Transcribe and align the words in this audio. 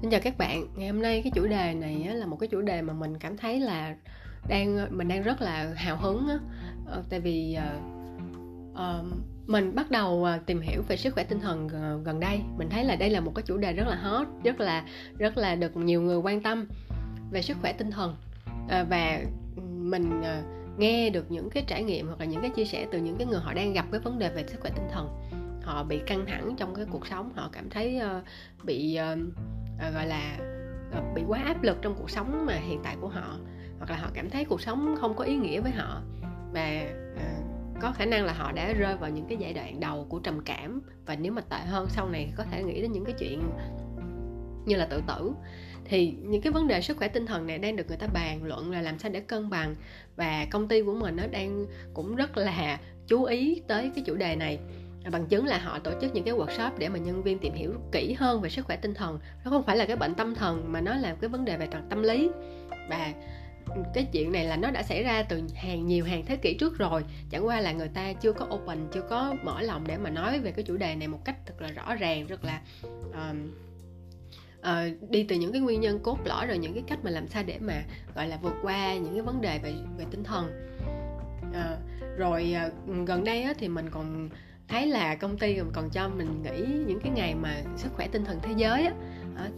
Xin 0.00 0.10
chào 0.10 0.20
các 0.20 0.38
bạn, 0.38 0.66
ngày 0.76 0.88
hôm 0.88 1.02
nay 1.02 1.20
cái 1.24 1.32
chủ 1.34 1.46
đề 1.46 1.74
này 1.74 2.08
là 2.14 2.26
một 2.26 2.36
cái 2.40 2.48
chủ 2.48 2.60
đề 2.60 2.82
mà 2.82 2.92
mình 2.92 3.18
cảm 3.18 3.36
thấy 3.36 3.60
là 3.60 3.96
đang 4.48 4.98
mình 4.98 5.08
đang 5.08 5.22
rất 5.22 5.42
là 5.42 5.72
hào 5.76 5.96
hứng 5.96 6.28
á, 6.28 6.38
ờ, 6.86 7.02
tại 7.10 7.20
vì 7.20 7.58
uh, 8.72 9.04
mình 9.46 9.74
bắt 9.74 9.90
đầu 9.90 10.26
tìm 10.46 10.60
hiểu 10.60 10.82
về 10.88 10.96
sức 10.96 11.14
khỏe 11.14 11.24
tinh 11.24 11.40
thần 11.40 11.68
gần 12.04 12.20
đây, 12.20 12.40
mình 12.58 12.68
thấy 12.70 12.84
là 12.84 12.96
đây 12.96 13.10
là 13.10 13.20
một 13.20 13.32
cái 13.34 13.42
chủ 13.46 13.56
đề 13.56 13.72
rất 13.72 13.88
là 13.88 13.96
hot, 13.96 14.26
rất 14.44 14.60
là 14.60 14.84
rất 15.18 15.36
là 15.36 15.54
được 15.54 15.76
nhiều 15.76 16.02
người 16.02 16.16
quan 16.16 16.40
tâm 16.40 16.66
về 17.30 17.42
sức 17.42 17.56
khỏe 17.60 17.72
tinh 17.72 17.90
thần. 17.90 18.16
Uh, 18.64 18.88
và 18.90 19.22
ừ, 19.56 19.62
mình 19.62 20.20
uh, 20.20 20.78
nghe 20.78 21.10
được 21.10 21.30
những 21.30 21.50
cái 21.50 21.64
trải 21.66 21.82
nghiệm 21.82 22.06
hoặc 22.06 22.20
là 22.20 22.24
những 22.24 22.40
cái 22.40 22.50
chia 22.50 22.64
sẻ 22.64 22.86
từ 22.92 22.98
những 22.98 23.16
cái 23.16 23.26
người 23.26 23.40
họ 23.40 23.54
đang 23.54 23.72
gặp 23.72 23.86
cái 23.92 24.00
vấn 24.00 24.18
đề 24.18 24.30
về 24.30 24.44
sức 24.48 24.60
khỏe 24.60 24.70
tinh 24.76 24.88
thần. 24.92 25.08
Họ 25.62 25.84
bị 25.84 26.00
căng 26.06 26.26
thẳng 26.26 26.54
trong 26.56 26.74
cái 26.74 26.86
cuộc 26.90 27.06
sống 27.06 27.32
họ 27.34 27.48
cảm 27.52 27.70
thấy 27.70 28.00
uh, 28.18 28.24
bị 28.64 28.98
uh, 29.12 29.18
à, 29.80 29.90
gọi 29.90 30.06
là 30.06 30.38
à, 30.92 31.00
bị 31.14 31.22
quá 31.28 31.42
áp 31.44 31.62
lực 31.62 31.78
trong 31.82 31.94
cuộc 31.98 32.10
sống 32.10 32.46
mà 32.46 32.54
hiện 32.54 32.80
tại 32.84 32.96
của 33.00 33.08
họ 33.08 33.38
hoặc 33.78 33.90
là 33.90 33.96
họ 33.96 34.10
cảm 34.14 34.30
thấy 34.30 34.44
cuộc 34.44 34.60
sống 34.60 34.96
không 35.00 35.16
có 35.16 35.24
ý 35.24 35.36
nghĩa 35.36 35.60
với 35.60 35.72
họ. 35.72 36.02
Và 36.52 36.86
à, 37.16 37.40
có 37.80 37.92
khả 37.92 38.04
năng 38.04 38.24
là 38.24 38.32
họ 38.32 38.52
đã 38.52 38.72
rơi 38.72 38.96
vào 38.96 39.10
những 39.10 39.26
cái 39.28 39.38
giai 39.40 39.52
đoạn 39.52 39.80
đầu 39.80 40.06
của 40.08 40.18
trầm 40.18 40.40
cảm 40.44 40.82
và 41.06 41.16
nếu 41.16 41.32
mà 41.32 41.42
tệ 41.42 41.58
hơn 41.66 41.86
sau 41.90 42.08
này 42.08 42.32
có 42.36 42.44
thể 42.44 42.62
nghĩ 42.62 42.82
đến 42.82 42.92
những 42.92 43.04
cái 43.04 43.14
chuyện 43.18 43.42
như 44.66 44.76
là 44.76 44.86
tự 44.86 45.02
tử. 45.06 45.32
Thì 45.84 46.14
những 46.22 46.42
cái 46.42 46.52
vấn 46.52 46.68
đề 46.68 46.80
sức 46.80 46.96
khỏe 46.96 47.08
tinh 47.08 47.26
thần 47.26 47.46
này 47.46 47.58
đang 47.58 47.76
được 47.76 47.88
người 47.88 47.96
ta 47.96 48.06
bàn 48.06 48.44
luận 48.44 48.70
là 48.70 48.82
làm 48.82 48.98
sao 48.98 49.10
để 49.10 49.20
cân 49.20 49.50
bằng 49.50 49.74
và 50.16 50.46
công 50.50 50.68
ty 50.68 50.82
của 50.82 50.94
mình 50.94 51.16
nó 51.16 51.26
đang 51.26 51.66
cũng 51.94 52.16
rất 52.16 52.36
là 52.36 52.78
chú 53.06 53.24
ý 53.24 53.62
tới 53.68 53.90
cái 53.94 54.04
chủ 54.06 54.14
đề 54.14 54.36
này 54.36 54.58
bằng 55.12 55.26
chứng 55.26 55.46
là 55.46 55.58
họ 55.58 55.78
tổ 55.78 55.90
chức 56.00 56.14
những 56.14 56.24
cái 56.24 56.34
workshop 56.34 56.70
để 56.78 56.88
mà 56.88 56.98
nhân 56.98 57.22
viên 57.22 57.38
tìm 57.38 57.54
hiểu 57.54 57.74
kỹ 57.92 58.12
hơn 58.12 58.40
về 58.40 58.50
sức 58.50 58.66
khỏe 58.66 58.76
tinh 58.76 58.94
thần. 58.94 59.18
Nó 59.44 59.50
không 59.50 59.62
phải 59.62 59.76
là 59.76 59.84
cái 59.84 59.96
bệnh 59.96 60.14
tâm 60.14 60.34
thần 60.34 60.72
mà 60.72 60.80
nó 60.80 60.94
là 60.94 61.16
cái 61.20 61.28
vấn 61.28 61.44
đề 61.44 61.56
về 61.56 61.68
tâm 61.90 62.02
lý. 62.02 62.30
Và 62.90 63.12
cái 63.94 64.06
chuyện 64.12 64.32
này 64.32 64.44
là 64.44 64.56
nó 64.56 64.70
đã 64.70 64.82
xảy 64.82 65.02
ra 65.02 65.22
từ 65.22 65.42
hàng 65.54 65.86
nhiều 65.86 66.04
hàng 66.04 66.24
thế 66.26 66.36
kỷ 66.36 66.54
trước 66.54 66.78
rồi. 66.78 67.04
Chẳng 67.30 67.46
qua 67.46 67.60
là 67.60 67.72
người 67.72 67.88
ta 67.88 68.12
chưa 68.12 68.32
có 68.32 68.46
open 68.50 68.78
chưa 68.92 69.02
có 69.10 69.34
mở 69.42 69.62
lòng 69.62 69.84
để 69.86 69.96
mà 69.96 70.10
nói 70.10 70.38
về 70.38 70.52
cái 70.52 70.64
chủ 70.64 70.76
đề 70.76 70.94
này 70.94 71.08
một 71.08 71.24
cách 71.24 71.36
thật 71.46 71.54
là 71.62 71.68
rõ 71.68 71.94
ràng 71.94 72.26
rất 72.26 72.44
là 72.44 72.60
uh, 72.82 73.36
uh, 74.60 75.10
đi 75.10 75.22
từ 75.22 75.36
những 75.36 75.52
cái 75.52 75.60
nguyên 75.60 75.80
nhân 75.80 76.00
cốt 76.02 76.18
lõi 76.24 76.46
rồi 76.46 76.58
những 76.58 76.74
cái 76.74 76.82
cách 76.86 76.98
mà 77.02 77.10
làm 77.10 77.28
sao 77.28 77.42
để 77.46 77.58
mà 77.60 77.82
gọi 78.14 78.28
là 78.28 78.38
vượt 78.42 78.54
qua 78.62 78.94
những 78.94 79.12
cái 79.12 79.22
vấn 79.22 79.40
đề 79.40 79.58
về 79.58 79.74
về 79.98 80.04
tinh 80.10 80.24
thần. 80.24 80.68
Uh, 81.50 82.18
rồi 82.18 82.54
uh, 82.66 83.06
gần 83.06 83.24
đây 83.24 83.42
á, 83.42 83.54
thì 83.58 83.68
mình 83.68 83.90
còn 83.90 84.28
thấy 84.70 84.86
là 84.86 85.14
công 85.14 85.38
ty 85.38 85.58
còn 85.72 85.90
cho 85.90 86.08
mình 86.08 86.42
nghỉ 86.42 86.84
những 86.86 87.00
cái 87.00 87.12
ngày 87.12 87.34
mà 87.34 87.62
sức 87.76 87.88
khỏe 87.96 88.08
tinh 88.08 88.24
thần 88.24 88.38
thế 88.42 88.52
giới 88.56 88.84
á. 88.84 88.92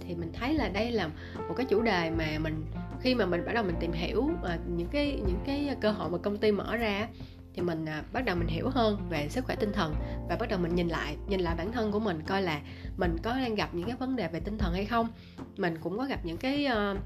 Thì 0.01 0.15
mình 0.15 0.33
thấy 0.33 0.55
là 0.55 0.69
đây 0.69 0.93
là 0.93 1.09
một 1.49 1.55
cái 1.57 1.67
chủ 1.67 1.83
đề 1.83 2.11
mà 2.11 2.39
mình, 2.39 2.65
khi 3.01 3.15
mà 3.15 3.27
mình, 3.27 3.45
bắt 3.47 3.53
đầu 3.53 3.65
mình 3.65 3.75
tìm 3.81 3.93
hiểu 3.93 4.31
ờ, 4.43 4.59
những 4.77 4.89
cái 4.89 5.21
những 5.27 5.39
cái 5.47 5.77
cơ 5.81 5.91
hội 5.91 6.11
mà 6.11 6.19
công 6.19 6.39
ty 6.39 6.53
mở 6.53 6.77
ra 6.77 7.09
thì 7.55 7.63
mình 7.63 7.87
ờ, 7.87 8.03
bắt 8.13 8.25
đầu 8.25 8.37
mình 8.37 8.49
hiểu 8.49 8.69
hơn 8.69 9.09
về 9.09 9.29
sức 9.29 9.45
khỏe 9.45 9.57
tinh 9.57 9.73
thần 9.73 9.95
và 10.29 10.37
bắt 10.37 10.49
đầu 10.49 10.59
mình 10.59 10.75
nhìn 10.75 10.89
lại 10.89 11.17
nhìn 11.29 11.41
lại 11.41 11.55
bản 11.59 11.73
thân 11.73 11.93
của 11.93 12.01
mình 12.01 12.23
coi 12.27 12.43
là 12.43 12.61
mình 12.97 13.17
có 13.23 13.31
đang 13.37 13.55
gặp 13.55 13.75
những 13.75 13.87
cái 13.87 13.97
vấn 13.97 14.17
đề 14.17 14.29
về 14.29 14.41
tinh 14.41 14.59
thần 14.59 14.75
hay 14.75 14.85
không. 14.85 15.09
Mình 15.57 15.79
cũng 15.81 15.99
có 15.99 16.05
gặp 16.05 16.21
những 16.25 16.37
cái 16.37 16.67
ờ, 16.67 16.97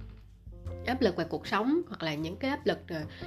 áp 0.86 1.00
lực 1.00 1.16
về 1.16 1.24
cuộc 1.24 1.46
sống 1.46 1.80
hoặc 1.88 2.02
là 2.02 2.14
những 2.14 2.36
cái 2.36 2.50
áp 2.50 2.66
lực 2.66 2.78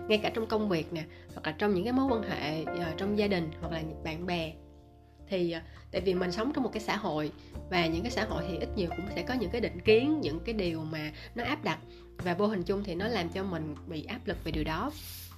ngay 0.08 0.18
cả 0.18 0.32
trong 0.34 0.48
công 0.48 0.70
việc 0.70 0.94
nè, 0.94 1.04
hoặc 1.34 1.46
là 1.46 1.52
trong 1.52 1.74
những 1.74 1.84
cái 1.84 1.94
mối 1.94 2.06
quan 2.06 2.24
hệ 2.24 2.66
trong 2.98 3.18
gia 3.18 3.28
đình 3.28 3.52
hoặc 3.62 3.72
là 3.72 3.82
bạn 4.04 4.26
bè 4.26 4.54
thì 5.30 5.52
à, 5.52 5.62
tại 5.92 6.02
vì 6.02 6.14
mình 6.14 6.32
sống 6.32 6.52
trong 6.54 6.64
một 6.64 6.70
cái 6.74 6.82
xã 6.82 6.98
hội 6.98 7.32
và 7.70 7.88
những 7.88 8.02
cái 8.04 8.12
xã 8.12 8.26
hội 8.26 8.44
thì 8.48 8.58
ít 8.58 8.70
nhiều 8.76 8.90
cũng 8.90 9.06
sẽ 9.16 9.24
có 9.24 9.34
những 9.34 9.50
cái 9.50 9.62
định 9.62 9.82
kiến 9.82 10.22
những 10.22 10.40
cái 10.46 10.54
điều 10.54 10.84
mà 10.84 11.12
nó 11.36 11.44
áp 11.44 11.64
đặt 11.64 11.80
và 12.18 12.34
vô 12.34 12.48
hình 12.48 12.64
chung 12.64 12.84
thì 12.84 12.96
nó 12.96 13.08
làm 13.08 13.30
cho 13.30 13.44
mình 13.44 13.76
bị 13.88 14.04
áp 14.04 14.20
lực 14.26 14.44
về 14.44 14.52
điều 14.52 14.64
đó. 14.64 14.92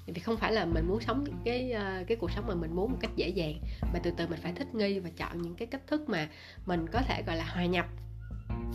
Thì 0.07 0.19
không 0.19 0.37
phải 0.37 0.51
là 0.51 0.65
mình 0.65 0.87
muốn 0.87 1.01
sống 1.01 1.25
cái 1.45 1.71
ờ, 1.71 2.03
cái 2.07 2.17
cuộc 2.17 2.31
sống 2.31 2.47
mà 2.47 2.55
mình 2.55 2.75
muốn 2.75 2.91
một 2.91 2.97
cách 3.01 3.11
dễ 3.15 3.29
dàng 3.29 3.53
mà 3.93 3.99
từ 4.03 4.11
từ 4.17 4.27
mình 4.27 4.39
phải 4.41 4.53
thích 4.53 4.75
nghi 4.75 4.99
và 4.99 5.09
chọn 5.17 5.41
những 5.41 5.55
cái 5.55 5.67
cách 5.67 5.87
thức 5.87 6.09
mà 6.09 6.29
mình 6.65 6.87
có 6.91 7.01
thể 7.07 7.23
gọi 7.27 7.35
là 7.35 7.43
hòa 7.43 7.65
nhập 7.65 7.85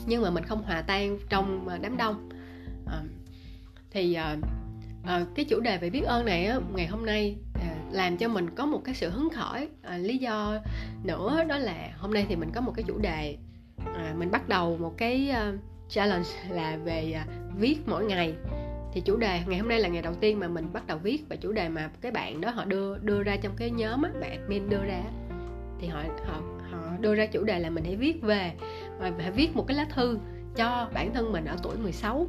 nhưng 0.06 0.22
mà 0.22 0.30
mình 0.30 0.44
không 0.44 0.62
hòa 0.62 0.82
tan 0.82 1.18
trong 1.28 1.68
ờ, 1.68 1.78
đám 1.78 1.96
đông. 1.96 2.28
À, 2.86 3.02
thì 3.90 4.14
à, 4.14 4.36
cái 5.34 5.44
chủ 5.44 5.60
đề 5.60 5.78
về 5.78 5.90
biết 5.90 6.02
ơn 6.02 6.24
này 6.24 6.46
á, 6.46 6.58
ngày 6.74 6.86
hôm 6.86 7.06
nay 7.06 7.36
à, 7.54 7.75
làm 7.90 8.16
cho 8.16 8.28
mình 8.28 8.50
có 8.50 8.66
một 8.66 8.80
cái 8.84 8.94
sự 8.94 9.10
hứng 9.10 9.30
khởi 9.30 9.68
à, 9.82 9.98
lý 9.98 10.18
do 10.18 10.58
nữa 11.04 11.44
đó 11.48 11.58
là 11.58 11.90
hôm 11.98 12.14
nay 12.14 12.26
thì 12.28 12.36
mình 12.36 12.50
có 12.54 12.60
một 12.60 12.72
cái 12.76 12.84
chủ 12.88 12.98
đề 12.98 13.36
à, 13.94 14.14
mình 14.18 14.30
bắt 14.30 14.48
đầu 14.48 14.76
một 14.80 14.94
cái 14.96 15.30
uh, 15.30 15.60
challenge 15.88 16.28
là 16.50 16.76
về 16.84 17.16
uh, 17.22 17.58
viết 17.58 17.78
mỗi 17.86 18.04
ngày. 18.04 18.34
Thì 18.92 19.00
chủ 19.00 19.16
đề 19.16 19.40
ngày 19.46 19.58
hôm 19.58 19.68
nay 19.68 19.80
là 19.80 19.88
ngày 19.88 20.02
đầu 20.02 20.14
tiên 20.14 20.40
mà 20.40 20.48
mình 20.48 20.72
bắt 20.72 20.86
đầu 20.86 20.98
viết 20.98 21.24
và 21.28 21.36
chủ 21.36 21.52
đề 21.52 21.68
mà 21.68 21.90
cái 22.00 22.12
bạn 22.12 22.40
đó 22.40 22.50
họ 22.50 22.64
đưa 22.64 22.98
đưa 22.98 23.22
ra 23.22 23.36
trong 23.36 23.52
cái 23.56 23.70
nhóm 23.70 24.02
á 24.02 24.10
bạn 24.20 24.30
admin 24.30 24.68
đưa 24.68 24.84
ra 24.84 25.02
thì 25.80 25.86
họ 25.86 26.02
họ 26.26 26.40
họ 26.70 26.78
đưa 27.00 27.14
ra 27.14 27.26
chủ 27.26 27.44
đề 27.44 27.58
là 27.58 27.70
mình 27.70 27.84
hãy 27.84 27.96
viết 27.96 28.22
về 28.22 28.52
và 28.98 29.12
hãy 29.18 29.30
viết 29.30 29.56
một 29.56 29.64
cái 29.68 29.76
lá 29.76 29.86
thư 29.94 30.18
cho 30.56 30.88
bản 30.94 31.14
thân 31.14 31.32
mình 31.32 31.44
ở 31.44 31.56
tuổi 31.62 31.76
16 31.76 32.26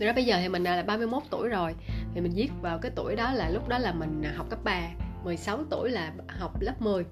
Thực 0.00 0.06
đó 0.06 0.12
bây 0.12 0.24
giờ 0.24 0.38
thì 0.40 0.48
mình 0.48 0.62
là 0.62 0.82
31 0.82 1.22
tuổi 1.30 1.48
rồi, 1.48 1.74
Thì 2.14 2.20
mình 2.20 2.32
viết 2.34 2.50
vào 2.60 2.78
cái 2.78 2.92
tuổi 2.94 3.16
đó 3.16 3.32
là 3.32 3.50
lúc 3.50 3.68
đó 3.68 3.78
là 3.78 3.92
mình 3.92 4.22
học 4.36 4.46
cấp 4.50 4.58
3 4.64 4.88
16 5.24 5.64
tuổi 5.70 5.90
là 5.90 6.12
học 6.28 6.60
lớp 6.60 6.82
10 6.82 7.04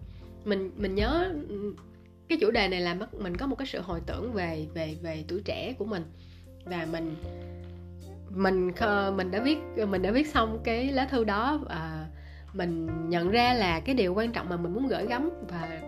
Mình 0.44 0.70
mình 0.76 0.94
nhớ 0.94 1.32
cái 2.28 2.38
chủ 2.40 2.50
đề 2.50 2.68
này 2.68 2.80
là 2.80 2.96
mình 3.12 3.36
có 3.36 3.46
một 3.46 3.56
cái 3.56 3.66
sự 3.66 3.80
hồi 3.80 4.00
tưởng 4.06 4.32
về 4.32 4.66
về 4.74 4.96
về 5.02 5.24
tuổi 5.28 5.42
trẻ 5.44 5.74
của 5.78 5.84
mình. 5.84 6.02
Và 6.64 6.86
mình 6.92 7.16
mình 8.28 8.72
mình 9.16 9.30
đã 9.30 9.40
viết, 9.40 9.58
mình 9.88 10.02
đã 10.02 10.10
viết 10.10 10.26
xong 10.26 10.58
cái 10.64 10.92
lá 10.92 11.04
thư 11.04 11.24
đó 11.24 11.60
và 11.68 12.06
mình 12.52 12.88
nhận 13.08 13.30
ra 13.30 13.54
là 13.54 13.80
cái 13.80 13.94
điều 13.94 14.14
quan 14.14 14.32
trọng 14.32 14.48
mà 14.48 14.56
mình 14.56 14.74
muốn 14.74 14.88
gửi 14.88 15.06
gắm 15.06 15.30
và 15.48 15.80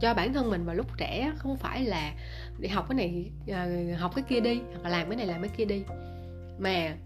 cho 0.00 0.14
bản 0.14 0.32
thân 0.32 0.50
mình 0.50 0.64
vào 0.64 0.74
lúc 0.74 0.86
trẻ 0.98 1.32
không 1.36 1.56
phải 1.56 1.84
là 1.84 2.12
đi 2.58 2.68
học 2.68 2.86
cái 2.88 2.96
này 2.96 3.30
à, 3.48 3.68
học 3.98 4.12
cái 4.14 4.24
kia 4.28 4.40
đi 4.40 4.60
hoặc 4.70 4.82
là 4.82 4.88
làm 4.88 5.08
cái 5.08 5.16
này 5.16 5.26
làm 5.26 5.42
cái 5.42 5.50
kia 5.56 5.64
đi. 5.64 5.82
Mà 6.58 6.96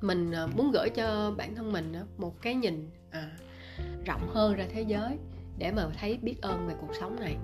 mình 0.00 0.32
à, 0.32 0.46
muốn 0.56 0.70
gửi 0.72 0.90
cho 0.90 1.34
bản 1.36 1.54
thân 1.54 1.72
mình 1.72 1.92
một 2.16 2.42
cái 2.42 2.54
nhìn 2.54 2.90
à, 3.10 3.30
rộng 4.06 4.28
hơn 4.28 4.54
ra 4.54 4.64
thế 4.72 4.82
giới 4.82 5.18
để 5.58 5.72
mà 5.72 5.86
thấy 6.00 6.18
biết 6.22 6.42
ơn 6.42 6.66
về 6.66 6.74
cuộc 6.80 6.94
sống 7.00 7.20
này. 7.20 7.36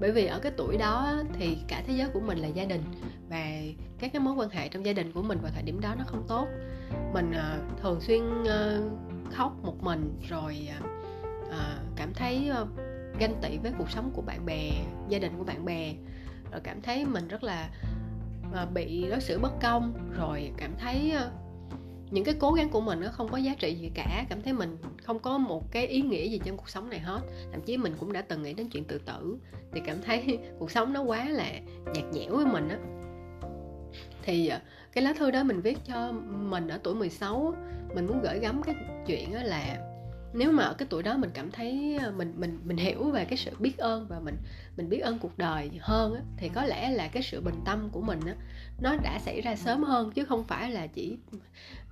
Bởi 0.00 0.12
vì 0.12 0.26
ở 0.26 0.38
cái 0.38 0.52
tuổi 0.56 0.76
đó 0.76 1.22
thì 1.32 1.58
cả 1.68 1.82
thế 1.86 1.94
giới 1.96 2.08
của 2.08 2.20
mình 2.20 2.38
là 2.38 2.48
gia 2.48 2.64
đình 2.64 2.82
và 3.28 3.46
các 3.98 4.12
cái 4.12 4.20
mối 4.20 4.34
quan 4.34 4.50
hệ 4.50 4.68
trong 4.68 4.86
gia 4.86 4.92
đình 4.92 5.12
của 5.12 5.22
mình 5.22 5.38
vào 5.42 5.52
thời 5.54 5.62
điểm 5.62 5.80
đó 5.80 5.94
nó 5.98 6.04
không 6.06 6.24
tốt. 6.28 6.48
Mình 7.12 7.30
uh, 7.30 7.80
thường 7.80 8.00
xuyên 8.00 8.42
uh, 8.42 8.92
khóc 9.32 9.52
một 9.62 9.82
mình 9.82 10.18
rồi 10.28 10.68
uh, 11.48 11.54
cảm 11.96 12.14
thấy 12.14 12.50
uh, 12.62 12.68
ganh 13.18 13.34
tị 13.42 13.58
với 13.58 13.72
cuộc 13.78 13.90
sống 13.90 14.10
của 14.14 14.22
bạn 14.22 14.46
bè 14.46 14.70
gia 15.08 15.18
đình 15.18 15.32
của 15.38 15.44
bạn 15.44 15.64
bè 15.64 15.94
rồi 16.52 16.60
cảm 16.64 16.80
thấy 16.82 17.04
mình 17.04 17.28
rất 17.28 17.44
là 17.44 17.70
ờ, 18.52 18.66
bị 18.74 19.06
đối 19.10 19.20
xử 19.20 19.38
bất 19.38 19.52
công. 19.62 20.12
Rồi 20.18 20.52
cảm 20.56 20.74
thấy 20.78 21.10
ờ, 21.10 21.30
những 22.10 22.24
cái 22.24 22.34
cố 22.38 22.52
gắng 22.52 22.70
của 22.70 22.80
mình 22.80 23.00
nó 23.00 23.08
không 23.12 23.28
có 23.28 23.38
giá 23.38 23.54
trị 23.58 23.74
gì 23.74 23.90
cả. 23.94 24.24
Cảm 24.28 24.42
thấy 24.42 24.52
mình 24.52 24.76
không 25.02 25.18
có 25.18 25.38
một 25.38 25.72
cái 25.72 25.86
ý 25.86 26.00
nghĩa 26.00 26.28
gì 26.28 26.40
trong 26.44 26.56
cuộc 26.56 26.68
sống 26.68 26.90
này 26.90 27.00
hết. 27.00 27.20
Thậm 27.52 27.60
chí 27.62 27.76
mình 27.76 27.94
cũng 28.00 28.12
đã 28.12 28.22
từng 28.22 28.42
nghĩ 28.42 28.54
đến 28.54 28.68
chuyện 28.68 28.84
tự 28.84 28.98
tử. 28.98 29.38
Thì 29.72 29.80
cảm 29.86 30.02
thấy 30.02 30.38
cuộc 30.58 30.70
sống 30.70 30.92
nó 30.92 31.02
quá 31.02 31.28
là 31.28 31.52
nhạt 31.94 32.04
nhẽo 32.12 32.36
với 32.36 32.46
mình 32.46 32.68
á. 32.68 32.78
Thì 34.22 34.48
ờ, 34.48 34.60
cái 34.92 35.04
lá 35.04 35.12
thư 35.12 35.30
đó 35.30 35.42
mình 35.42 35.60
viết 35.60 35.78
cho 35.84 36.12
mình 36.50 36.68
ở 36.68 36.78
tuổi 36.82 36.94
16 36.94 37.54
mình 37.94 38.06
muốn 38.06 38.20
gửi 38.22 38.38
gắm 38.38 38.62
cái 38.62 38.74
chuyện 39.06 39.34
là 39.34 39.87
nếu 40.38 40.52
mà 40.52 40.64
ở 40.64 40.74
cái 40.74 40.88
tuổi 40.90 41.02
đó 41.02 41.16
mình 41.16 41.30
cảm 41.34 41.50
thấy 41.50 41.98
ờ, 42.02 42.12
mình 42.16 42.34
mình 42.36 42.58
mình 42.64 42.76
hiểu 42.76 43.10
về 43.10 43.24
cái 43.24 43.36
sự 43.36 43.50
biết 43.58 43.78
ơn 43.78 44.06
và 44.08 44.20
mình 44.20 44.36
mình 44.76 44.88
biết 44.88 44.98
ơn 44.98 45.18
cuộc 45.18 45.38
đời 45.38 45.70
hơn 45.80 46.14
á, 46.14 46.20
thì 46.36 46.48
có 46.48 46.64
lẽ 46.64 46.90
là 46.90 47.08
cái 47.08 47.22
sự 47.22 47.40
bình 47.40 47.54
tâm 47.64 47.88
của 47.92 48.00
mình 48.00 48.20
á, 48.26 48.34
nó 48.80 48.96
đã 48.96 49.18
xảy 49.18 49.40
ra 49.40 49.56
sớm 49.56 49.82
hơn 49.82 50.10
chứ 50.10 50.24
không 50.24 50.44
phải 50.44 50.70
là 50.70 50.86
chỉ 50.86 51.18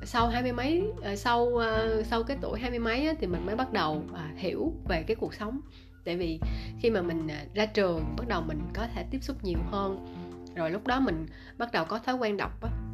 sau 0.02 0.28
hai 0.28 0.42
mươi 0.42 0.52
mấy 0.52 0.82
ờ, 1.02 1.16
sau 1.16 1.56
ờ, 1.56 2.02
sau 2.02 2.22
cái 2.22 2.36
tuổi 2.40 2.60
hai 2.60 2.70
mươi 2.70 2.78
mấy 2.78 3.06
á, 3.06 3.14
thì 3.20 3.26
mình 3.26 3.46
mới 3.46 3.56
bắt 3.56 3.72
đầu 3.72 4.02
à, 4.14 4.32
hiểu 4.36 4.72
về 4.88 5.04
cái 5.06 5.16
cuộc 5.16 5.34
sống. 5.34 5.60
Tại 6.04 6.16
vì 6.16 6.40
khi 6.80 6.90
mà 6.90 7.02
mình 7.02 7.28
à, 7.28 7.44
ra 7.54 7.66
trường 7.66 8.14
bắt 8.16 8.28
đầu 8.28 8.42
mình 8.42 8.60
có 8.74 8.86
thể 8.94 9.04
tiếp 9.10 9.18
xúc 9.22 9.44
nhiều 9.44 9.58
hơn 9.70 10.14
rồi 10.56 10.70
lúc 10.70 10.86
đó 10.86 11.00
mình 11.00 11.26
bắt 11.58 11.72
đầu 11.72 11.84
có 11.84 11.98
thói 11.98 12.14
quen 12.14 12.36
đọc 12.36 12.62
á 12.62 12.85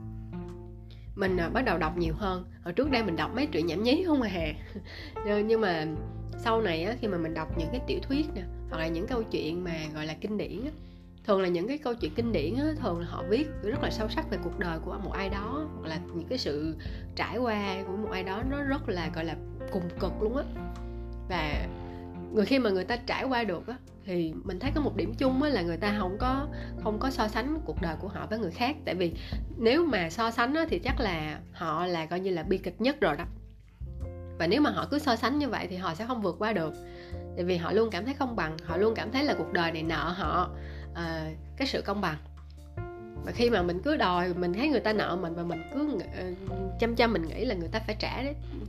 mình 1.14 1.37
à, 1.37 1.49
bắt 1.49 1.64
đầu 1.64 1.79
đọc 1.79 1.97
nhiều 1.97 2.14
hơn. 2.14 2.44
Hồi 2.64 2.73
trước 2.73 2.91
đây 2.91 3.03
mình 3.03 3.17
đọc 3.17 3.31
mấy 3.35 3.47
truyện 3.47 3.67
nhảm 3.67 3.82
nhí 3.82 4.05
không 4.06 4.23
à 4.23 4.55
nhưng 5.47 5.61
mà 5.61 5.87
sau 6.38 6.61
này 6.61 6.85
á, 6.85 6.94
khi 7.00 7.09
mà 7.09 7.19
mình 7.19 7.35
đọc 7.35 7.59
những 7.59 7.69
cái 7.73 7.81
tiểu 7.87 7.99
thuyết 8.03 8.26
nè 8.35 8.43
hoặc 8.70 8.79
là 8.79 8.87
những 8.87 9.06
câu 9.06 9.23
chuyện 9.23 9.64
mà 9.64 9.73
gọi 9.94 10.06
là 10.06 10.14
kinh 10.20 10.38
điển 10.38 10.64
á, 10.64 10.70
thường 11.25 11.43
là 11.43 11.49
những 11.49 11.69
cái 11.69 11.79
câu 11.79 11.94
chuyện 11.94 12.14
kinh 12.14 12.32
điển 12.32 12.56
á, 12.56 12.64
thường 12.81 13.00
là 13.00 13.06
họ 13.06 13.25
viết 13.29 13.49
rất 13.62 13.82
là 13.82 13.91
sâu 13.91 14.09
sắc 14.09 14.31
về 14.31 14.38
cuộc 14.44 14.59
đời 14.59 14.79
của 14.85 14.99
một 15.05 15.12
ai 15.12 15.29
đó 15.29 15.69
hoặc 15.75 15.88
là 15.88 16.00
những 16.14 16.29
cái 16.29 16.38
sự 16.38 16.76
trải 17.17 17.38
qua 17.38 17.82
của 17.87 17.97
một 17.97 18.11
ai 18.12 18.23
đó 18.23 18.43
nó 18.50 18.62
rất 18.62 18.88
là 18.88 19.11
gọi 19.15 19.25
là 19.25 19.37
cùng 19.73 19.82
cực 20.00 20.23
luôn 20.23 20.37
á. 20.37 20.44
Và 21.29 21.67
người 22.32 22.47
khi 22.47 22.58
mà 22.58 22.70
người 22.70 22.85
ta 22.85 22.97
trải 22.97 23.25
qua 23.25 23.44
được 23.44 23.67
á 23.67 23.75
thì 24.04 24.34
mình 24.44 24.58
thấy 24.58 24.70
có 24.75 24.81
một 24.81 24.96
điểm 24.96 25.14
chung 25.19 25.43
là 25.43 25.62
người 25.62 25.76
ta 25.76 25.96
không 25.99 26.16
có 26.19 26.46
không 26.82 26.99
có 26.99 27.10
so 27.10 27.28
sánh 27.28 27.60
cuộc 27.64 27.82
đời 27.82 27.96
của 28.00 28.08
họ 28.08 28.26
với 28.31 28.38
người 28.38 28.50
khác. 28.50 28.76
Tại 28.84 28.94
vì 28.94 29.12
nếu 29.58 29.87
mà 29.87 30.10
so 30.10 30.31
sánh 30.31 30.54
thì 30.69 30.78
chắc 30.78 31.00
là 31.00 31.38
họ 31.52 31.87
là 31.87 32.06
coi 32.06 32.20
như 32.20 32.31
là 32.31 32.43
bi 32.43 32.58
kịch 32.58 32.81
nhất 32.81 33.00
rồi 33.00 33.16
đó. 33.16 33.25
Và 34.38 34.46
nếu 34.46 34.60
mà 34.60 34.70
họ 34.70 34.88
cứ 34.90 34.99
so 34.99 35.16
sánh 35.16 35.38
như 35.38 35.49
vậy 35.49 35.66
thì 35.70 35.76
họ 35.76 35.94
sẽ 35.94 36.06
không 36.06 36.22
vượt 36.22 36.37
qua 36.38 36.52
được. 36.52 36.75
Tại 37.37 37.44
vì 37.44 37.56
họ 37.56 37.72
luôn 37.72 37.90
cảm 37.90 38.04
thấy 38.04 38.14
không 38.14 38.37
bằng 38.37 38.56
họ 38.64 38.76
luôn 38.76 38.94
cảm 38.94 39.10
thấy 39.10 39.25
là 39.25 39.34
cuộc 39.34 39.52
đời 39.52 39.72
này 39.72 39.82
nợ 39.82 40.14
họ 40.16 40.50
uh, 40.93 40.98
cái 41.56 41.66
sự 41.66 41.82
công 41.82 42.00
bằng. 42.00 42.16
Và 43.25 43.32
khi 43.32 43.50
mà 43.50 43.62
mình 43.62 43.81
cứ 43.84 43.96
đòi 43.96 44.34
mình 44.34 44.52
thấy 44.52 44.69
người 44.69 44.81
ta 44.81 44.93
nợ 44.93 45.19
mình 45.20 45.34
và 45.34 45.43
mình 45.43 45.62
cứ 45.75 45.88
uh, 45.94 46.81
chăm 46.81 46.96
chăm 46.96 47.12
mình 47.12 47.22
nghĩ 47.22 47.44
là 47.44 47.55
người 47.55 47.69
ta 47.72 47.81
phải 47.87 47.96
trả 47.98 48.22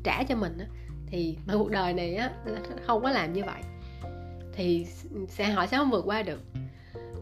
trả 0.04 0.24
cho 0.24 0.36
mình 0.36 0.58
á 0.58 0.66
thì 1.08 1.38
mà 1.46 1.54
cuộc 1.54 1.72
đời 1.72 1.94
này 1.94 2.16
á 2.16 2.32
không 2.88 3.04
có 3.04 3.10
làm 3.10 3.34
như 3.34 3.44
vậy 3.44 3.62
thì 4.56 4.88
sẽ 5.28 5.52
họ 5.52 5.66
sẽ 5.66 5.78
không 5.78 5.92
vượt 5.92 6.06
qua 6.06 6.24
được. 6.24 6.42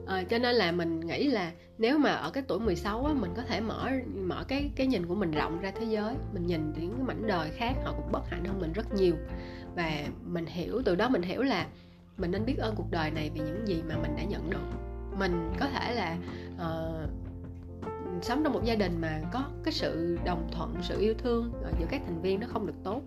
À, 0.07 0.23
cho 0.29 0.37
nên 0.37 0.55
là 0.55 0.71
mình 0.71 0.99
nghĩ 0.99 1.27
là 1.27 1.51
nếu 1.77 1.97
mà 1.97 2.11
ở 2.11 2.31
cái 2.31 2.43
tuổi 2.47 2.59
16 2.59 3.05
á, 3.05 3.13
mình 3.13 3.31
có 3.35 3.41
thể 3.41 3.61
mở 3.61 3.89
mở 4.15 4.43
cái 4.47 4.71
cái 4.75 4.87
nhìn 4.87 5.05
của 5.05 5.15
mình 5.15 5.31
rộng 5.31 5.59
ra 5.59 5.71
thế 5.79 5.85
giới. 5.85 6.13
Mình 6.33 6.47
nhìn 6.47 6.73
những 6.77 6.93
cái 6.97 7.03
mảnh 7.07 7.27
đời 7.27 7.49
khác 7.49 7.73
họ 7.83 7.93
cũng 7.97 8.11
bất 8.11 8.29
hạnh 8.29 8.45
hơn 8.45 8.59
mình 8.59 8.73
rất 8.73 8.93
nhiều. 8.93 9.15
Và 9.75 10.07
mình 10.25 10.45
hiểu 10.45 10.81
từ 10.85 10.95
đó 10.95 11.09
mình 11.09 11.21
hiểu 11.21 11.41
là 11.41 11.67
mình 12.17 12.31
nên 12.31 12.45
biết 12.45 12.57
ơn 12.57 12.75
cuộc 12.75 12.91
đời 12.91 13.11
này 13.11 13.31
vì 13.33 13.39
những 13.39 13.67
gì 13.67 13.83
mà 13.89 13.95
mình 14.01 14.15
đã 14.17 14.23
nhận 14.23 14.49
được. 14.49 14.65
Mình 15.17 15.51
có 15.59 15.67
thể 15.67 15.93
là 15.93 16.17
uh, 16.55 17.09
sống 18.23 18.43
trong 18.43 18.53
một 18.53 18.63
gia 18.63 18.75
đình 18.75 19.01
mà 19.01 19.21
có 19.33 19.43
cái 19.63 19.73
sự 19.73 20.17
đồng 20.25 20.49
thuận 20.51 20.75
sự 20.81 20.99
yêu 20.99 21.13
thương 21.17 21.53
giữa 21.79 21.85
các 21.89 22.01
thành 22.05 22.21
viên 22.21 22.39
nó 22.39 22.47
không 22.47 22.67
được 22.67 22.73
tốt 22.83 23.01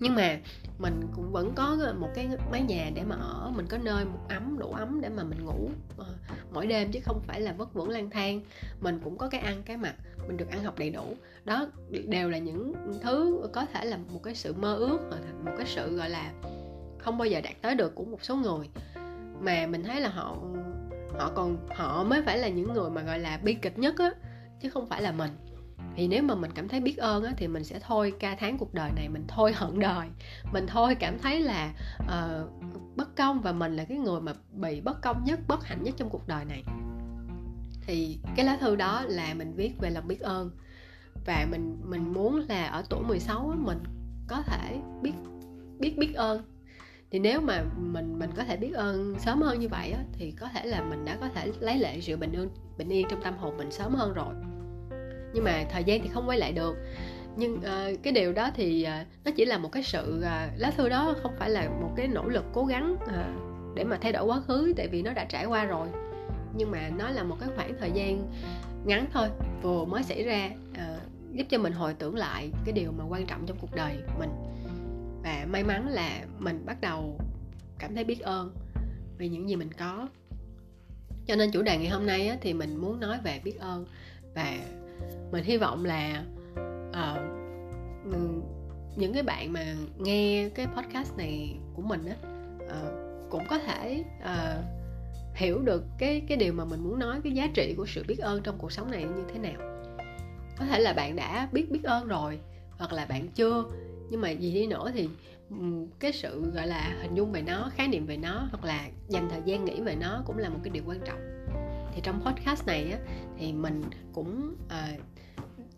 nhưng 0.00 0.14
mà 0.14 0.38
mình 0.78 1.00
cũng 1.16 1.32
vẫn 1.32 1.52
có 1.54 1.76
một 1.98 2.08
cái 2.14 2.28
mái 2.50 2.62
nhà 2.62 2.90
để 2.94 3.02
mà 3.04 3.16
ở, 3.16 3.52
mình 3.56 3.66
có 3.68 3.78
nơi 3.78 4.04
một 4.04 4.20
ấm, 4.28 4.58
đủ 4.58 4.72
ấm 4.72 5.00
để 5.00 5.08
mà 5.08 5.22
mình 5.22 5.44
ngủ 5.44 5.70
ờ, 5.98 6.06
mỗi 6.52 6.66
đêm 6.66 6.90
chứ 6.92 7.00
không 7.04 7.20
phải 7.26 7.40
là 7.40 7.52
vất 7.52 7.74
vưởng 7.74 7.88
lang 7.88 8.10
thang. 8.10 8.40
Mình 8.80 9.00
cũng 9.04 9.18
có 9.18 9.28
cái 9.28 9.40
ăn 9.40 9.62
cái 9.62 9.76
mặc, 9.76 9.94
mình 10.28 10.36
được 10.36 10.50
ăn 10.50 10.64
học 10.64 10.78
đầy 10.78 10.90
đủ. 10.90 11.16
Đó, 11.44 11.66
đều 12.08 12.30
là 12.30 12.38
những 12.38 12.74
thứ 13.02 13.48
có 13.52 13.66
thể 13.66 13.84
là 13.84 13.96
một 13.96 14.22
cái 14.22 14.34
sự 14.34 14.52
mơ 14.52 14.76
ước 14.76 15.00
một 15.44 15.52
cái 15.56 15.66
sự, 15.66 15.96
gọi 15.96 16.10
là, 16.10 16.32
không 16.98 17.18
bao 17.18 17.26
giờ 17.26 17.40
đạt 17.40 17.54
tới 17.62 17.74
được 17.74 17.94
của 17.94 18.04
một 18.04 18.24
số 18.24 18.36
người. 18.36 18.68
Mà 19.40 19.66
mình 19.66 19.84
thấy 19.84 20.00
là 20.00 20.08
họ 20.08 20.36
họ 21.18 21.32
còn, 21.34 21.56
họ 21.70 22.04
mới 22.04 22.22
phải 22.22 22.38
là 22.38 22.48
những 22.48 22.72
người 22.72 22.90
mà, 22.90 23.02
gọi 23.02 23.18
là, 23.18 23.40
bi 23.42 23.54
kịch 23.54 23.78
nhất 23.78 23.94
á, 23.98 24.10
chứ 24.60 24.70
không 24.70 24.86
phải 24.86 25.02
là 25.02 25.12
mình 25.12 25.30
thì 26.00 26.08
nếu 26.08 26.22
mà 26.22 26.34
mình 26.34 26.50
cảm 26.54 26.68
thấy 26.68 26.80
biết 26.80 26.96
ơn 26.96 27.24
á, 27.24 27.32
thì 27.36 27.48
mình 27.48 27.64
sẽ 27.64 27.78
thôi 27.86 28.12
ca 28.18 28.34
tháng 28.34 28.58
cuộc 28.58 28.74
đời 28.74 28.90
này 28.96 29.08
mình 29.08 29.24
thôi 29.28 29.52
hận 29.56 29.78
đời. 29.78 30.08
Mình 30.52 30.66
thôi 30.66 30.94
cảm 30.94 31.18
thấy 31.18 31.40
là 31.40 31.72
uh, 32.02 32.50
bất 32.96 33.16
công 33.16 33.40
và 33.40 33.52
mình 33.52 33.76
là 33.76 33.84
cái 33.84 33.98
người 33.98 34.20
mà 34.20 34.32
bị 34.52 34.80
bất 34.80 35.02
công 35.02 35.24
nhất 35.24 35.40
bất 35.48 35.64
hạnh 35.64 35.82
nhất 35.82 35.94
trong 35.96 36.08
cuộc 36.10 36.28
đời 36.28 36.44
này. 36.44 36.62
Thì 37.86 38.18
cái 38.36 38.46
lá 38.46 38.56
thư 38.56 38.76
đó 38.76 39.02
là 39.08 39.34
mình 39.34 39.52
viết 39.54 39.78
về 39.78 39.90
lòng 39.90 40.08
biết 40.08 40.20
ơn. 40.20 40.50
Và 41.26 41.46
mình 41.50 41.76
mình 41.84 42.12
muốn 42.12 42.44
là 42.48 42.66
ở 42.66 42.82
tuổi 42.90 43.02
16 43.02 43.50
á, 43.50 43.56
mình 43.58 43.78
có 44.28 44.42
thể 44.42 44.80
biết 45.02 45.12
biết 45.78 45.98
biết 45.98 46.14
ơn. 46.14 46.42
Thì 47.10 47.18
nếu 47.18 47.40
mà 47.40 47.64
mình 47.76 48.18
mình 48.18 48.30
có 48.36 48.44
thể 48.44 48.56
biết 48.56 48.72
ơn 48.72 49.14
sớm 49.18 49.42
hơn 49.42 49.60
như 49.60 49.68
vậy 49.68 49.90
á, 49.90 50.04
thì 50.12 50.30
có 50.30 50.48
thể 50.48 50.66
là 50.66 50.82
mình 50.82 51.04
đã 51.04 51.16
có 51.20 51.28
thể 51.28 51.52
lấy 51.60 51.78
lại 51.78 52.00
sự 52.00 52.16
bình 52.16 52.32
yên 52.32 52.48
bình 52.78 52.88
yên 52.88 53.06
trong 53.10 53.22
tâm 53.22 53.34
hồn 53.38 53.56
mình 53.56 53.70
sớm 53.70 53.94
hơn 53.94 54.12
rồi 54.12 54.34
nhưng 55.34 55.44
mà 55.44 55.64
thời 55.70 55.84
gian 55.84 56.02
thì 56.02 56.08
không 56.08 56.28
quay 56.28 56.38
lại 56.38 56.52
được. 56.52 56.76
Nhưng 57.36 57.56
uh, 57.56 58.02
cái 58.02 58.12
điều 58.12 58.32
đó 58.32 58.50
thì 58.54 58.86
uh, 58.86 59.24
nó 59.24 59.30
chỉ 59.36 59.44
là 59.44 59.58
một 59.58 59.72
cái 59.72 59.82
sự 59.82 60.18
uh, 60.18 60.60
lá 60.60 60.70
thư 60.76 60.88
đó 60.88 61.14
không 61.22 61.32
phải 61.38 61.50
là 61.50 61.68
một 61.68 61.92
cái 61.96 62.08
nỗ 62.08 62.28
lực 62.28 62.44
cố 62.52 62.64
gắng 62.64 62.96
uh, 63.04 63.74
để 63.76 63.84
mà 63.84 63.98
thay 64.00 64.12
đổi 64.12 64.24
quá 64.24 64.40
khứ 64.40 64.72
tại 64.76 64.88
vì 64.88 65.02
nó 65.02 65.12
đã 65.12 65.24
trải 65.24 65.46
qua 65.46 65.64
rồi. 65.64 65.88
Nhưng 66.56 66.70
mà 66.70 66.90
nó 66.98 67.10
là 67.10 67.22
một 67.22 67.36
cái 67.40 67.48
khoảng 67.56 67.74
thời 67.80 67.90
gian 67.90 68.32
ngắn 68.84 69.06
thôi 69.12 69.28
vừa 69.62 69.84
mới 69.84 70.02
xảy 70.02 70.22
ra 70.22 70.50
uh, 70.72 71.02
giúp 71.32 71.44
cho 71.48 71.58
mình 71.58 71.72
hồi 71.72 71.94
tưởng 71.94 72.14
lại 72.14 72.50
cái 72.64 72.72
điều 72.72 72.92
mà 72.92 73.04
quan 73.08 73.26
trọng 73.26 73.46
trong 73.46 73.56
cuộc 73.60 73.74
đời 73.74 73.96
mình. 74.18 74.30
Và 75.22 75.46
may 75.48 75.64
mắn 75.64 75.88
là 75.88 76.20
mình 76.38 76.66
bắt 76.66 76.80
đầu 76.80 77.18
cảm 77.78 77.94
thấy 77.94 78.04
biết 78.04 78.20
ơn 78.20 78.54
vì 79.18 79.28
những 79.28 79.48
gì 79.48 79.56
mình 79.56 79.72
có. 79.78 80.08
Cho 81.26 81.36
nên 81.36 81.50
chủ 81.50 81.62
đề 81.62 81.78
ngày 81.78 81.88
hôm 81.88 82.06
nay 82.06 82.28
á, 82.28 82.36
thì 82.40 82.54
mình 82.54 82.76
muốn 82.76 83.00
nói 83.00 83.18
về 83.24 83.40
biết 83.44 83.58
ơn 83.58 83.86
và 84.34 84.58
mình 85.32 85.44
hy 85.44 85.56
vọng 85.56 85.84
là 85.84 86.24
uh, 86.90 87.40
những 88.96 89.12
cái 89.14 89.22
bạn 89.22 89.52
mà 89.52 89.74
nghe 89.98 90.48
cái 90.54 90.66
podcast 90.66 91.16
này 91.16 91.58
của 91.74 91.82
mình 91.82 92.04
á 92.06 92.16
uh, 92.64 93.30
cũng 93.30 93.44
có 93.50 93.58
thể 93.58 94.04
uh, 94.18 94.64
hiểu 95.34 95.58
được 95.58 95.84
cái 95.98 96.22
cái 96.28 96.36
điều 96.36 96.52
mà 96.52 96.64
mình 96.64 96.80
muốn 96.80 96.98
nói 96.98 97.20
cái 97.24 97.32
giá 97.32 97.48
trị 97.54 97.74
của 97.76 97.86
sự 97.86 98.04
biết 98.08 98.18
ơn 98.18 98.42
trong 98.42 98.58
cuộc 98.58 98.72
sống 98.72 98.90
này 98.90 99.02
như 99.02 99.24
thế 99.32 99.38
nào. 99.38 99.60
Có 100.58 100.64
thể 100.64 100.80
là 100.80 100.92
bạn 100.92 101.16
đã 101.16 101.48
biết 101.52 101.70
biết 101.70 101.84
ơn 101.84 102.08
rồi 102.08 102.38
hoặc 102.78 102.92
là 102.92 103.06
bạn 103.06 103.28
chưa 103.28 103.64
nhưng 104.10 104.20
mà 104.20 104.30
gì 104.30 104.54
đi 104.54 104.66
nữa 104.66 104.90
thì 104.94 105.08
cái 105.98 106.12
sự 106.12 106.50
gọi 106.54 106.66
là 106.66 106.96
hình 107.02 107.14
dung 107.14 107.32
về 107.32 107.42
nó 107.42 107.70
khái 107.74 107.88
niệm 107.88 108.06
về 108.06 108.16
nó 108.16 108.48
hoặc 108.50 108.64
là 108.64 108.88
dành 109.08 109.28
thời 109.30 109.42
gian 109.44 109.64
nghĩ 109.64 109.80
về 109.80 109.94
nó 110.00 110.22
cũng 110.26 110.38
là 110.38 110.48
một 110.48 110.58
cái 110.64 110.70
điều 110.70 110.82
quan 110.86 111.00
trọng 111.06 111.18
thì 111.94 112.00
trong 112.00 112.24
podcast 112.24 112.66
này 112.66 112.92
á, 112.92 112.98
thì 113.38 113.52
mình 113.52 113.82
cũng 114.12 114.56
uh, 114.64 115.00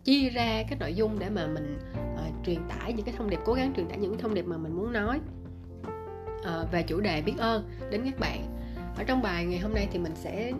chia 0.03 0.29
ra 0.29 0.63
cái 0.69 0.79
nội 0.79 0.93
dung 0.93 1.19
để 1.19 1.29
mà 1.29 1.47
mình 1.47 1.79
uh, 2.13 2.45
truyền 2.45 2.59
tải 2.69 2.93
những 2.93 3.05
cái 3.05 3.15
thông 3.17 3.29
điệp 3.29 3.39
cố 3.45 3.53
gắng 3.53 3.73
truyền 3.75 3.87
tải 3.87 3.97
những 3.97 4.17
thông 4.17 4.33
điệp 4.33 4.45
mà 4.45 4.57
mình 4.57 4.75
muốn 4.75 4.93
nói 4.93 5.19
uh, 6.39 6.71
về 6.71 6.83
chủ 6.83 6.99
đề 6.99 7.21
biết 7.21 7.37
ơn 7.37 7.69
đến 7.91 8.01
các 8.05 8.19
bạn. 8.19 8.57
Ở 8.97 9.03
trong 9.03 9.21
bài 9.21 9.45
ngày 9.45 9.59
hôm 9.59 9.73
nay 9.73 9.87
thì 9.91 9.99
mình 9.99 10.15
sẽ 10.15 10.51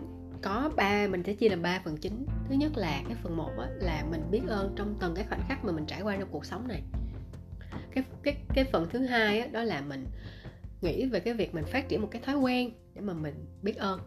có 0.42 0.70
ba 0.76 1.06
mình 1.06 1.22
sẽ 1.22 1.32
chia 1.32 1.48
làm 1.48 1.62
ba 1.62 1.80
phần 1.84 1.96
chính. 1.96 2.26
Thứ 2.48 2.54
nhất 2.54 2.72
là 2.76 3.02
cái 3.08 3.16
phần 3.22 3.36
một 3.36 3.50
là 3.80 4.04
mình 4.10 4.22
biết 4.30 4.42
ơn 4.48 4.72
trong 4.76 4.94
từng 5.00 5.14
cái 5.14 5.24
khoảnh 5.28 5.42
khắc 5.48 5.64
mà 5.64 5.72
mình 5.72 5.86
trải 5.86 6.02
qua 6.02 6.16
trong 6.16 6.28
cuộc 6.30 6.46
sống 6.46 6.68
này. 6.68 6.82
Cái 7.90 8.04
cái 8.22 8.36
cái 8.54 8.64
phần 8.72 8.86
thứ 8.90 9.06
hai 9.06 9.40
á, 9.40 9.46
đó 9.52 9.62
là 9.62 9.80
mình 9.80 10.06
nghĩ 10.82 11.06
về 11.06 11.20
cái 11.20 11.34
việc 11.34 11.54
mình 11.54 11.64
phát 11.64 11.88
triển 11.88 12.02
một 12.02 12.08
cái 12.10 12.22
thói 12.22 12.36
quen 12.36 12.70
để 12.94 13.00
mà 13.00 13.12
mình 13.12 13.34
biết 13.62 13.76
ơn 13.76 14.00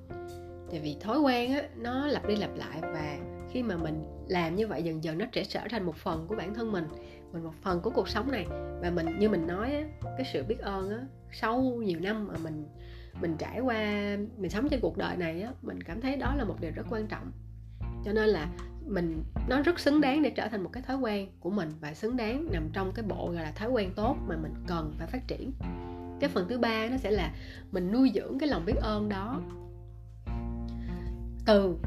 tại 0.72 0.80
vì 0.80 0.98
thói 1.00 1.20
quen 1.20 1.54
á 1.54 1.62
nó 1.76 2.08
lặp 2.08 2.28
đi 2.28 2.36
lặp 2.36 2.56
lại 2.56 2.80
và 2.82 3.18
khi 3.52 3.64
mà 3.64 3.78
mình 3.78 4.04
làm 4.28 4.56
như 4.56 4.68
vậy 4.68 4.84
dần 4.84 5.04
dần 5.04 5.18
nó 5.18 5.26
sẽ 5.34 5.44
trở 5.44 5.62
thành 5.70 5.84
một 5.84 5.96
phần 5.96 6.26
của 6.28 6.36
bản 6.36 6.54
thân 6.54 6.72
mình 6.72 6.88
mình 7.34 7.44
một 7.44 7.54
phần 7.62 7.82
của 7.82 7.90
cuộc 7.90 8.10
sống 8.10 8.32
này. 8.32 8.46
Và 8.82 8.92
mình 8.96 9.20
như 9.20 9.30
mình 9.30 9.48
nói 9.48 9.76
á, 9.76 9.84
cái 10.18 10.30
sự 10.34 10.44
biết 10.44 10.60
ơn 10.60 10.90
á 10.90 10.98
sau 11.32 11.62
nhiều 11.62 12.00
năm 12.00 12.28
mà 12.28 12.34
mình 12.44 12.66
mình 13.22 13.36
trải 13.38 13.60
qua 13.60 13.78
mình 14.38 14.50
sống 14.50 14.70
trên 14.70 14.80
cuộc 14.80 14.98
đời 14.98 15.18
này 15.18 15.42
á 15.42 15.52
mình 15.62 15.84
cảm 15.84 16.02
thấy 16.02 16.16
đó 16.16 16.36
là 16.36 16.44
một 16.44 16.56
điều 16.62 16.72
rất 16.76 16.86
quan 16.90 17.08
trọng. 17.08 17.32
Cho 18.06 18.14
nên 18.14 18.30
là 18.30 18.48
mình 18.86 19.24
nó 19.50 19.62
rất 19.62 19.80
xứng 19.80 20.02
đáng 20.02 20.22
để 20.22 20.30
trở 20.30 20.48
thành 20.48 20.64
một 20.64 20.70
cái 20.74 20.84
thói 20.84 20.98
quen 20.98 21.30
của 21.40 21.50
mình 21.50 21.70
và 21.82 21.94
xứng 21.94 22.18
đáng 22.18 22.48
nằm 22.52 22.70
trong 22.74 22.92
cái 22.96 23.06
bộ 23.08 23.32
gọi 23.32 23.44
là 23.44 23.52
thói 23.52 23.70
quen 23.70 23.92
tốt 23.96 24.18
mà 24.28 24.38
mình 24.38 24.54
cần 24.68 24.94
phải 24.98 25.08
phát 25.08 25.28
triển. 25.28 25.52
Cái 26.20 26.30
phần 26.30 26.48
thứ 26.50 26.58
ba 26.58 26.88
nó 26.88 26.98
sẽ 26.98 27.12
là 27.12 27.34
mình 27.72 27.92
nuôi 27.92 28.12
dưỡng 28.16 28.40
cái 28.40 28.50
lòng 28.50 28.66
biết 28.66 28.76
ơn 28.82 29.10
đó 29.10 29.42
từ 31.48 31.78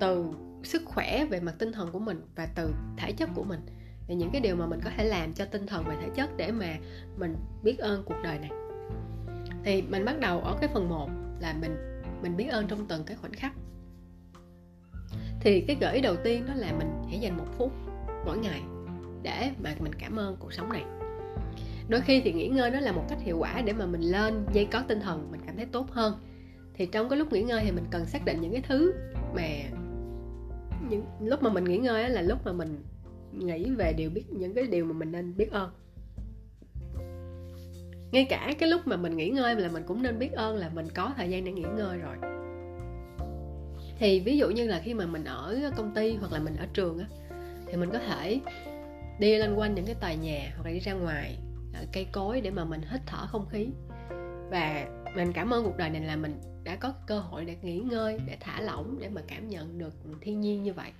từ 0.00 0.30
sức 0.62 0.82
khỏe 0.84 1.24
về 1.24 1.40
mặt 1.40 1.54
tinh 1.58 1.72
thần 1.72 1.92
của 1.92 1.98
mình 1.98 2.20
và 2.36 2.48
từ 2.54 2.74
thể 2.96 3.12
chất 3.12 3.30
của 3.34 3.44
mình. 3.44 3.60
Và 4.08 4.14
những 4.14 4.30
cái 4.32 4.40
điều 4.40 4.56
mà 4.56 4.66
mình 4.66 4.80
có 4.84 4.90
thể 4.96 5.04
làm 5.04 5.34
cho 5.34 5.44
tinh 5.44 5.66
thần 5.66 5.84
và 5.86 5.96
thể 6.00 6.08
chất 6.14 6.30
để 6.36 6.52
mà 6.52 6.76
mình 7.16 7.36
biết 7.62 7.78
ơn 7.78 8.02
cuộc 8.06 8.16
đời 8.22 8.38
này. 8.38 8.50
Thì 9.64 9.82
mình 9.82 10.04
bắt 10.04 10.20
đầu 10.20 10.40
ở 10.40 10.56
cái 10.60 10.68
phần 10.74 10.88
1 10.88 11.10
là 11.40 11.54
mình 11.60 11.76
mình 12.22 12.36
biết 12.36 12.46
ơn 12.46 12.66
trong 12.68 12.86
từng 12.88 13.04
cái 13.04 13.16
khoảnh 13.16 13.32
khắc. 13.32 13.52
Thì 15.40 15.60
cái 15.60 15.76
gợi 15.80 15.94
ý 15.94 16.00
đầu 16.00 16.16
tiên 16.24 16.46
đó 16.46 16.54
là 16.54 16.72
mình 16.78 16.88
hãy 17.08 17.18
dành 17.20 17.36
một 17.36 17.46
phút 17.58 17.72
mỗi 18.26 18.38
ngày 18.38 18.62
để 19.22 19.50
mà 19.62 19.74
mình 19.80 19.92
cảm 19.98 20.16
ơn 20.16 20.36
cuộc 20.36 20.52
sống 20.52 20.72
này. 20.72 20.84
Đôi 21.88 22.00
khi 22.00 22.20
thì 22.20 22.32
nghỉ 22.32 22.48
ngơi 22.48 22.70
nó 22.70 22.80
là 22.80 22.92
một 22.92 23.04
cách 23.08 23.18
hiệu 23.20 23.38
quả 23.38 23.62
để 23.64 23.72
mà 23.72 23.86
mình 23.86 24.00
lên 24.00 24.46
dây 24.52 24.68
có 24.72 24.82
tinh 24.88 25.00
thần, 25.00 25.30
mình 25.30 25.40
cảm 25.46 25.56
thấy 25.56 25.66
tốt 25.66 25.90
hơn 25.90 26.14
thì 26.78 26.86
trong 26.86 27.08
cái 27.08 27.18
lúc 27.18 27.32
nghỉ 27.32 27.42
ngơi 27.42 27.62
thì 27.64 27.72
mình 27.72 27.84
cần 27.90 28.06
xác 28.06 28.24
định 28.24 28.40
những 28.40 28.52
cái 28.52 28.62
thứ 28.68 28.94
mà 29.34 29.48
những 30.88 31.04
lúc 31.20 31.42
mà 31.42 31.50
mình 31.50 31.64
nghỉ 31.64 31.78
ngơi 31.78 32.10
là 32.10 32.22
lúc 32.22 32.38
mà 32.44 32.52
mình 32.52 32.82
nghĩ 33.32 33.70
về 33.70 33.92
điều 33.92 34.10
biết, 34.10 34.24
những 34.30 34.54
cái 34.54 34.66
điều 34.66 34.84
mà 34.84 34.92
mình 34.92 35.12
nên 35.12 35.36
biết 35.36 35.50
ơn. 35.52 35.70
Ngay 38.12 38.24
cả 38.24 38.54
cái 38.58 38.68
lúc 38.68 38.86
mà 38.86 38.96
mình 38.96 39.16
nghỉ 39.16 39.30
ngơi 39.30 39.56
là 39.56 39.68
mình 39.68 39.82
cũng 39.86 40.02
nên 40.02 40.18
biết 40.18 40.32
ơn 40.32 40.56
là 40.56 40.70
mình 40.74 40.86
có 40.94 41.12
thời 41.16 41.30
gian 41.30 41.44
để 41.44 41.52
nghỉ 41.52 41.64
ngơi 41.76 41.98
rồi. 41.98 42.16
Thì 43.98 44.20
ví 44.20 44.38
dụ 44.38 44.50
như 44.50 44.66
là 44.66 44.80
khi 44.84 44.94
mà 44.94 45.06
mình 45.06 45.24
ở 45.24 45.70
công 45.76 45.94
ty 45.94 46.14
hoặc 46.14 46.32
là 46.32 46.38
mình 46.38 46.56
ở 46.56 46.66
trường 46.72 46.98
á, 46.98 47.06
thì 47.66 47.76
mình 47.76 47.90
có 47.92 47.98
thể 47.98 48.40
đi 49.20 49.38
lên 49.38 49.54
quanh 49.54 49.74
những 49.74 49.86
cái 49.86 49.94
tòa 49.94 50.14
nhà 50.14 50.52
hoặc 50.56 50.64
là 50.66 50.72
đi 50.72 50.78
ra 50.78 50.92
ngoài 50.92 51.38
à, 51.74 51.80
cây 51.92 52.06
cối 52.12 52.40
để 52.40 52.50
mà 52.50 52.64
mình 52.64 52.80
hít 52.90 53.00
thở 53.06 53.26
không 53.26 53.46
khí. 53.48 53.68
Và 54.50 54.86
mình 55.14 55.32
cảm 55.32 55.50
ơn 55.50 55.64
cuộc 55.64 55.76
đời 55.76 55.90
này 55.90 56.00
là 56.00 56.16
mình 56.16 56.40
đã 56.64 56.76
có 56.76 56.92
cơ 57.06 57.20
hội 57.20 57.44
để 57.44 57.56
nghỉ 57.62 57.78
ngơi, 57.78 58.20
để 58.26 58.36
thả 58.40 58.60
lỏng, 58.60 58.96
để 59.00 59.08
mà 59.08 59.20
cảm 59.26 59.48
nhận 59.48 59.78
được 59.78 59.94
thiên 60.20 60.40
nhiên 60.40 60.62
như 60.62 60.72
vậy. 60.72 60.90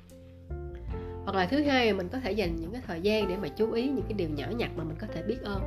Hoặc 1.24 1.36
là 1.36 1.46
thứ 1.46 1.62
hai, 1.62 1.92
mình 1.92 2.08
có 2.08 2.20
thể 2.20 2.32
dành 2.32 2.56
những 2.56 2.72
cái 2.72 2.82
thời 2.86 3.00
gian 3.00 3.28
để 3.28 3.36
mà 3.36 3.48
chú 3.48 3.72
ý 3.72 3.88
những 3.88 4.04
cái 4.08 4.12
điều 4.12 4.28
nhỏ 4.28 4.46
nhặt 4.56 4.70
mà 4.76 4.84
mình 4.84 4.96
có 4.98 5.06
thể 5.14 5.22
biết 5.22 5.42
ơn. 5.42 5.62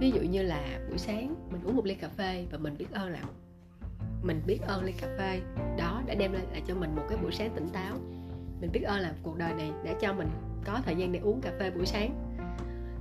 Ví 0.00 0.10
dụ 0.10 0.20
như 0.20 0.42
là 0.42 0.78
buổi 0.88 0.98
sáng 0.98 1.34
mình 1.50 1.60
uống 1.64 1.76
một 1.76 1.86
ly 1.86 1.94
cà 1.94 2.08
phê 2.08 2.46
và 2.50 2.58
mình 2.58 2.74
biết 2.78 2.92
ơn 2.92 3.10
là 3.10 3.22
mình 4.22 4.42
biết 4.46 4.58
ơn 4.66 4.84
ly 4.84 4.92
cà 4.92 5.06
phê 5.18 5.40
đó 5.78 6.02
đã 6.06 6.14
đem 6.14 6.32
lại 6.32 6.62
cho 6.66 6.74
mình 6.74 6.96
một 6.96 7.02
cái 7.08 7.18
buổi 7.22 7.32
sáng 7.32 7.50
tỉnh 7.54 7.68
táo. 7.68 7.96
Mình 8.60 8.70
biết 8.72 8.82
ơn 8.82 9.00
là 9.00 9.14
cuộc 9.22 9.38
đời 9.38 9.54
này 9.54 9.70
đã 9.84 9.92
cho 10.00 10.12
mình 10.12 10.28
có 10.64 10.80
thời 10.84 10.96
gian 10.96 11.12
để 11.12 11.20
uống 11.20 11.40
cà 11.40 11.52
phê 11.58 11.70
buổi 11.70 11.86
sáng 11.86 12.25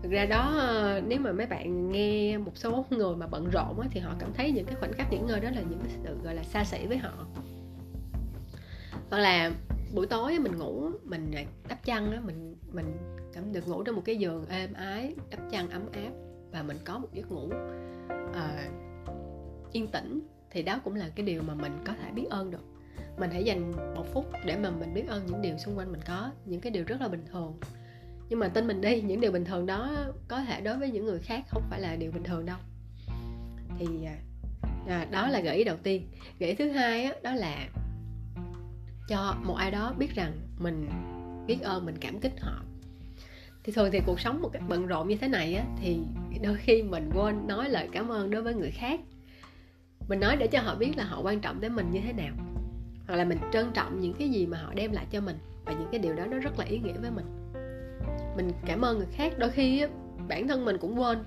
thực 0.06 0.12
ra 0.12 0.26
đó 0.26 0.56
ờ, 0.58 1.02
nếu 1.08 1.20
mà 1.20 1.32
mấy 1.32 1.46
bạn 1.46 1.92
nghe 1.92 2.38
một 2.38 2.52
số 2.58 2.86
người 2.90 3.16
mà 3.16 3.28
bận 3.28 3.50
rộn 3.54 3.82
thì 3.92 4.00
họ 4.00 4.16
cảm 4.20 4.34
thấy 4.34 4.52
những 4.52 4.66
cái 4.66 4.76
khoảnh 4.76 4.94
khắc 4.94 5.12
nghỉ 5.12 5.18
ngơi 5.18 5.40
đó 5.40 5.50
là 5.50 5.62
những 5.62 5.80
cái 5.80 5.98
sự 6.04 6.18
gọi 6.24 6.36
là 6.36 6.44
xa 6.44 6.64
xỉ 6.64 6.86
với 6.86 6.98
họ. 6.98 7.12
Hoặc 9.10 9.18
là 9.18 9.52
buổi 9.96 10.08
tối 10.08 10.40
mình 10.40 10.58
ngủ 10.58 10.90
mình 11.04 11.32
đắp 11.68 11.86
chăn 11.86 12.26
mình 12.26 12.56
mình 12.72 12.98
cảm 13.34 13.54
được 13.54 13.68
ngủ 13.68 13.84
trong 13.84 13.96
một 13.96 14.02
cái 14.06 14.18
giường 14.18 14.46
êm 14.50 14.74
ái 14.74 15.16
đắp 15.30 15.40
chăn 15.52 15.70
ấm 15.70 15.82
áp 15.92 16.12
và 16.52 16.64
mình 16.64 16.78
có 16.86 17.00
một 17.00 17.10
giấc 17.14 17.32
ngủ 17.32 17.46
uh, 18.30 18.72
yên 19.72 19.88
tĩnh 19.88 20.20
thì 20.52 20.64
đó 20.64 20.80
cũng 20.84 20.96
là 20.96 21.10
cái 21.16 21.26
điều 21.26 21.42
mà 21.42 21.54
mình 21.54 21.78
có 21.86 21.94
thể 22.04 22.12
biết 22.12 22.26
ơn 22.30 22.52
được. 22.52 22.66
Mình 23.18 23.32
hãy 23.32 23.44
dành 23.44 23.72
một 23.96 24.06
phút 24.14 24.26
để 24.46 24.58
mà 24.58 24.70
mình 24.70 24.94
biết 24.94 25.08
ơn 25.08 25.26
những 25.26 25.42
điều 25.42 25.58
xung 25.58 25.78
quanh 25.78 25.92
mình 25.92 26.02
có 26.08 26.32
những 26.46 26.62
cái 26.62 26.72
điều 26.72 26.84
rất 26.88 27.02
là 27.02 27.08
bình 27.08 27.26
thường 27.32 27.60
nhưng 28.30 28.40
mà 28.40 28.48
tin 28.48 28.68
mình 28.68 28.82
đi 28.82 29.02
những 29.02 29.22
điều 29.22 29.32
bình 29.32 29.46
thường 29.46 29.66
đó 29.66 29.92
có 30.28 30.42
thể 30.42 30.62
đối 30.62 30.78
với 30.78 30.92
những 30.92 31.06
người 31.06 31.20
khác 31.20 31.46
không 31.50 31.64
phải 31.70 31.82
là 31.82 31.96
điều 31.96 32.12
bình 32.12 32.24
thường 32.24 32.46
đâu. 32.46 32.58
Thì 33.80 33.88
à, 34.06 34.16
à, 34.88 35.06
đó 35.12 35.28
là 35.28 35.40
gợi 35.40 35.56
ý 35.56 35.64
đầu 35.64 35.78
tiên. 35.84 36.08
Gợi 36.40 36.50
ý 36.50 36.56
thứ 36.56 36.72
hai 36.72 37.04
á, 37.04 37.14
đó 37.24 37.34
là 37.34 37.68
cho 39.08 39.36
một 39.44 39.56
ai 39.56 39.72
đó 39.72 39.94
biết 39.98 40.16
rằng 40.16 40.32
mình 40.58 40.90
biết 41.48 41.62
ơn 41.62 41.86
mình 41.86 41.96
cảm 42.02 42.20
kích 42.20 42.34
họ. 42.40 42.62
Thì 43.64 43.72
thường 43.72 43.90
thì 43.92 44.00
cuộc 44.06 44.20
sống 44.20 44.42
một 44.42 44.50
cách 44.54 44.64
bận 44.70 44.88
rộn 44.88 45.08
như 45.08 45.18
thế 45.18 45.28
này 45.28 45.56
á 45.56 45.66
thì 45.82 46.00
đôi 46.44 46.56
khi 46.56 46.84
mình 46.84 47.10
quên 47.14 47.48
nói 47.48 47.70
lời 47.70 47.90
cảm 47.92 48.12
ơn 48.12 48.30
đối 48.30 48.42
với 48.42 48.54
người 48.54 48.72
khác. 48.72 49.00
Mình 50.08 50.20
nói 50.20 50.36
để 50.36 50.48
cho 50.48 50.62
họ 50.62 50.76
biết 50.76 50.98
là 50.98 51.04
họ 51.04 51.22
quan 51.22 51.40
trọng 51.40 51.62
tới 51.62 51.70
mình 51.70 51.92
như 51.92 52.00
thế 52.02 52.14
nào. 52.14 52.34
Hoặc 53.08 53.16
là 53.16 53.26
mình 53.26 53.38
trân 53.54 53.72
trọng 53.74 54.00
những 54.00 54.14
cái 54.14 54.30
gì 54.30 54.46
mà 54.46 54.58
họ 54.58 54.74
đem 54.74 54.92
lại 54.92 55.06
cho 55.12 55.22
mình 55.22 55.38
và 55.66 55.74
những 55.74 55.88
cái 55.92 56.00
điều 56.00 56.14
đó 56.14 56.26
nó 56.26 56.38
rất 56.38 56.60
là 56.60 56.66
ý 56.66 56.80
nghĩa 56.80 56.98
với 56.98 57.12
mình 57.12 57.45
mình 58.36 58.52
cảm 58.66 58.82
ơn 58.82 58.98
người 58.98 59.08
khác. 59.12 59.34
Đôi 59.38 59.50
khi 59.50 59.86
bản 60.28 60.48
thân 60.48 60.66
mình 60.66 60.78
cũng 60.78 61.00
quên. 61.00 61.18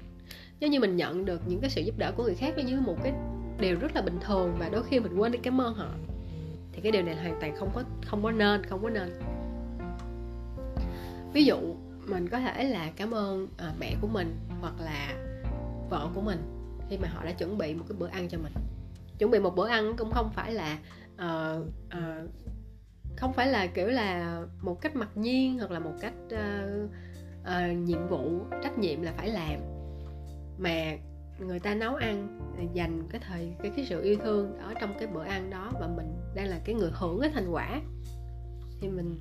Nếu 0.61 0.71
như 0.71 0.81
mình 0.81 0.97
nhận 0.97 1.25
được 1.25 1.41
những 1.47 1.61
cái 1.61 1.71
sự 1.71 1.81
giúp 1.81 1.99
đỡ 1.99 2.13
của 2.17 2.23
người 2.23 2.35
khác 2.35 2.55
như 2.65 2.81
một 2.81 2.97
cái 3.03 3.13
điều 3.61 3.79
rất 3.79 3.95
là 3.95 4.03
bình 4.03 4.19
thường 4.21 4.57
và 4.59 4.69
đôi 4.69 4.83
khi 4.83 5.01
mình 5.01 5.17
quên 5.17 5.33
đi 5.33 5.39
cảm 5.43 5.61
ơn 5.61 5.75
họ. 5.75 5.89
Thì 6.73 6.81
cái 6.81 6.93
điều 6.93 7.03
này 7.03 7.17
hoàn 7.17 7.41
toàn 7.41 7.57
không 7.57 7.71
có 7.75 7.83
không 8.07 8.23
có 8.23 8.31
nên 8.31 8.67
không 8.67 8.83
có 8.83 8.91
nên. 8.91 9.21
Ví 11.33 11.45
dụ 11.45 11.77
mình 12.07 12.29
có 12.29 12.41
thể 12.41 12.65
là 12.65 12.91
cảm 12.97 13.11
ơn 13.11 13.49
à, 13.57 13.73
mẹ 13.81 13.95
của 14.01 14.09
mình 14.09 14.37
hoặc 14.61 14.75
là 14.81 15.15
vợ 15.91 16.09
của 16.15 16.21
mình 16.21 16.39
khi 16.91 16.99
mà 16.99 17.09
họ 17.09 17.25
đã 17.25 17.33
chuẩn 17.33 17.59
bị 17.59 17.75
một 17.75 17.85
cái 17.89 17.99
bữa 17.99 18.09
ăn 18.09 18.29
cho 18.29 18.39
mình. 18.39 18.53
Chuẩn 19.19 19.31
bị 19.31 19.39
một 19.39 19.57
bữa 19.57 19.69
ăn 19.69 19.97
cũng 19.97 20.11
không 20.13 20.31
phải 20.35 20.53
là 20.53 20.79
uh, 21.15 21.67
uh, 21.87 22.31
không 23.19 23.33
phải 23.33 23.47
là 23.47 23.67
kiểu 23.67 23.87
là 23.87 24.41
một 24.61 24.81
cách 24.81 24.97
mặc 24.97 25.09
nhiên 25.15 25.59
hoặc 25.59 25.71
là 25.71 25.79
một 25.79 25.95
cách 26.01 26.15
uh, 26.27 26.91
uh, 27.43 27.79
nhiệm 27.79 28.09
vụ 28.09 28.41
trách 28.63 28.79
nhiệm 28.79 29.03
là 29.03 29.13
phải 29.17 29.29
làm. 29.29 29.61
Mà 30.59 30.97
người 31.39 31.61
ta 31.61 31.75
nấu 31.75 31.95
ăn 31.95 32.41
dành 32.75 33.09
cái 33.11 33.21
thời 33.29 33.55
cái 33.63 33.73
cái 33.77 33.85
sự 33.85 34.03
yêu 34.03 34.17
thương 34.17 34.59
ở 34.59 34.75
trong 34.81 34.95
cái 34.99 35.09
bữa 35.09 35.25
ăn 35.25 35.51
đó 35.51 35.73
và 35.81 35.89
mình 35.97 36.15
đang 36.35 36.47
là 36.47 36.61
cái 36.65 36.75
người 36.75 36.91
hưởng 36.95 37.21
cái 37.21 37.31
thành 37.35 37.51
quả. 37.51 37.81
Thì 38.81 38.89
mình 38.89 39.19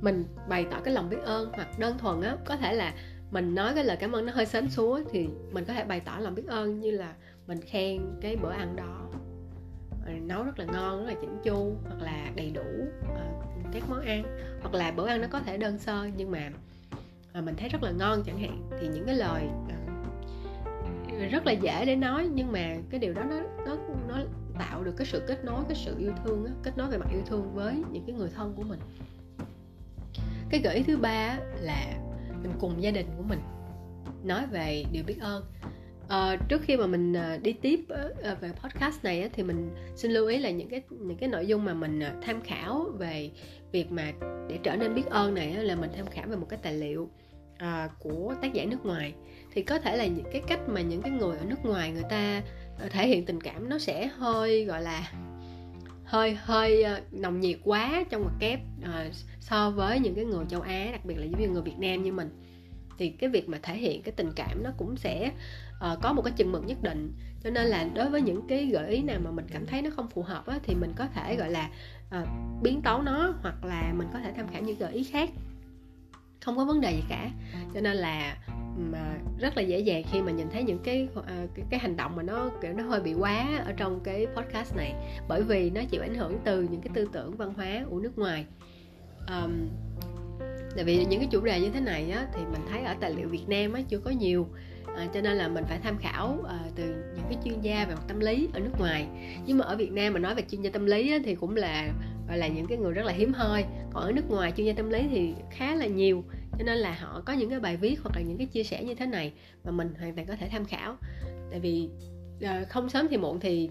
mình 0.00 0.24
bày 0.48 0.66
tỏ 0.70 0.80
cái 0.84 0.94
lòng 0.94 1.10
biết 1.10 1.22
ơn 1.24 1.52
hoặc 1.52 1.78
đơn 1.78 1.98
thuần 1.98 2.20
á 2.20 2.36
có 2.44 2.56
thể 2.56 2.74
là 2.74 2.94
mình 3.30 3.54
nói 3.54 3.72
cái 3.74 3.84
lời 3.84 3.96
cảm 3.96 4.12
ơn 4.12 4.26
nó 4.26 4.32
hơi 4.32 4.46
sến 4.46 4.70
súa 4.70 5.00
thì 5.10 5.28
mình 5.52 5.64
có 5.64 5.72
thể 5.72 5.84
bày 5.84 6.00
tỏ 6.00 6.18
lòng 6.18 6.34
biết 6.34 6.46
ơn 6.46 6.80
như 6.80 6.90
là 6.90 7.14
mình 7.46 7.60
khen 7.60 8.02
cái 8.20 8.36
bữa 8.36 8.50
ăn 8.50 8.76
đó. 8.76 9.10
Ờ, 10.06 10.12
nấu 10.12 10.42
rất 10.42 10.58
là 10.58 10.64
ngon 10.64 10.98
rất 10.98 11.06
là 11.06 11.14
chỉnh 11.20 11.38
chu 11.44 11.76
hoặc 11.88 12.02
là 12.02 12.30
đầy 12.36 12.50
đủ 12.50 12.86
uh, 13.12 13.72
các 13.72 13.82
món 13.88 14.00
ăn. 14.00 14.24
Hoặc 14.60 14.74
là 14.74 14.90
bữa 14.90 15.06
ăn 15.06 15.20
nó 15.20 15.28
có 15.30 15.40
thể 15.40 15.56
đơn 15.56 15.78
sơ 15.78 16.08
nhưng 16.16 16.30
mà 16.30 16.50
uh, 17.38 17.44
mình 17.44 17.54
thấy 17.56 17.68
rất 17.68 17.82
là 17.82 17.90
ngon 17.90 18.22
chẳng 18.26 18.38
hạn. 18.38 18.68
Thì 18.80 18.88
những 18.88 19.06
cái 19.06 19.14
lời 19.14 19.42
uh, 19.44 21.30
rất 21.30 21.46
là 21.46 21.52
dễ 21.52 21.84
để 21.84 21.96
nói 21.96 22.28
nhưng 22.34 22.52
mà 22.52 22.76
cái 22.90 23.00
điều 23.00 23.14
đó 23.14 23.22
nó 23.30 23.40
nó 23.66 23.76
nó 24.08 24.18
tạo 24.58 24.84
được 24.84 24.94
cái 24.96 25.06
sự 25.06 25.22
kết 25.26 25.44
nối 25.44 25.64
cái 25.68 25.76
sự 25.84 25.98
yêu 25.98 26.12
thương 26.24 26.44
đó, 26.44 26.50
kết 26.62 26.78
nối 26.78 26.90
về 26.90 26.98
mặt 26.98 27.08
yêu 27.12 27.22
thương 27.26 27.54
với 27.54 27.74
những 27.92 28.04
cái 28.06 28.16
người 28.16 28.28
thân 28.34 28.54
của 28.56 28.62
mình. 28.62 28.80
Cái 30.50 30.60
gợi 30.60 30.76
ý 30.76 30.82
thứ 30.82 30.96
ba 30.96 31.38
là 31.60 31.98
mình 32.42 32.52
cùng 32.60 32.82
gia 32.82 32.90
đình 32.90 33.06
của 33.16 33.22
mình 33.22 33.38
nói 34.24 34.46
về 34.46 34.84
điều 34.92 35.04
biết 35.04 35.20
ơn. 35.20 35.44
À, 36.08 36.36
trước 36.48 36.62
khi 36.62 36.76
mà 36.76 36.86
mình 36.86 37.12
ờ, 37.12 37.36
đi 37.36 37.52
tiếp 37.52 37.80
ờ, 37.88 38.36
về 38.40 38.50
podcast 38.62 39.04
này 39.04 39.30
thì 39.32 39.42
mình 39.42 39.70
xin 39.96 40.10
lưu 40.10 40.26
ý 40.26 40.38
là 40.38 40.50
những 40.50 40.68
cái 40.68 40.82
những 40.90 41.16
cái 41.16 41.28
nội 41.28 41.46
dung 41.46 41.64
mà 41.64 41.74
mình 41.74 42.00
tham 42.22 42.40
khảo 42.42 42.86
về 42.98 43.30
việc 43.72 43.92
mà 43.92 44.12
để 44.48 44.58
trở 44.62 44.76
nên 44.76 44.94
biết 44.94 45.06
ơn 45.06 45.34
này 45.34 45.54
là 45.54 45.74
mình 45.74 45.90
tham 45.96 46.06
khảo 46.06 46.26
về 46.28 46.36
một 46.36 46.46
cái 46.48 46.58
tài 46.62 46.74
liệu 46.74 47.10
à, 47.58 47.88
của 47.98 48.34
tác 48.42 48.52
giả 48.52 48.64
nước 48.64 48.84
ngoài. 48.84 49.14
Thì 49.52 49.62
có 49.62 49.78
thể 49.78 49.96
là 49.96 50.06
những 50.06 50.26
cái 50.32 50.42
cách 50.48 50.60
mà 50.68 50.80
những 50.80 51.02
cái 51.02 51.10
người 51.10 51.36
ở 51.36 51.44
nước 51.44 51.64
ngoài 51.64 51.92
người 51.92 52.04
ta 52.10 52.42
thể 52.90 53.08
hiện 53.08 53.24
tình 53.24 53.40
cảm 53.40 53.68
nó 53.68 53.78
sẽ 53.78 54.06
hơi 54.06 54.64
gọi 54.64 54.82
là 54.82 55.12
hơi 56.04 56.34
hơi 56.34 56.84
nồng 57.10 57.40
nhiệt 57.40 57.58
quá 57.64 58.04
trong 58.10 58.22
một 58.22 58.30
kép 58.40 58.60
à, 58.82 59.10
so 59.40 59.70
với 59.70 60.00
những 60.00 60.14
cái 60.14 60.24
người 60.24 60.44
châu 60.48 60.60
Á 60.60 60.88
đặc 60.92 61.04
biệt 61.04 61.14
là 61.18 61.26
những 61.26 61.52
người 61.52 61.62
Việt 61.62 61.78
Nam 61.78 62.02
như 62.02 62.12
mình 62.12 62.30
thì 62.98 63.08
cái 63.08 63.30
việc 63.30 63.48
mà 63.48 63.58
thể 63.62 63.76
hiện 63.76 64.02
cái 64.02 64.12
tình 64.16 64.32
cảm 64.36 64.62
nó 64.62 64.70
cũng 64.76 64.96
sẽ 64.96 65.30
uh, 65.92 65.98
có 66.02 66.12
một 66.12 66.22
cái 66.22 66.32
chừng 66.36 66.52
mực 66.52 66.66
nhất 66.66 66.82
định. 66.82 67.12
Cho 67.44 67.50
nên 67.50 67.66
là 67.66 67.84
đối 67.94 68.10
với 68.10 68.20
những 68.20 68.48
cái 68.48 68.66
gợi 68.66 68.90
ý 68.90 69.02
nào 69.02 69.20
mà 69.24 69.30
mình 69.30 69.46
cảm 69.52 69.66
thấy 69.66 69.82
nó 69.82 69.90
không 69.96 70.08
phù 70.08 70.22
hợp 70.22 70.46
á, 70.46 70.58
thì 70.62 70.74
mình 70.74 70.92
có 70.96 71.06
thể 71.06 71.36
gọi 71.36 71.50
là 71.50 71.70
uh, 72.22 72.28
biến 72.62 72.82
tấu 72.82 73.02
nó 73.02 73.34
hoặc 73.42 73.64
là 73.64 73.92
mình 73.96 74.08
có 74.12 74.18
thể 74.18 74.32
tham 74.36 74.48
khảo 74.48 74.62
những 74.62 74.78
gợi 74.78 74.92
ý 74.92 75.04
khác. 75.04 75.30
Không 76.40 76.56
có 76.56 76.64
vấn 76.64 76.80
đề 76.80 76.92
gì 76.92 77.02
cả. 77.08 77.30
Cho 77.74 77.80
nên 77.80 77.96
là 77.96 78.36
mà 78.78 78.98
ờ, 78.98 79.14
rất 79.38 79.56
là 79.56 79.62
dễ 79.62 79.78
dàng 79.80 80.02
khi 80.12 80.22
mà 80.22 80.32
nhìn 80.32 80.50
thấy 80.50 80.62
những 80.62 80.78
cái 80.78 81.08
uh, 81.18 81.24
cái, 81.26 81.64
cái 81.70 81.80
hành 81.80 81.96
động 81.96 82.16
mà 82.16 82.22
nó 82.22 82.50
kiểu 82.62 82.72
nó 82.72 82.84
hơi 82.84 83.00
bị 83.00 83.14
quá 83.14 83.62
ở 83.64 83.72
trong 83.72 84.00
cái 84.04 84.26
podcast 84.36 84.76
này. 84.76 84.94
Bởi 85.28 85.42
vì 85.42 85.70
nó 85.70 85.80
chịu 85.90 86.02
ảnh 86.02 86.14
hưởng 86.14 86.38
từ 86.44 86.62
những 86.62 86.80
cái 86.80 86.90
tư 86.94 87.08
tưởng 87.12 87.36
văn 87.36 87.54
hóa 87.56 87.84
của 87.90 88.00
nước 88.00 88.18
ngoài. 88.18 88.46
Um, 89.28 89.68
tại 90.76 90.84
vì 90.84 91.04
những 91.04 91.20
cái 91.20 91.28
chủ 91.30 91.40
đề 91.40 91.60
như 91.60 91.70
thế 91.70 91.80
này 91.80 92.10
á, 92.10 92.26
thì 92.34 92.40
mình 92.52 92.60
thấy 92.70 92.82
ở 92.82 92.94
tài 93.00 93.14
liệu 93.14 93.28
Việt 93.28 93.48
Nam 93.48 93.72
á, 93.72 93.80
chưa 93.88 93.98
có 93.98 94.10
nhiều. 94.10 94.46
À, 94.96 95.08
cho 95.14 95.20
nên 95.20 95.36
là 95.36 95.48
mình 95.48 95.64
phải 95.68 95.78
tham 95.82 95.98
khảo 95.98 96.38
à, 96.48 96.60
từ 96.76 96.84
những 96.84 97.24
cái 97.28 97.38
chuyên 97.44 97.60
gia 97.60 97.84
về 97.84 97.94
mặt 97.94 98.02
tâm 98.08 98.20
lý 98.20 98.48
ở 98.52 98.60
nước 98.60 98.70
ngoài. 98.78 99.06
Nhưng 99.46 99.58
mà 99.58 99.64
ở 99.64 99.76
Việt 99.76 99.92
Nam 99.92 100.12
mà 100.12 100.18
nói 100.18 100.34
về 100.34 100.42
chuyên 100.50 100.62
gia 100.62 100.70
tâm 100.70 100.86
lý 100.86 101.12
á, 101.12 101.18
thì 101.24 101.34
cũng 101.34 101.56
là 101.56 101.92
gọi 102.28 102.38
là 102.38 102.48
những 102.48 102.66
cái 102.66 102.78
người 102.78 102.92
rất 102.92 103.04
là 103.04 103.12
hiếm 103.12 103.32
hoi. 103.32 103.64
Còn 103.92 104.02
ở 104.02 104.12
nước 104.12 104.30
ngoài 104.30 104.52
chuyên 104.56 104.66
gia 104.66 104.72
tâm 104.72 104.90
lý 104.90 105.02
thì 105.10 105.34
khá 105.50 105.74
là 105.74 105.86
nhiều. 105.86 106.24
Cho 106.58 106.64
nên 106.64 106.78
là 106.78 106.96
họ 107.00 107.22
có 107.26 107.32
những 107.32 107.50
cái 107.50 107.60
bài 107.60 107.76
viết 107.76 108.00
hoặc 108.02 108.16
là 108.16 108.22
những 108.22 108.38
cái 108.38 108.46
chia 108.46 108.62
sẻ 108.62 108.84
như 108.84 108.94
thế 108.94 109.06
này 109.06 109.32
mà 109.64 109.70
mình 109.70 109.94
hoàn 109.98 110.14
toàn 110.14 110.26
có 110.26 110.36
thể 110.36 110.48
tham 110.48 110.64
khảo. 110.64 110.96
Tại 111.50 111.60
vì 111.60 111.88
à, 112.40 112.64
không 112.68 112.88
sớm 112.88 113.06
thì 113.10 113.16
muộn 113.16 113.40
thì 113.40 113.70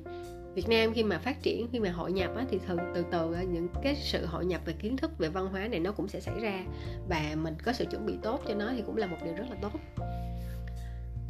Việt 0.56 0.70
Nam 0.70 0.94
khi 0.94 1.04
mà 1.04 1.18
phát 1.18 1.42
triển 1.42 1.68
khi 1.72 1.80
mà 1.80 1.92
hội 1.92 2.12
nhập 2.12 2.32
á, 2.36 2.46
thì 2.50 2.60
thường 2.68 2.78
từ 2.96 3.06
từ 3.12 3.36
những 3.52 3.68
cái 3.84 3.96
sự 3.96 4.26
hội 4.26 4.46
nhập 4.46 4.62
về 4.66 4.74
kiến 4.74 4.98
thức 4.98 5.18
về 5.18 5.30
văn 5.30 5.48
hóa 5.48 5.68
này 5.68 5.80
nó 5.80 5.92
cũng 5.92 6.08
sẽ 6.08 6.20
xảy 6.20 6.40
ra. 6.40 6.64
Và 7.10 7.36
mình 7.42 7.54
có 7.66 7.74
sự 7.74 7.86
chuẩn 7.86 8.06
bị 8.06 8.14
tốt 8.22 8.42
cho 8.48 8.54
nó 8.54 8.72
thì 8.76 8.84
cũng 8.86 8.98
là 8.98 9.08
một 9.08 9.18
điều 9.26 9.34
rất 9.34 9.46
là 9.50 9.56
tốt. 9.62 9.72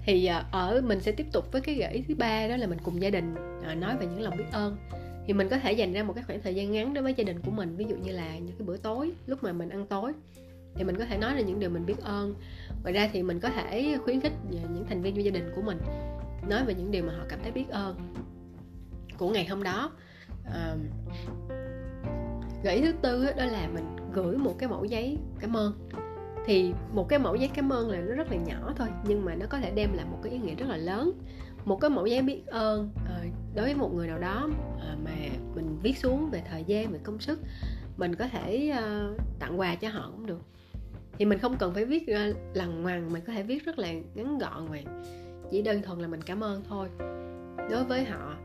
Thì 0.05 0.25
à, 0.25 0.45
ở 0.51 0.81
mình 0.85 1.01
sẽ 1.01 1.11
tiếp 1.11 1.25
tục 1.31 1.51
với 1.51 1.61
cái 1.61 1.75
gợi 1.75 1.93
ý 1.93 2.03
thứ 2.07 2.15
ba 2.15 2.47
đó 2.47 2.57
là 2.57 2.67
mình 2.67 2.79
cùng 2.83 3.01
gia 3.01 3.09
đình 3.09 3.35
à, 3.63 3.75
nói 3.75 3.97
về 3.97 4.05
những 4.05 4.21
lòng 4.21 4.37
biết 4.37 4.51
ơn. 4.51 4.77
Thì 5.27 5.33
mình 5.33 5.49
có 5.49 5.59
thể 5.59 5.73
dành 5.73 5.93
ra 5.93 6.03
một 6.03 6.13
cái 6.13 6.23
khoảng 6.27 6.41
thời 6.41 6.55
gian 6.55 6.71
ngắn 6.71 6.93
đối 6.93 7.03
với 7.03 7.13
gia 7.13 7.23
đình 7.23 7.39
của 7.39 7.51
mình 7.51 7.75
ví 7.75 7.85
dụ 7.89 7.95
như 7.95 8.11
là 8.11 8.37
những 8.37 8.55
cái 8.57 8.67
bữa 8.67 8.77
tối 8.77 9.11
lúc 9.25 9.43
mà 9.43 9.53
mình 9.53 9.69
ăn 9.69 9.87
tối 9.87 10.11
thì 10.75 10.83
mình 10.83 10.95
có 10.97 11.05
thể 11.05 11.17
nói 11.17 11.35
là 11.35 11.41
những 11.41 11.59
điều 11.59 11.69
mình 11.69 11.85
biết 11.85 12.01
ơn. 12.01 12.35
Ngoài 12.83 12.93
ra 12.93 13.09
thì 13.13 13.23
mình 13.23 13.39
có 13.39 13.49
thể 13.49 13.97
khuyến 14.03 14.21
khích 14.21 14.33
những 14.49 14.85
thành 14.89 15.01
viên 15.01 15.15
trong 15.15 15.25
gia 15.25 15.31
đình 15.31 15.51
của 15.55 15.61
mình 15.61 15.77
nói 16.49 16.65
về 16.65 16.73
những 16.73 16.91
điều 16.91 17.03
mà 17.03 17.13
họ 17.17 17.23
cảm 17.29 17.39
thấy 17.43 17.51
biết 17.51 17.69
ơn 17.69 17.95
của 19.17 19.29
ngày 19.29 19.45
hôm 19.45 19.63
đó. 19.63 19.91
À, 20.45 20.75
gợi 22.63 22.75
ý 22.75 22.81
thứ 22.81 22.93
tư 23.01 23.25
đó 23.37 23.45
là 23.45 23.67
mình 23.73 23.95
gửi 24.13 24.37
một 24.37 24.55
cái 24.59 24.69
mẫu 24.69 24.85
giấy 24.85 25.17
cảm 25.39 25.57
ơn 25.57 25.89
thì 26.45 26.73
một 26.93 27.09
cái 27.09 27.19
mẫu 27.19 27.35
giấy 27.35 27.49
cảm 27.53 27.73
ơn 27.73 27.89
là 27.89 27.99
nó 27.99 28.15
rất 28.15 28.31
là 28.31 28.37
nhỏ 28.37 28.73
thôi 28.75 28.87
nhưng 29.07 29.25
mà 29.25 29.35
nó 29.35 29.45
có 29.49 29.59
thể 29.59 29.71
đem 29.71 29.93
lại 29.93 30.05
một 30.11 30.19
cái 30.23 30.31
ý 30.31 30.39
nghĩa 30.39 30.55
rất 30.55 30.69
là 30.69 30.77
lớn. 30.77 31.11
Một 31.65 31.81
cái 31.81 31.89
mẫu 31.89 32.05
giấy 32.05 32.21
biết 32.21 32.47
ơn 32.47 32.91
ờ, 33.07 33.21
đối 33.55 33.65
với 33.65 33.75
một 33.75 33.93
người 33.93 34.07
nào 34.07 34.19
đó 34.19 34.49
ờ, 34.79 34.95
mà 35.05 35.11
mình 35.55 35.77
viết 35.83 35.97
xuống 35.97 36.29
về 36.29 36.41
thời 36.49 36.63
gian 36.63 36.91
về 36.91 36.99
công 37.03 37.19
sức 37.19 37.39
mình 37.97 38.15
có 38.15 38.27
thể 38.27 38.69
ờ, 38.69 39.15
tặng 39.39 39.59
quà 39.59 39.75
cho 39.75 39.89
họ 39.89 40.11
cũng 40.11 40.25
được. 40.25 40.41
Thì 41.17 41.25
mình 41.25 41.39
không 41.39 41.57
cần 41.57 41.73
phải 41.73 41.85
viết 41.85 42.09
lằn 42.09 42.33
lằng 42.53 42.83
ngoằng 42.83 43.13
mình 43.13 43.23
có 43.27 43.33
thể 43.33 43.43
viết 43.43 43.65
rất 43.65 43.79
là 43.79 43.93
ngắn 44.15 44.37
gọn 44.37 44.67
mà. 44.69 44.77
Chỉ 45.51 45.61
đơn 45.61 45.81
thuần 45.81 45.99
là 45.99 46.07
mình 46.07 46.21
cảm 46.21 46.43
ơn 46.43 46.63
thôi. 46.69 46.89
Đối 47.69 47.83
với 47.83 48.05
họ 48.05 48.35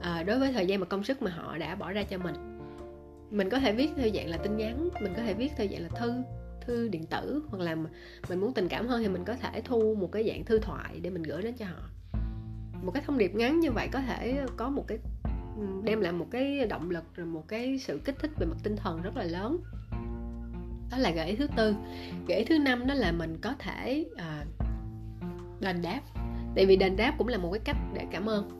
à, 0.00 0.22
đối 0.22 0.38
với 0.38 0.52
thời 0.52 0.66
gian 0.66 0.80
và 0.80 0.86
công 0.86 1.04
sức 1.04 1.22
mà 1.22 1.30
họ 1.30 1.58
đã 1.58 1.74
bỏ 1.74 1.92
ra 1.92 2.02
cho 2.02 2.18
mình. 2.18 2.34
Mình 3.30 3.50
có 3.50 3.58
thể 3.58 3.72
viết 3.72 3.90
theo 3.96 4.08
dạng 4.14 4.28
là 4.28 4.36
tin 4.36 4.56
nhắn 4.56 4.88
mình 5.00 5.12
có 5.16 5.22
thể 5.22 5.34
viết 5.34 5.52
theo 5.56 5.66
dạng 5.70 5.82
là 5.82 5.88
thư 5.88 6.14
thư 6.60 6.88
điện 6.88 7.06
tử 7.06 7.42
hoặc 7.48 7.62
là 7.62 7.74
mình 8.28 8.40
muốn 8.40 8.54
tình 8.54 8.68
cảm 8.68 8.88
hơn 8.88 9.02
thì 9.02 9.08
mình 9.08 9.24
có 9.24 9.34
thể 9.34 9.60
thu 9.64 9.94
một 10.00 10.12
cái 10.12 10.28
dạng 10.28 10.44
thư 10.44 10.58
thoại 10.58 11.00
để 11.02 11.10
mình 11.10 11.22
gửi 11.22 11.42
đến 11.42 11.54
cho 11.54 11.66
họ. 11.66 11.90
Một 12.82 12.92
cái 12.94 13.02
thông 13.06 13.18
điệp 13.18 13.34
ngắn 13.34 13.60
như 13.60 13.70
vậy 13.72 13.88
có 13.92 14.00
thể 14.00 14.40
có 14.56 14.68
một 14.68 14.84
cái 14.88 14.98
đem 15.82 16.00
lại 16.00 16.12
một 16.12 16.26
cái 16.30 16.66
động 16.66 16.90
lực 16.90 17.04
rồi 17.14 17.26
một 17.26 17.48
cái 17.48 17.78
sự 17.78 18.00
kích 18.04 18.18
thích 18.18 18.30
về 18.40 18.46
mặt 18.46 18.56
tinh 18.62 18.76
thần 18.76 19.02
rất 19.02 19.16
là 19.16 19.24
lớn. 19.24 19.58
Đó 20.90 20.98
là 20.98 21.10
gợi 21.10 21.26
ý 21.26 21.36
thứ 21.36 21.46
tư. 21.56 21.74
Gợi 22.28 22.38
ý 22.38 22.44
thứ 22.44 22.58
năm 22.58 22.86
đó 22.86 22.94
là 22.94 23.12
mình 23.12 23.38
có 23.40 23.54
thể 23.58 24.06
à, 24.16 24.44
đền 25.60 25.82
đáp. 25.82 26.00
Tại 26.54 26.66
vì 26.66 26.76
đền 26.76 26.96
đáp 26.96 27.14
cũng 27.18 27.28
là 27.28 27.38
một 27.38 27.50
cái 27.52 27.60
cách 27.64 27.76
để 27.94 28.06
cảm 28.10 28.26
ơn 28.26 28.57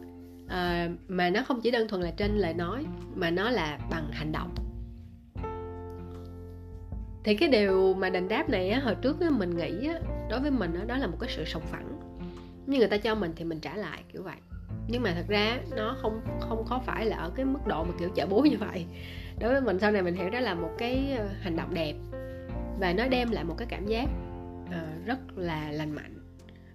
à, 0.49 0.89
mà 1.09 1.31
nó 1.31 1.43
không 1.43 1.61
chỉ 1.61 1.71
đơn 1.71 1.89
thuần 1.89 2.03
là 2.03 2.11
trên 2.11 2.39
lời 2.39 2.55
nói 2.55 2.85
mà 3.15 3.31
nó 3.31 3.51
là 3.51 3.79
bằng 3.91 4.11
hành 4.13 4.33
động. 4.33 4.55
Thì 7.25 7.35
cái 7.35 7.49
điều 7.49 7.95
mà 7.95 8.11
đền 8.11 8.29
đáp 8.29 8.51
này 8.51 8.71
á, 8.71 8.81
hồi 8.81 8.95
trước 9.03 9.21
á, 9.21 9.31
mình 9.31 9.57
nghĩ 9.57 9.89
á, 9.89 10.01
đối 10.31 10.41
với 10.41 10.51
mình 10.51 10.75
á, 10.75 10.85
đó 10.85 10.97
là 10.97 11.07
một 11.07 11.17
cái 11.21 11.31
sự 11.37 11.45
sòng 11.45 11.63
phẳng. 11.63 12.01
Như 12.67 12.79
người 12.79 12.89
ta 12.89 12.97
cho 12.97 13.15
mình 13.15 13.33
thì 13.37 13.45
mình 13.45 13.61
trả 13.61 13.77
lại 13.77 14.03
kiểu 14.13 14.23
vậy. 14.23 14.37
Nhưng 14.89 15.03
mà 15.03 15.13
thật 15.15 15.25
ra 15.29 15.59
nó 15.77 15.97
không 16.03 16.21
không 16.41 16.65
có 16.69 16.79
phải 16.87 17.07
là 17.07 17.17
ở 17.17 17.31
cái 17.31 17.45
mức 17.45 17.67
độ 17.67 17.85
mà 17.85 17.93
kiểu 17.99 18.09
chợ 18.15 18.27
búa 18.27 18.41
như 18.41 18.57
vậy. 18.59 18.87
Đối 19.41 19.53
với 19.53 19.61
mình 19.61 19.79
sau 19.79 19.93
này 19.93 20.03
mình 20.03 20.15
hiểu 20.15 20.31
đó 20.31 20.41
là 20.41 20.55
một 20.55 20.71
cái 20.79 21.15
ờ, 21.19 21.29
hành 21.41 21.57
động 21.57 21.75
đẹp. 21.75 21.95
Và 22.81 22.93
nó 22.93 23.09
đem 23.09 23.31
lại 23.31 23.45
một 23.45 23.55
cái 23.59 23.69
cảm 23.71 23.87
giác 23.87 24.09
uh, 24.65 25.07
rất 25.07 25.19
là 25.37 25.73
lành 25.73 25.93
mạnh. 25.93 26.15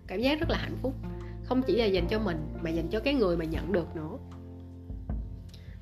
Cảm 0.07 0.19
giác 0.19 0.39
rất 0.39 0.49
là 0.49 0.57
hạnh 0.57 0.77
phúc 0.81 0.93
không 1.43 1.61
chỉ 1.61 1.75
là 1.75 1.85
dành 1.85 2.07
cho 2.09 2.19
mình 2.19 2.37
mà 2.61 2.69
dành 2.69 2.87
cho 2.87 2.99
cái 2.99 3.13
người 3.13 3.37
mà 3.37 3.45
nhận 3.45 3.71
được 3.71 3.95
nữa. 3.95 4.17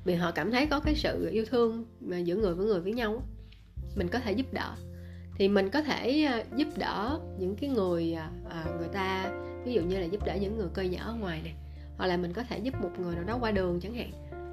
Vì 0.04 0.14
họ 0.14 0.30
cảm 0.30 0.50
thấy 0.50 0.66
có 0.66 0.80
cái 0.80 0.94
sự 0.94 1.28
yêu 1.30 1.44
thương 1.50 1.84
mà 2.00 2.18
giữa 2.18 2.36
người 2.36 2.54
với 2.54 2.66
người 2.66 2.80
với 2.80 2.92
nhau 2.92 3.22
mình 3.96 4.08
có 4.08 4.18
thể 4.18 4.32
giúp 4.32 4.46
đỡ. 4.52 4.74
Thì 5.36 5.48
mình 5.48 5.70
có 5.70 5.82
thể 5.82 6.22
à, 6.22 6.44
giúp 6.56 6.68
đỡ 6.76 7.20
những 7.38 7.56
cái 7.56 7.70
người 7.70 8.14
à, 8.14 8.30
à, 8.48 8.64
người 8.78 8.88
ta. 8.92 9.32
Ví 9.64 9.72
dụ 9.72 9.82
như 9.82 9.98
là 9.98 10.04
giúp 10.04 10.24
đỡ 10.24 10.36
những 10.40 10.58
người 10.58 10.68
cơ 10.74 10.82
nhở 10.82 10.98
ở 10.98 11.14
ngoài 11.14 11.40
này. 11.44 11.54
Hoặc 11.96 12.06
là 12.06 12.16
mình 12.16 12.32
có 12.32 12.42
thể 12.42 12.58
giúp 12.58 12.74
một 12.80 12.90
người 12.98 13.14
nào 13.14 13.24
đó 13.24 13.38
qua 13.40 13.50
đường 13.50 13.80
chẳng 13.80 13.94
hạn. 13.94 14.10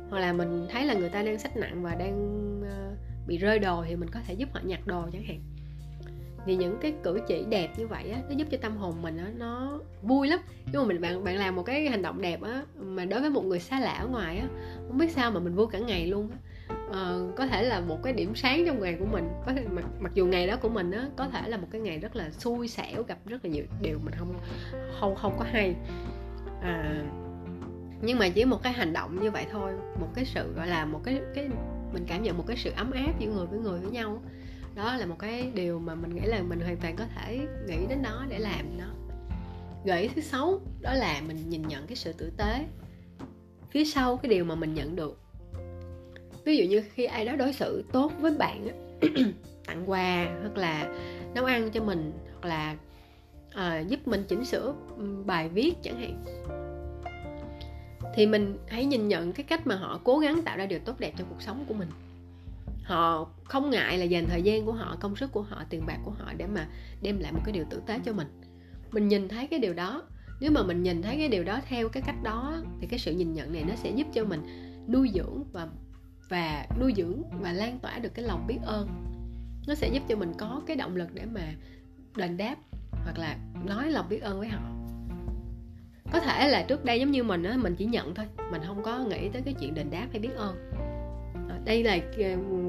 Hoặc 0.09 0.19
là 0.19 0.33
mình 0.33 0.67
thấy 0.69 0.85
là 0.85 0.93
người 0.93 1.09
ta 1.09 1.23
đang 1.23 1.39
sách 1.39 1.57
nặng 1.57 1.83
và 1.83 1.95
đang 1.95 2.15
à, 2.63 2.91
bị 3.27 3.37
rơi 3.37 3.59
đồ 3.59 3.83
thì 3.87 3.95
mình 3.95 4.09
có 4.09 4.19
thể 4.27 4.33
giúp 4.33 4.49
họ 4.53 4.61
nhặt 4.63 4.87
đồ 4.87 5.09
chẳng 5.11 5.23
hạn 5.23 5.41
thì 6.45 6.55
những 6.55 6.77
cái 6.81 6.93
cử 7.03 7.19
chỉ 7.27 7.45
đẹp 7.49 7.69
như 7.77 7.87
vậy 7.87 8.11
á 8.11 8.19
nó 8.29 8.35
giúp 8.35 8.47
cho 8.51 8.57
tâm 8.61 8.77
hồn 8.77 9.01
mình 9.01 9.17
á 9.17 9.27
nó 9.37 9.79
vui 10.01 10.27
lắm. 10.27 10.39
Nhưng 10.71 10.81
mà 10.81 10.87
mình 10.87 11.01
bạn 11.01 11.23
bạn 11.23 11.35
làm 11.35 11.55
một 11.55 11.63
cái 11.63 11.89
hành 11.89 12.01
động 12.01 12.21
đẹp 12.21 12.41
á 12.41 12.63
mà 12.75 13.05
đối 13.05 13.21
với 13.21 13.29
một 13.29 13.45
người 13.45 13.59
xa 13.59 13.79
lạ 13.79 13.93
ở 13.93 14.07
ngoài 14.07 14.37
á 14.37 14.47
không 14.87 14.97
biết 14.97 15.11
sao 15.11 15.31
mà 15.31 15.39
mình 15.39 15.55
vui 15.55 15.67
cả 15.71 15.79
ngày 15.79 16.07
luôn 16.07 16.29
á. 16.31 16.37
Uh, 16.89 17.35
có 17.35 17.47
thể 17.47 17.63
là 17.63 17.79
một 17.79 18.03
cái 18.03 18.13
điểm 18.13 18.35
sáng 18.35 18.63
trong 18.65 18.81
ngày 18.81 18.95
của 18.99 19.05
mình 19.05 19.29
có 19.45 19.53
thể 19.53 19.65
mặc, 19.71 19.85
mặc 19.99 20.11
dù 20.13 20.25
ngày 20.25 20.47
đó 20.47 20.55
của 20.61 20.69
mình 20.69 20.91
á 20.91 21.07
có 21.15 21.27
thể 21.27 21.49
là 21.49 21.57
một 21.57 21.67
cái 21.71 21.81
ngày 21.81 21.99
rất 21.99 22.15
là 22.15 22.29
xui 22.31 22.67
xẻo 22.67 23.03
gặp 23.03 23.17
rất 23.25 23.45
là 23.45 23.51
nhiều 23.51 23.63
điều 23.81 23.99
mình 24.03 24.13
không 24.17 24.33
không 24.99 25.15
không 25.15 25.35
có 25.39 25.45
hay. 25.51 25.75
À, 26.61 27.03
nhưng 28.01 28.19
mà 28.19 28.29
chỉ 28.29 28.45
một 28.45 28.63
cái 28.63 28.73
hành 28.73 28.93
động 28.93 29.21
như 29.21 29.31
vậy 29.31 29.45
thôi 29.51 29.71
một 30.01 30.07
cái 30.15 30.25
sự 30.25 30.53
gọi 30.53 30.67
là 30.67 30.85
một 30.85 31.01
cái 31.03 31.21
cái 31.35 31.49
mình 31.93 32.05
cảm 32.07 32.23
nhận 32.23 32.37
một 32.37 32.43
cái 32.47 32.57
sự 32.57 32.71
ấm 32.75 32.91
áp 32.91 33.19
giữa 33.19 33.27
người 33.27 33.45
với 33.45 33.59
người 33.59 33.79
với 33.79 33.91
nhau 33.91 34.21
đó 34.79 34.95
là 34.95 35.05
một 35.05 35.15
cái 35.19 35.51
điều 35.53 35.79
mà 35.79 35.95
mình 35.95 36.15
nghĩ 36.15 36.21
là 36.21 36.41
mình 36.41 36.59
hoàn 36.59 36.77
toàn 36.77 36.95
có 36.95 37.05
thể 37.15 37.39
nghĩ 37.67 37.77
đến 37.89 38.01
nó 38.03 38.25
để 38.29 38.39
làm 38.39 38.77
nó. 38.77 38.85
Gợi 39.85 40.01
ý 40.01 40.09
thứ 40.15 40.21
sáu 40.21 40.59
đó 40.81 40.93
là 40.93 41.21
mình 41.27 41.49
nhìn 41.49 41.67
nhận 41.67 41.87
cái 41.87 41.95
sự 41.95 42.13
tử 42.13 42.31
tế. 42.37 42.65
Phía 43.71 43.85
sau 43.85 44.17
cái 44.17 44.29
điều 44.29 44.45
mà 44.45 44.55
mình 44.55 44.73
nhận 44.73 44.95
được. 44.95 45.21
Ví 46.45 46.57
dụ 46.57 46.63
như 46.63 46.83
khi 46.93 47.05
ai 47.05 47.25
đó 47.25 47.35
đối 47.35 47.53
xử 47.53 47.83
tốt 47.91 48.11
với 48.19 48.31
bạn 48.37 48.67
tặng 49.65 49.89
quà 49.89 50.27
hoặc 50.41 50.57
là 50.57 50.95
nấu 51.35 51.45
ăn 51.45 51.71
cho 51.71 51.83
mình 51.83 52.11
hoặc 52.31 52.49
là 52.49 52.75
à, 53.51 53.79
giúp 53.79 54.07
mình 54.07 54.23
chỉnh 54.27 54.45
sửa 54.45 54.73
bài 55.25 55.49
viết 55.49 55.73
chẳng 55.83 55.99
hạn. 55.99 56.23
Thì 58.15 58.25
mình 58.25 58.57
hãy 58.67 58.85
nhìn 58.85 59.07
nhận 59.07 59.33
cái 59.33 59.43
cách 59.43 59.67
mà 59.67 59.75
họ 59.75 59.99
cố 60.03 60.19
gắng 60.19 60.41
tạo 60.41 60.57
ra 60.57 60.65
điều 60.65 60.79
tốt 60.79 60.99
đẹp 60.99 61.13
cho 61.17 61.25
cuộc 61.29 61.41
sống 61.41 61.65
của 61.67 61.73
mình 61.73 61.89
họ 62.89 63.27
không 63.43 63.69
ngại 63.69 63.97
là 63.97 64.05
dành 64.05 64.27
thời 64.27 64.41
gian 64.41 64.65
của 64.65 64.73
họ, 64.73 64.97
công 64.99 65.15
sức 65.15 65.31
của 65.31 65.41
họ, 65.41 65.63
tiền 65.69 65.85
bạc 65.85 65.97
của 66.05 66.11
họ 66.11 66.33
để 66.37 66.47
mà 66.47 66.67
đem 67.01 67.19
lại 67.19 67.31
một 67.31 67.39
cái 67.45 67.53
điều 67.53 67.65
tử 67.69 67.81
tế 67.85 67.99
cho 68.05 68.13
mình. 68.13 68.27
Mình 68.91 69.07
nhìn 69.07 69.27
thấy 69.27 69.47
cái 69.47 69.59
điều 69.59 69.73
đó, 69.73 70.03
nếu 70.41 70.51
mà 70.51 70.63
mình 70.63 70.83
nhìn 70.83 71.01
thấy 71.01 71.17
cái 71.17 71.27
điều 71.27 71.43
đó 71.43 71.59
theo 71.69 71.89
cái 71.89 72.03
cách 72.05 72.23
đó, 72.23 72.57
thì 72.81 72.87
cái 72.87 72.99
sự 72.99 73.13
nhìn 73.13 73.33
nhận 73.33 73.53
này 73.53 73.63
nó 73.67 73.75
sẽ 73.75 73.91
giúp 73.91 74.07
cho 74.13 74.25
mình 74.25 74.41
nuôi 74.87 75.11
dưỡng 75.13 75.43
và 75.51 75.67
và 76.29 76.65
nuôi 76.79 76.93
dưỡng 76.97 77.23
và 77.41 77.51
lan 77.51 77.79
tỏa 77.79 77.99
được 77.99 78.13
cái 78.13 78.25
lòng 78.25 78.47
biết 78.47 78.59
ơn. 78.63 78.87
Nó 79.67 79.75
sẽ 79.75 79.89
giúp 79.93 80.03
cho 80.07 80.15
mình 80.15 80.33
có 80.37 80.61
cái 80.67 80.75
động 80.75 80.95
lực 80.95 81.13
để 81.13 81.25
mà 81.25 81.53
đền 82.15 82.37
đáp 82.37 82.55
hoặc 82.91 83.17
là 83.17 83.37
nói 83.65 83.91
lòng 83.91 84.09
biết 84.09 84.21
ơn 84.21 84.39
với 84.39 84.47
họ. 84.47 84.61
Có 86.11 86.19
thể 86.19 86.47
là 86.47 86.63
trước 86.63 86.85
đây 86.85 86.99
giống 86.99 87.11
như 87.11 87.23
mình 87.23 87.43
á, 87.43 87.57
mình 87.57 87.75
chỉ 87.75 87.85
nhận 87.85 88.15
thôi, 88.15 88.25
mình 88.51 88.61
không 88.67 88.83
có 88.83 88.99
nghĩ 88.99 89.29
tới 89.29 89.41
cái 89.41 89.53
chuyện 89.59 89.73
đền 89.73 89.89
đáp 89.89 90.07
hay 90.11 90.19
biết 90.19 90.35
ơn 90.35 90.68
đây 91.65 91.83
là 91.83 91.99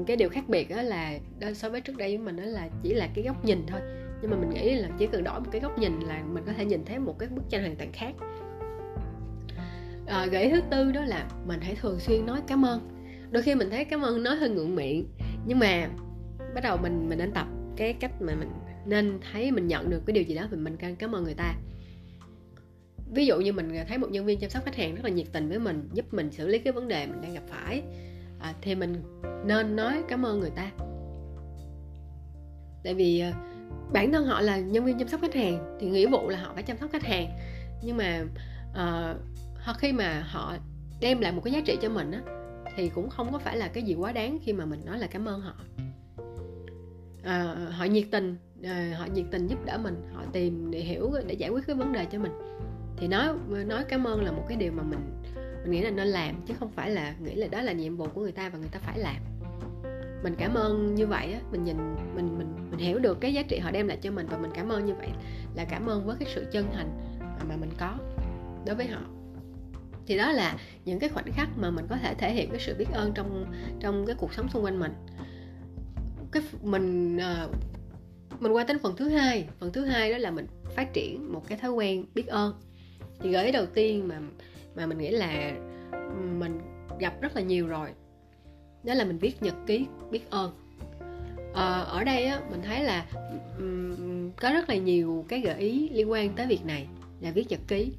cái 0.07 0.17
điều 0.17 0.29
khác 0.29 0.49
biệt 0.49 0.69
đó 0.69 0.81
là 0.81 1.19
so 1.53 1.69
với 1.69 1.81
trước 1.81 1.97
đây 1.97 2.17
của 2.17 2.23
mình 2.23 2.35
đó 2.35 2.43
là 2.43 2.69
chỉ 2.83 2.93
là 2.93 3.09
cái 3.15 3.23
góc 3.23 3.45
nhìn 3.45 3.63
thôi. 3.67 3.79
Nhưng 4.21 4.31
mà 4.31 4.37
mình 4.37 4.49
nghĩ 4.49 4.75
là 4.75 4.89
chỉ 4.97 5.07
cần 5.07 5.23
đổi 5.23 5.39
một 5.39 5.49
cái 5.51 5.61
góc 5.61 5.79
nhìn 5.79 5.99
là 5.99 6.23
mình 6.33 6.43
có 6.47 6.53
thể 6.53 6.65
nhìn 6.65 6.85
thấy 6.85 6.99
một 6.99 7.19
cái 7.19 7.29
bức 7.29 7.43
tranh 7.49 7.61
hoàn 7.61 7.75
toàn 7.75 7.91
khác. 7.93 8.13
À, 10.07 10.25
gợi 10.25 10.49
thứ 10.49 10.61
tư 10.71 10.91
đó 10.91 11.03
là 11.05 11.27
mình 11.47 11.59
hãy 11.61 11.75
thường 11.75 11.99
xuyên 11.99 12.25
nói 12.25 12.41
cảm 12.47 12.65
ơn. 12.65 12.89
Đôi 13.31 13.43
khi 13.43 13.55
mình 13.55 13.69
thấy 13.69 13.85
cảm 13.85 14.01
ơn 14.01 14.23
nói 14.23 14.35
hơi 14.35 14.49
ngượng 14.49 14.75
miệng 14.75 15.07
nhưng 15.47 15.59
mà 15.59 15.89
bắt 16.55 16.61
đầu 16.63 16.77
mình 16.77 17.09
mình 17.09 17.17
nên 17.17 17.31
tập 17.31 17.47
cái 17.75 17.93
cách 17.93 18.21
mà 18.21 18.35
mình 18.35 18.49
nên 18.85 19.19
thấy 19.31 19.51
mình 19.51 19.67
nhận 19.67 19.89
được 19.89 20.01
cái 20.05 20.13
điều 20.13 20.23
gì 20.23 20.35
đó 20.35 20.47
thì 20.51 20.57
mình 20.57 20.77
cần 20.77 20.95
cảm 20.95 21.15
ơn 21.15 21.23
người 21.23 21.33
ta. 21.33 21.55
Ví 23.13 23.25
dụ 23.25 23.39
như 23.39 23.53
mình 23.53 23.71
thấy 23.87 23.97
một 23.97 24.11
nhân 24.11 24.25
viên 24.25 24.39
chăm 24.39 24.49
sóc 24.49 24.65
khách 24.65 24.75
hàng 24.75 24.95
rất 24.95 25.03
là 25.03 25.09
nhiệt 25.09 25.27
tình 25.31 25.49
với 25.49 25.59
mình 25.59 25.89
giúp 25.93 26.13
mình 26.13 26.31
xử 26.31 26.47
lý 26.47 26.59
cái 26.59 26.73
vấn 26.73 26.87
đề 26.87 27.07
mình 27.07 27.21
đang 27.21 27.33
gặp 27.33 27.43
phải 27.47 27.83
à, 28.41 28.53
thì 28.61 28.75
mình 28.75 29.03
nên 29.45 29.75
nói 29.75 30.03
cảm 30.07 30.25
ơn 30.25 30.39
người 30.39 30.49
ta. 30.49 30.71
Tại 32.83 32.93
vì 32.93 33.19
ờ, 33.19 33.31
bản 33.93 34.11
thân 34.11 34.25
họ 34.25 34.41
là 34.41 34.59
nhân 34.59 34.85
viên 34.85 34.99
chăm 34.99 35.07
sóc 35.07 35.21
khách 35.21 35.35
hàng 35.35 35.77
thì 35.79 35.89
nghĩa 35.89 36.07
vụ 36.07 36.29
là 36.29 36.39
họ 36.39 36.51
phải 36.53 36.63
chăm 36.63 36.77
sóc 36.77 36.89
khách 36.91 37.03
hàng. 37.03 37.27
Nhưng 37.83 37.97
mà 37.97 38.23
uh, 38.71 39.77
khi 39.77 39.91
mà 39.91 40.23
họ 40.27 40.55
đem 41.01 41.21
lại 41.21 41.31
một 41.31 41.41
cái 41.43 41.53
giá 41.53 41.61
trị 41.65 41.77
cho 41.81 41.89
mình 41.89 42.11
á 42.11 42.21
thì 42.75 42.89
cũng 42.89 43.09
không 43.09 43.31
có 43.31 43.39
phải 43.39 43.57
là 43.57 43.67
cái 43.67 43.83
gì 43.83 43.93
quá 43.93 44.11
đáng 44.11 44.39
khi 44.43 44.53
mà 44.53 44.65
mình 44.65 44.85
nói 44.85 44.99
là 44.99 45.07
cảm 45.07 45.25
ơn 45.25 45.41
họ. 45.41 45.53
À, 47.23 47.55
họ 47.69 47.85
nhiệt 47.85 48.05
tình 48.11 48.37
à, 48.63 48.95
họ 48.99 49.05
nhiệt 49.13 49.25
tình 49.31 49.47
giúp 49.47 49.65
đỡ 49.65 49.77
mình 49.77 49.95
họ 50.13 50.23
tìm 50.31 50.71
để 50.71 50.79
hiểu 50.79 51.11
để 51.27 51.33
giải 51.33 51.49
quyết 51.49 51.67
cái 51.67 51.75
vấn 51.75 51.93
đề 51.93 52.05
cho 52.05 52.19
mình. 52.19 52.31
Thì 52.97 53.07
nói 53.07 53.27
nói 53.65 53.83
cảm 53.89 54.07
ơn 54.07 54.23
là 54.23 54.31
một 54.31 54.45
cái 54.47 54.57
điều 54.57 54.71
mà 54.71 54.83
mình 54.83 55.20
mình 55.63 55.71
nghĩ 55.71 55.81
là 55.81 55.89
nên 55.89 56.07
làm, 56.07 56.41
chứ 56.47 56.53
không 56.59 56.71
phải 56.71 56.91
là 56.91 57.15
nghĩ 57.19 57.35
là 57.35 57.47
đó 57.47 57.61
là 57.61 57.71
nhiệm 57.71 57.97
vụ 57.97 58.07
của 58.13 58.21
người 58.21 58.31
ta 58.31 58.49
và 58.49 58.59
người 58.59 58.69
ta 58.71 58.79
phải 58.79 58.99
làm. 58.99 59.15
Mình 60.23 60.35
cảm 60.37 60.53
ơn 60.53 60.95
như 60.95 61.07
vậy 61.07 61.33
á, 61.33 61.39
mình 61.51 61.63
nhìn, 61.63 61.77
mình 62.15 62.37
mình 62.37 62.69
mình 62.69 62.79
hiểu 62.79 62.99
được 62.99 63.21
cái 63.21 63.33
giá 63.33 63.43
trị 63.43 63.59
họ 63.59 63.71
đem 63.71 63.87
lại 63.87 63.97
cho 64.01 64.11
mình 64.11 64.27
và 64.29 64.37
mình 64.37 64.51
cảm 64.53 64.69
ơn 64.69 64.85
như 64.85 64.93
vậy 64.93 65.09
là 65.55 65.65
cảm 65.65 65.89
ơn 65.89 66.05
với 66.05 66.15
cái 66.19 66.29
sự 66.35 66.45
chân 66.51 66.65
thành 66.73 67.17
mà 67.49 67.55
mình 67.55 67.69
có 67.77 67.97
đối 68.65 68.75
với 68.75 68.87
họ. 68.87 69.01
Thì 70.07 70.17
đó 70.17 70.31
là 70.31 70.57
những 70.85 70.99
cái 70.99 71.09
khoảnh 71.09 71.31
khắc 71.31 71.49
mà 71.57 71.69
mình 71.69 71.85
có 71.89 71.97
thể 71.97 72.13
thể 72.13 72.33
hiện 72.33 72.49
cái 72.49 72.59
sự 72.59 72.75
biết 72.77 72.91
ơn 72.93 73.11
trong 73.13 73.53
trong 73.79 74.05
cái 74.05 74.15
cuộc 74.19 74.33
sống 74.33 74.49
xung 74.49 74.63
quanh 74.63 74.79
mình. 74.79 74.93
Cái 76.31 76.43
mình 76.61 77.17
ờ, 77.17 77.49
mình 78.39 78.51
qua 78.51 78.63
đến 78.63 78.79
phần 78.79 78.95
thứ 78.97 79.09
hai. 79.09 79.47
Phần 79.59 79.73
thứ 79.73 79.85
hai 79.85 80.11
đó 80.11 80.17
là 80.17 80.31
mình 80.31 80.45
phát 80.75 80.93
triển 80.93 81.33
một 81.33 81.47
cái 81.47 81.57
thói 81.57 81.71
quen 81.71 82.05
biết 82.15 82.27
ơn. 82.27 82.53
Thì 83.19 83.31
gợi 83.31 83.45
ý 83.45 83.51
đầu 83.51 83.65
tiên 83.65 84.07
mà 84.07 84.19
mà 84.75 84.85
mình 84.85 84.97
nghĩ 84.97 85.09
là 85.11 85.51
mình 86.39 86.59
gặp 86.99 87.21
rất 87.21 87.35
là 87.35 87.41
nhiều 87.41 87.67
rồi. 87.67 87.89
Đó 88.83 88.93
là 88.93 89.05
mình 89.05 89.17
viết 89.17 89.43
nhật 89.43 89.55
ký 89.67 89.85
biết 90.11 90.29
ơn. 90.29 90.51
À, 91.53 91.79
ở 91.79 92.03
đây 92.03 92.25
á, 92.25 92.41
mình 92.51 92.61
thấy 92.61 92.83
là 92.83 93.05
um, 93.57 94.31
có 94.41 94.51
rất 94.51 94.69
là 94.69 94.75
nhiều 94.75 95.25
cái 95.27 95.39
gợi 95.39 95.59
ý 95.59 95.89
liên 95.89 96.11
quan 96.11 96.33
tới 96.33 96.47
việc 96.47 96.65
này 96.65 96.87
là 97.21 97.31
viết 97.31 97.49
nhật 97.49 97.59
ký. 97.67 97.93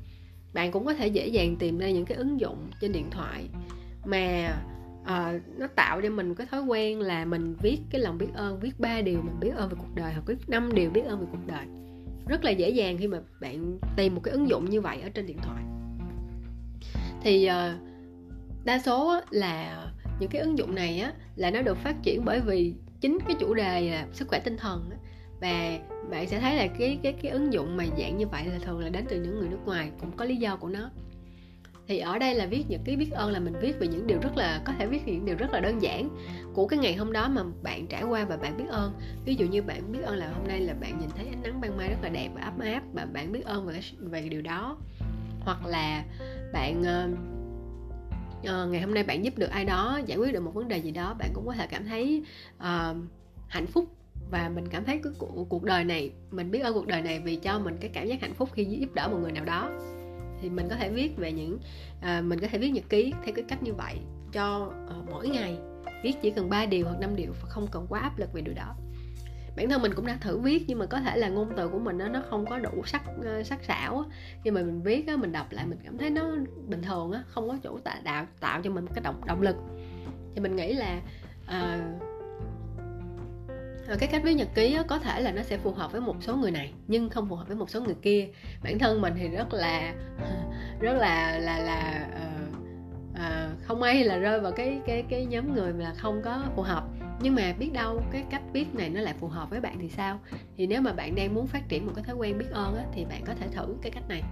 Bạn 0.55 0.73
cũng 0.73 0.85
có 0.85 0.95
thể 0.95 1.07
dễ 1.07 1.27
dàng 1.27 1.57
tìm 1.59 1.79
ra 1.79 1.91
những 1.91 2.05
cái 2.05 2.19
ứng 2.19 2.41
dụng 2.41 2.71
trên 2.81 2.93
điện 2.93 3.11
thoại 3.11 3.49
mà 4.05 4.55
uh, 5.03 5.59
nó 5.59 5.67
tạo 5.67 6.01
cho 6.03 6.11
mình 6.11 6.35
cái 6.35 6.47
thói 6.51 6.63
quen 6.63 7.01
là 7.01 7.25
mình 7.25 7.55
viết 7.63 7.79
cái 7.91 8.01
lòng 8.01 8.19
biết 8.19 8.35
ơn 8.35 8.61
viết 8.61 8.81
ba 8.81 9.01
điều 9.01 9.23
mình 9.23 9.41
biết 9.41 9.51
ơn 9.57 9.69
về 9.69 9.77
cuộc 9.79 9.95
đời 9.95 10.13
hoặc 10.13 10.23
viết 10.27 10.49
năm 10.49 10.75
điều 10.75 10.91
biết 10.91 11.05
ơn 11.05 11.21
về 11.21 11.27
cuộc 11.31 11.47
đời. 11.47 11.67
Rất 12.29 12.45
là 12.45 12.51
dễ 12.51 12.71
dàng 12.71 12.99
khi 12.99 13.07
mà 13.07 13.21
bạn 13.41 13.79
tìm 13.97 14.15
một 14.15 14.21
cái 14.25 14.33
ứng 14.33 14.49
dụng 14.49 14.71
như 14.71 14.81
vậy 14.81 15.01
ở 15.03 15.09
trên 15.09 15.27
điện 15.27 15.39
thoại 15.43 15.63
thì 17.23 17.49
uh, 17.49 17.81
đa 18.65 18.79
số 18.79 19.21
là 19.31 19.87
những 20.21 20.31
cái 20.31 20.43
ứng 20.43 20.59
dụng 20.59 20.75
này 20.75 21.01
á 21.01 21.13
là 21.37 21.51
nó 21.51 21.63
được 21.63 21.77
phát 21.77 22.03
triển 22.03 22.25
bởi 22.25 22.41
vì 22.41 22.75
chính 23.01 23.19
cái 23.27 23.37
chủ 23.41 23.55
đề 23.55 23.91
là 23.91 24.07
sức 24.13 24.29
khỏe 24.29 24.39
tinh 24.39 24.57
thần 24.57 24.91
á, 24.91 24.97
và 25.41 25.79
bạn 26.11 26.29
sẽ 26.29 26.41
thấy 26.41 26.57
là 26.57 26.67
cái 26.79 26.99
cái 27.03 27.13
cái 27.13 27.33
ứng 27.33 27.53
dụng 27.53 27.77
mà 27.77 27.85
dạng 27.99 28.17
như 28.17 28.27
vậy 28.27 28.45
là 28.47 28.59
thường 28.59 28.81
là 28.81 28.89
đến 28.89 29.05
từ 29.09 29.23
những 29.23 29.39
người 29.39 29.49
nước 29.49 29.61
ngoài 29.67 29.91
cũng 30.01 30.17
có 30.17 30.25
lý 30.25 30.37
do 30.37 30.57
của 30.57 30.69
nó. 30.69 30.91
Thì 31.89 31.99
ở 31.99 32.19
đây 32.19 32.35
là 32.35 32.47
viết 32.47 32.65
những 32.69 32.81
cái 32.85 32.97
biết 32.97 33.11
ơn 33.13 33.31
là 33.31 33.41
mình 33.41 33.55
viết 33.61 33.79
về 33.81 33.87
những 33.87 34.07
điều 34.07 34.19
rất 34.23 34.37
là 34.37 34.63
có 34.65 34.73
thể 34.79 34.87
viết 34.87 35.07
những 35.07 35.25
điều 35.25 35.37
rất 35.37 35.51
là 35.51 35.61
đơn 35.61 35.83
giản 35.83 36.09
của 36.55 36.67
cái 36.67 36.79
ngày 36.79 36.95
hôm 36.95 37.13
đó 37.13 37.29
mà 37.29 37.43
bạn 37.63 37.87
trải 37.87 38.03
qua 38.03 38.25
và 38.25 38.37
bạn 38.37 38.57
biết 38.57 38.69
ơn. 38.69 38.93
Ví 39.25 39.35
dụ 39.35 39.47
như 39.47 39.63
bạn 39.63 39.93
biết 39.93 40.03
ơn 40.03 40.17
là 40.17 40.33
hôm 40.33 40.49
nay 40.49 40.61
là 40.61 40.75
bạn 40.75 40.99
nhìn 40.99 41.09
thấy 41.17 41.27
ánh 41.27 41.43
nắng 41.43 41.61
ban 41.61 41.77
mai 41.77 41.89
rất 41.89 41.99
là 42.03 42.09
đẹp 42.09 42.29
và 42.35 42.41
ấm 42.41 42.59
áp 42.59 42.83
và 42.93 43.05
bạn 43.05 43.33
biết 43.33 43.45
ơn 43.45 43.67
về 43.67 43.81
về 43.99 44.29
điều 44.29 44.43
đó 44.43 44.79
hoặc 45.45 45.67
là 45.67 46.05
bạn 46.53 46.81
uh, 46.81 47.19
ngày 48.71 48.81
hôm 48.81 48.95
nay 48.95 49.03
bạn 49.03 49.25
giúp 49.25 49.39
được 49.39 49.51
ai 49.51 49.65
đó 49.65 50.01
giải 50.07 50.19
quyết 50.19 50.33
được 50.33 50.41
một 50.41 50.55
vấn 50.55 50.69
đề 50.69 50.79
gì 50.79 50.91
đó 50.91 51.15
bạn 51.19 51.31
cũng 51.35 51.47
có 51.47 51.53
thể 51.53 51.67
cảm 51.67 51.87
thấy 51.87 52.23
uh, 52.57 52.97
hạnh 53.49 53.67
phúc 53.67 53.85
và 54.33 54.51
mình 54.55 54.69
cảm 54.69 54.85
thấy 54.85 55.01
cái 55.05 55.13
cuộc 55.49 55.63
đời 55.63 55.85
này 55.85 56.11
mình 56.31 56.51
biết 56.51 56.61
ơn 56.61 56.75
cuộc 56.75 56.87
đời 56.87 57.03
này 57.03 57.21
vì 57.21 57.37
cho 57.37 57.59
mình 57.59 57.77
cái 57.81 57.91
cảm 57.95 58.07
giác 58.07 58.21
hạnh 58.21 58.35
phúc 58.35 58.49
khi 58.53 58.65
giúp 58.65 58.95
đỡ 58.95 59.09
một 59.09 59.19
người 59.23 59.33
nào 59.33 59.45
đó. 59.45 59.71
Thì 60.41 60.51
mình 60.51 60.67
có 60.71 60.77
thể 60.77 60.91
viết 60.91 61.17
về 61.17 61.33
những 61.33 61.59
à, 62.01 62.21
mình 62.21 62.41
có 62.41 62.47
thể 62.51 62.59
viết 62.59 62.71
nhật 62.71 62.85
ký 62.89 63.13
theo 63.25 63.35
cái 63.35 63.45
cách 63.49 63.63
như 63.63 63.75
vậy 63.75 63.97
cho 64.33 64.73
uh, 65.01 65.11
mỗi 65.11 65.29
ngày. 65.29 65.57
Viết 66.03 66.13
chỉ 66.23 66.31
cần 66.31 66.51
3 66.51 66.67
điều 66.67 66.85
hoặc 66.85 67.01
5 67.01 67.17
điều 67.17 67.33
và 67.43 67.49
không 67.49 67.67
cần 67.71 67.87
quá 67.89 68.01
áp 68.01 68.19
lực 68.19 68.33
về 68.33 68.43
điều 68.43 68.55
đó 68.55 68.75
bản 69.57 69.69
thân 69.69 69.83
mình 69.83 69.95
cũng 69.95 70.07
đã 70.07 70.19
thử 70.21 70.39
viết 70.39 70.65
nhưng 70.67 70.79
mà 70.79 70.87
có 70.87 71.01
thể 71.01 71.17
là 71.17 71.29
ngôn 71.29 71.53
từ 71.57 71.69
của 71.69 71.79
mình 71.79 71.99
đó, 71.99 72.09
nó 72.09 72.23
không 72.31 72.47
có 72.47 72.59
đủ 72.59 72.83
sắc 72.87 73.03
ờ, 73.25 73.43
sắc 73.43 73.65
sảo 73.65 74.05
nhưng 74.45 74.55
mà 74.55 74.63
mình 74.63 74.83
viết 74.83 75.07
á, 75.07 75.17
mình 75.17 75.33
đọc 75.33 75.47
lại 75.51 75.67
mình 75.67 75.79
cảm 75.85 75.99
thấy 75.99 76.11
nó 76.11 76.37
bình 76.69 76.83
thường 76.83 77.13
á, 77.13 77.23
không 77.27 77.49
có 77.49 77.57
chỗ 77.63 77.79
tạo 77.79 77.97
tạo 78.05 78.27
tạo 78.41 78.61
cho 78.63 78.71
mình 78.71 78.85
một 78.85 78.91
cái 78.95 79.03
động 79.05 79.21
động 79.27 79.43
lực. 79.43 79.57
Thì 80.35 80.41
mình 80.41 80.57
nghĩ 80.57 80.73
là 80.73 81.01
uh, 81.45 82.03
cái 83.99 84.09
cách 84.13 84.23
viết 84.25 84.35
nhật 84.35 84.49
ký 84.55 84.79
có 84.89 84.99
thể 84.99 85.21
là 85.21 85.33
nó 85.33 85.43
sẽ 85.43 85.59
phù 85.59 85.73
hợp 85.73 85.93
với 85.93 86.01
một 86.01 86.17
số 86.21 86.37
người 86.37 86.51
này 86.51 86.73
nhưng 86.87 87.11
không 87.11 87.29
phù 87.29 87.37
hợp 87.37 87.47
với 87.47 87.57
một 87.57 87.71
số 87.71 87.81
người 87.81 87.97
kia. 88.03 88.29
Bản 88.63 88.79
thân 88.79 89.01
mình 89.01 89.15
thì 89.17 89.29
rất 89.29 89.55
là 89.55 89.95
rất 90.81 90.95
là 90.95 91.39
là 91.39 91.59
là 91.59 92.09
uh, 92.17 92.55
uh, 93.11 93.67
không 93.67 93.81
may 93.81 94.05
là 94.05 94.17
rơi 94.17 94.41
vào 94.41 94.53
cái 94.53 94.81
cái 94.87 95.05
cái 95.11 95.27
nhóm 95.27 95.55
người 95.55 95.73
mà 95.73 95.93
không 95.97 96.23
có 96.23 96.43
phù 96.57 96.63
hợp 96.63 96.85
nhưng 97.23 97.35
mà 97.35 97.55
biết 97.59 97.73
đâu 97.73 98.03
cái 98.13 98.25
cách 98.31 98.43
biết 98.53 98.75
này 98.75 98.89
nó 98.89 99.01
lại 99.01 99.15
phù 99.21 99.29
hợp 99.29 99.51
với 99.51 99.61
bạn 99.61 99.79
thì 99.81 99.89
sao? 99.89 100.21
Thì 100.57 100.67
nếu 100.67 100.81
mà 100.81 100.93
bạn 100.93 101.15
đang 101.15 101.35
muốn 101.35 101.47
phát 101.47 101.69
triển 101.69 101.87
một 101.87 101.93
cái 101.95 102.05
thói 102.05 102.17
quen 102.17 102.39
biết 102.39 102.51
ơn 102.51 102.77
á, 102.77 102.85
thì 102.93 103.05
bạn 103.05 103.23
có 103.27 103.35
thể 103.35 103.49
thử 103.49 103.75
cái 103.83 103.91
cách 103.91 104.09
này. 104.09 104.23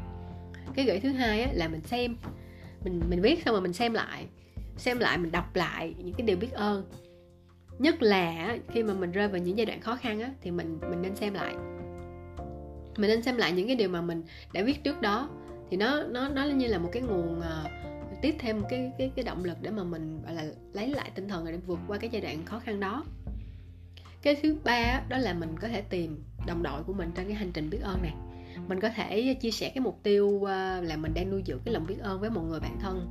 Cái 0.74 0.84
gợi 0.84 1.00
thứ 1.00 1.08
hai 1.08 1.42
á, 1.42 1.50
là 1.52 1.68
mình 1.68 1.80
xem. 1.80 2.16
Mình 2.84 3.02
mình 3.08 3.20
viết 3.20 3.42
xong 3.44 3.54
rồi 3.54 3.60
mình 3.60 3.72
xem 3.72 3.94
lại. 3.94 4.26
Xem 4.76 4.98
lại 4.98 5.18
mình 5.18 5.32
đọc 5.32 5.56
lại 5.56 5.94
những 5.98 6.14
cái 6.14 6.26
điều 6.26 6.36
biết 6.36 6.52
ơn. 6.52 6.84
Nhất 7.78 8.02
là 8.02 8.56
khi 8.72 8.82
mà 8.82 8.94
mình 8.94 9.12
rơi 9.12 9.28
vào 9.28 9.38
những 9.40 9.58
giai 9.58 9.66
đoạn 9.66 9.80
khó 9.80 9.96
khăn 9.96 10.20
á, 10.20 10.30
thì 10.42 10.50
mình 10.50 10.78
mình 10.90 11.02
nên 11.02 11.16
xem 11.16 11.34
lại. 11.34 11.54
Mình 12.96 13.10
nên 13.10 13.22
xem 13.22 13.36
lại 13.36 13.52
những 13.52 13.66
cái 13.66 13.76
điều 13.76 13.88
mà 13.88 14.00
mình 14.00 14.22
đã 14.52 14.62
viết 14.62 14.84
trước 14.84 15.00
đó. 15.00 15.28
Thì 15.70 15.76
nó 15.76 16.02
nó 16.02 16.28
nó 16.28 16.44
như 16.44 16.66
là 16.66 16.78
một 16.78 16.88
cái 16.92 17.02
nguồn 17.02 17.38
uh, 17.38 17.44
tiếp 18.22 18.34
thêm 18.38 18.62
cái 18.70 18.92
cái 18.98 19.12
cái 19.16 19.24
động 19.24 19.44
lực 19.44 19.56
để 19.62 19.70
mà 19.70 19.84
mình 19.84 20.22
gọi 20.22 20.34
là 20.34 20.44
lấy 20.72 20.88
lại 20.88 21.10
tinh 21.14 21.28
thần 21.28 21.44
để 21.46 21.56
vượt 21.56 21.78
qua 21.88 21.98
cái 21.98 22.10
giai 22.10 22.22
đoạn 22.22 22.44
khó 22.44 22.58
khăn 22.58 22.80
đó. 22.80 23.04
Cái 24.22 24.36
thứ 24.42 24.56
ba 24.64 25.02
đó 25.08 25.18
là 25.18 25.34
mình 25.34 25.56
có 25.60 25.68
thể 25.68 25.80
tìm 25.80 26.24
đồng 26.46 26.62
đội 26.62 26.82
của 26.82 26.92
mình 26.92 27.10
trên 27.14 27.26
cái 27.26 27.34
hành 27.34 27.52
trình 27.52 27.70
biết 27.70 27.80
ơn 27.82 28.02
này. 28.02 28.14
Mình 28.68 28.80
có 28.80 28.88
thể 28.88 29.34
chia 29.34 29.50
sẻ 29.50 29.72
cái 29.74 29.80
mục 29.80 30.00
tiêu 30.02 30.48
à, 30.48 30.80
là 30.80 30.96
mình 30.96 31.14
đang 31.14 31.30
nuôi 31.30 31.42
dưỡng 31.46 31.60
cái 31.64 31.74
lòng 31.74 31.86
biết 31.86 31.98
ơn 32.00 32.20
với 32.20 32.30
một 32.30 32.42
người 32.42 32.60
bạn 32.60 32.78
thân 32.80 33.10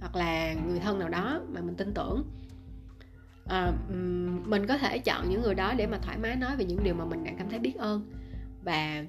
hoặc 0.00 0.16
là 0.16 0.54
người 0.54 0.78
thân 0.78 0.98
nào 0.98 1.08
đó 1.08 1.40
mà 1.48 1.60
mình 1.60 1.74
tin 1.74 1.94
tưởng. 1.94 2.24
À, 3.48 3.72
mình 4.44 4.66
có 4.66 4.78
thể 4.78 4.98
chọn 4.98 5.30
những 5.30 5.42
người 5.42 5.54
đó 5.54 5.74
để 5.76 5.86
mà 5.86 5.98
thoải 5.98 6.18
mái 6.18 6.36
nói 6.36 6.56
về 6.56 6.64
những 6.64 6.84
điều 6.84 6.94
mà 6.94 7.04
mình 7.04 7.24
đang 7.24 7.36
cảm 7.38 7.50
thấy 7.50 7.58
biết 7.58 7.74
ơn. 7.78 8.12
Và 8.62 9.04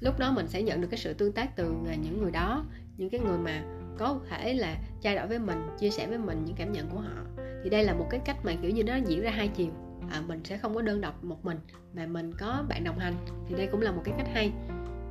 lúc 0.00 0.18
đó 0.18 0.32
mình 0.32 0.48
sẽ 0.48 0.62
nhận 0.62 0.80
được 0.80 0.88
cái 0.90 0.98
sự 0.98 1.14
tương 1.14 1.32
tác 1.32 1.56
từ 1.56 1.74
à, 1.88 1.94
những 1.94 2.22
người 2.22 2.30
đó 2.30 2.64
những 2.96 3.10
cái 3.10 3.20
người 3.20 3.38
mà 3.38 3.64
có 4.02 4.18
thể 4.30 4.54
là 4.54 4.76
trao 5.00 5.14
đổi 5.14 5.26
với 5.26 5.38
mình 5.38 5.58
chia 5.78 5.90
sẻ 5.90 6.06
với 6.06 6.18
mình 6.18 6.44
những 6.44 6.56
cảm 6.56 6.72
nhận 6.72 6.88
của 6.88 6.98
họ. 6.98 7.44
Thì 7.64 7.70
đây 7.70 7.84
là 7.84 7.94
một 7.94 8.06
cái 8.10 8.20
cách 8.24 8.36
mà 8.44 8.52
kiểu 8.62 8.70
như 8.70 8.84
nó 8.84 8.96
diễn 8.96 9.22
ra 9.22 9.30
hai 9.30 9.48
chiều. 9.48 9.70
À, 10.10 10.22
mình 10.26 10.40
sẽ 10.44 10.58
không 10.58 10.74
có 10.74 10.82
đơn 10.82 11.00
độc 11.00 11.24
một 11.24 11.44
mình 11.44 11.58
mà 11.94 12.06
mình 12.06 12.32
có 12.38 12.64
bạn 12.68 12.84
đồng 12.84 12.98
hành. 12.98 13.14
Thì 13.48 13.54
đây 13.54 13.66
cũng 13.66 13.82
là 13.82 13.92
một 13.92 14.02
cái 14.04 14.14
cách 14.18 14.26
hay. 14.34 14.52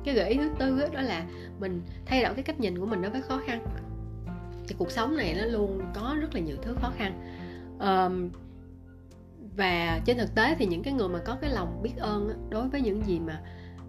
Cái 0.04 0.14
gợi 0.14 0.30
ý 0.30 0.36
thứ 0.36 0.50
tư 0.58 0.80
đó, 0.92 1.00
là 1.00 1.24
mình 1.60 1.82
thay 2.06 2.22
đổi 2.22 2.34
cái 2.34 2.42
cách 2.42 2.60
nhìn 2.60 2.78
của 2.78 2.86
mình 2.86 3.02
đối 3.02 3.10
với 3.10 3.22
khó 3.22 3.40
khăn. 3.46 3.64
Thì 4.68 4.74
cuộc 4.78 4.90
sống 4.90 5.16
này 5.16 5.34
nó 5.38 5.44
luôn 5.44 5.80
có 5.94 6.16
rất 6.20 6.34
là 6.34 6.40
nhiều 6.40 6.56
thứ 6.62 6.74
khó 6.80 6.92
khăn. 6.96 7.20
Um, 7.80 8.30
và 9.56 10.00
trên 10.04 10.18
thực 10.18 10.34
tế 10.34 10.54
thì 10.58 10.66
những 10.66 10.82
cái 10.82 10.94
người 10.94 11.08
mà 11.08 11.18
có 11.18 11.36
cái 11.40 11.50
lòng 11.50 11.82
biết 11.82 11.96
ơn 11.96 12.48
đối 12.50 12.68
với 12.68 12.80
những 12.80 13.06
gì 13.06 13.20
mà 13.20 13.40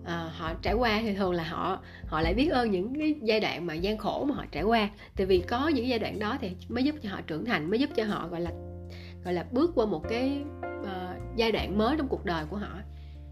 à, 0.06 0.32
họ 0.38 0.54
trải 0.62 0.74
qua 0.74 1.00
thì 1.02 1.14
thường 1.14 1.32
là 1.32 1.44
họ 1.44 1.80
họ 2.08 2.22
lại 2.22 2.34
biết 2.34 2.48
ơn 2.48 2.72
những 2.72 3.00
cái 3.00 3.16
giai 3.22 3.40
đoạn 3.40 3.66
mà 3.66 3.74
gian 3.74 3.98
khổ 3.98 4.26
mà 4.30 4.36
họ 4.36 4.46
trải 4.52 4.64
qua. 4.64 4.90
Tại 5.16 5.26
vì 5.28 5.40
có 5.40 5.68
những 5.68 5.88
giai 5.88 6.00
đoạn 6.00 6.20
đó 6.20 6.38
thì 6.42 6.52
mới 6.70 6.84
giúp 6.84 6.96
cho 7.04 7.10
họ 7.10 7.22
trưởng 7.28 7.46
thành 7.46 7.70
mới 7.70 7.80
giúp 7.80 7.90
cho 7.96 8.04
họ 8.04 8.28
gọi 8.28 8.42
là 8.42 8.52
gọi 9.24 9.34
là 9.34 9.46
bước 9.52 9.72
qua 9.76 9.86
một 9.86 10.04
cái 10.10 10.42
uh, 10.82 11.36
giai 11.36 11.52
đoạn 11.52 11.78
mới 11.78 11.96
trong 11.98 12.08
cuộc 12.08 12.26
đời 12.26 12.46
của 12.50 12.58
họ. 12.58 12.80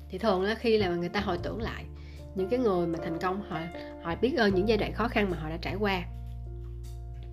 Thì 0.09 0.17
thường 0.17 0.41
là 0.41 0.55
khi 0.55 0.77
là 0.77 0.89
người 0.89 1.09
ta 1.09 1.19
hồi 1.19 1.37
tưởng 1.43 1.61
lại 1.61 1.85
những 2.35 2.49
cái 2.49 2.59
người 2.59 2.87
mà 2.87 2.99
thành 3.03 3.19
công 3.19 3.41
họ 3.49 3.59
họ 4.03 4.15
biết 4.21 4.37
ơn 4.37 4.55
những 4.55 4.67
giai 4.67 4.77
đoạn 4.77 4.93
khó 4.93 5.07
khăn 5.07 5.29
mà 5.31 5.37
họ 5.37 5.49
đã 5.49 5.57
trải 5.61 5.75
qua. 5.75 6.03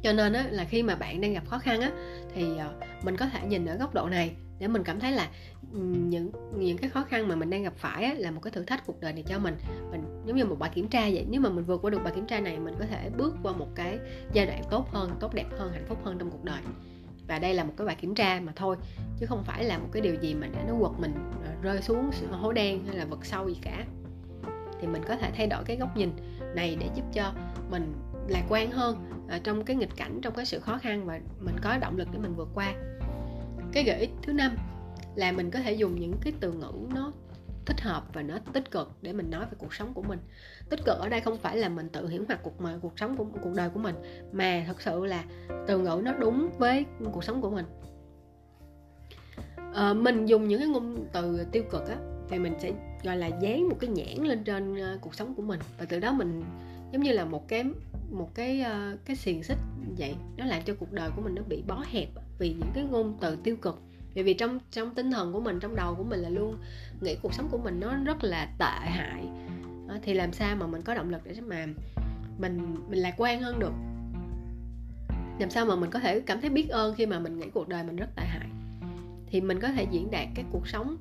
Cho 0.03 0.12
nên 0.12 0.33
á, 0.33 0.46
là 0.51 0.64
khi 0.64 0.83
mà 0.83 0.94
bạn 0.94 1.20
đang 1.20 1.33
gặp 1.33 1.42
khó 1.46 1.59
khăn 1.59 1.81
á 1.81 1.90
thì 2.35 2.44
uh, 2.44 3.05
mình 3.05 3.16
có 3.16 3.27
thể 3.27 3.40
nhìn 3.46 3.66
ở 3.66 3.77
góc 3.77 3.94
độ 3.94 4.09
này 4.09 4.33
để 4.59 4.68
mình 4.68 4.85
cảm 4.85 5.01
thấy 5.01 5.12
là 5.12 5.29
những 5.72 6.31
những 6.59 6.78
cái 6.78 6.90
khó 6.90 7.04
khăn 7.04 7.28
mà 7.28 7.37
mình 7.37 7.50
đang 7.50 7.62
gặp 7.62 7.72
phải 7.76 8.04
á, 8.04 8.14
là 8.16 8.31
một 8.31 8.40
cái 8.42 8.50
thử 8.50 8.64
thách 8.64 8.87
cuộc 8.87 9.00
đời 9.00 9.12
này 9.12 9.22
cho 9.26 9.38
mình. 9.38 9.57
Mình 9.90 10.22
giống 10.26 10.37
như 10.37 10.44
một 10.44 10.59
bài 10.59 10.70
kiểm 10.74 10.88
tra 10.88 11.00
vậy 11.00 11.26
nếu 11.31 11.40
mà 11.40 11.50
mình 11.50 11.64
vượt 11.64 11.83
qua 11.83 11.90
được 11.90 12.00
bài 12.04 12.12
kiểm 12.16 12.26
tra 12.26 12.40
này 12.40 12.59
mình 12.59 12.74
có 12.78 12.85
thể 12.87 13.11
bước 13.16 13.35
qua 13.42 13.52
một 13.52 13.68
cái 13.74 13.98
giai 14.33 14.46
đoạn 14.46 14.62
tốt 14.70 14.88
hơn 14.92 15.11
tốt 15.20 15.35
đẹp 15.35 15.46
hơn 15.59 15.72
hạnh 15.72 15.85
phúc 15.88 15.98
hơn 16.04 16.18
trong 16.18 16.31
cuộc 16.31 16.44
đời. 16.44 16.61
Và 17.28 17.38
đây 17.38 17.54
là 17.54 17.64
một 17.64 17.72
cái 17.76 17.87
bài 17.87 17.96
kiểm 18.00 18.14
tra 18.14 18.40
mà 18.44 18.52
thôi 18.57 18.76
chứ 19.20 19.26
không 19.26 19.44
phải 19.44 19.64
là 19.64 19.78
một 19.78 19.88
cái 19.92 20.02
điều 20.02 20.14
gì 20.14 20.35
mà 20.35 20.46
để 20.46 20.59
nó 20.68 20.74
quật 20.81 20.92
mình 21.00 21.14
ờ, 21.44 21.50
rơi 21.62 21.83
xuống 21.83 22.11
hố 22.31 22.52
đen 22.52 22.87
hay 22.87 22.96
là 22.96 23.04
vực 23.04 23.24
sâu 23.24 23.48
gì 23.48 23.59
cả. 23.62 23.85
Thì 24.81 24.87
mình 24.87 25.02
có 25.09 25.16
thể 25.16 25.31
thay 25.37 25.46
đổi 25.46 25.64
cái 25.64 25.76
góc 25.76 25.96
nhìn 25.96 26.11
này 26.54 26.76
để 26.81 26.88
giúp 26.94 27.04
cho 27.12 27.33
mình 27.70 27.92
lạc 28.28 28.44
quan 28.48 28.70
hơn 28.70 28.96
ờ, 29.28 29.38
trong 29.38 29.64
cái 29.64 29.76
nghịch 29.76 29.96
cảnh 29.96 30.18
trong 30.22 30.35
cái 30.35 30.46
sự 30.46 30.61
khó 30.61 30.78
khăn 30.78 31.07
và 31.07 31.20
mình 31.40 31.57
có 31.62 31.78
động 31.78 31.96
lực 31.96 32.09
để 32.12 32.18
mình 32.18 32.35
vượt 32.35 32.48
qua. 32.54 32.74
Cái 33.72 33.85
gợi 33.85 34.00
ích 34.00 34.11
thứ 34.22 34.33
năm 34.33 34.57
là 35.18 35.33
mình 35.33 35.50
có 35.50 35.61
thể 35.61 35.72
dùng 35.72 36.00
những 36.00 36.14
cái 36.20 36.33
từ 36.40 36.52
ngữ 36.52 36.72
nó 36.94 37.12
thích 37.66 37.81
hợp 37.81 38.04
và 38.12 38.22
nó 38.22 38.38
tích 38.52 38.70
cực 38.70 38.92
để 39.02 39.12
mình 39.12 39.31
nói 39.31 39.44
về 39.44 39.52
cuộc 39.59 39.74
sống 39.74 39.94
của 39.94 40.02
mình. 40.02 40.18
Tích 40.70 40.81
cực 40.85 40.98
ở 40.98 41.09
đây 41.09 41.20
không 41.20 41.38
phải 41.38 41.57
là 41.57 41.68
mình 41.68 41.88
tự 41.88 42.09
hiển 42.09 42.24
hoặc 42.28 42.40
cuộc 42.42 42.61
mà 42.61 42.78
cuộc 42.83 42.98
sống 42.98 43.16
của 43.16 43.24
cuộc 43.42 43.54
đời 43.57 43.70
của 43.70 43.81
mình 43.81 43.94
mà 44.33 44.64
thật 44.66 44.81
sự 44.83 45.07
là 45.07 45.24
từ 45.66 45.78
ngữ 45.78 46.00
nó 46.04 46.12
đúng 46.12 46.48
với 46.59 46.87
cuộc 47.12 47.24
sống 47.24 47.40
của 47.40 47.50
mình. 47.50 47.66
À, 49.74 49.94
mình 49.94 50.26
dùng 50.26 50.48
những 50.48 50.59
cái 50.59 50.68
ngôn 50.68 51.07
từ 51.12 51.44
tiêu 51.52 51.62
cực 51.70 51.88
á 51.88 51.96
thì 52.28 52.38
mình 52.38 52.54
sẽ 52.59 52.72
gọi 53.04 53.16
là 53.16 53.26
dán 53.26 53.68
một 53.68 53.76
cái 53.81 53.90
nhãn 53.90 54.26
lên 54.26 54.44
trên 54.44 54.76
ờ, 54.76 54.98
cuộc 55.00 55.14
sống 55.14 55.35
của 55.35 55.42
mình. 55.42 55.61
Và 55.78 55.85
từ 55.88 56.00
đó 56.00 56.12
mình 56.12 56.42
giống 56.92 57.02
như 57.02 57.12
là 57.12 57.24
một 57.24 57.48
cái 57.48 57.64
một 58.11 58.35
cái 58.35 58.61
ờ, 58.61 58.96
cái 59.04 59.16
xiềng 59.16 59.42
xích 59.42 59.59
vậy. 59.98 60.14
Nó 60.37 60.44
làm 60.44 60.62
cho 60.62 60.74
cuộc 60.78 60.92
đời 60.92 61.11
của 61.16 61.22
mình 61.22 61.35
nó 61.35 61.42
bị 61.48 61.62
bó 61.66 61.85
hẹp 61.87 62.09
vì 62.38 62.48
những 62.48 62.70
cái 62.74 62.85
ngôn 62.85 63.16
từ 63.20 63.37
tiêu 63.37 63.57
cực 63.57 63.83
bởi 64.14 64.25
vì 64.25 64.35
trong 64.35 64.59
trong 64.71 64.94
tinh 64.94 65.11
thần 65.11 65.33
của 65.33 65.40
mình 65.40 65.61
trong 65.61 65.77
đầu 65.77 65.94
của 65.94 66.05
mình 66.05 66.21
là 66.21 66.29
luôn 66.29 66.57
nghĩ 67.01 67.16
cuộc 67.23 67.35
sống 67.35 67.49
của 67.51 67.59
mình 67.59 67.81
nó 67.81 67.97
rất 68.05 68.25
là 68.25 68.49
tệ 68.59 68.90
hại. 68.90 69.29
À, 69.88 69.99
thì 70.03 70.14
làm 70.14 70.33
sao 70.33 70.57
mà 70.57 70.66
mình 70.66 70.83
có 70.83 70.94
động 70.94 71.11
lực 71.11 71.21
để 71.25 71.35
mà 71.47 71.66
mình 72.38 72.77
mình 72.88 72.99
lạc 72.99 73.14
quan 73.16 73.40
hơn 73.40 73.59
được? 73.59 73.73
Làm 75.40 75.51
sao 75.51 75.66
mà 75.66 75.77
mình 75.77 75.90
có 75.90 75.99
thể 75.99 76.21
cảm 76.21 76.40
thấy 76.40 76.51
biết 76.51 76.68
ơn 76.68 76.94
khi 76.94 77.07
mà 77.07 77.18
mình 77.18 77.38
nghĩ 77.38 77.51
cuộc 77.55 77.68
đời 77.68 77.85
mình 77.85 77.97
rất 77.97 78.09
tệ 78.16 78.23
hại? 78.23 78.49
Thì 79.27 79.40
mình 79.40 79.61
có 79.61 79.68
thể 79.68 79.87
diễn 79.90 80.11
đạt 80.11 80.29
cái 80.35 80.44
cuộc 80.53 80.68
sống 80.68 80.97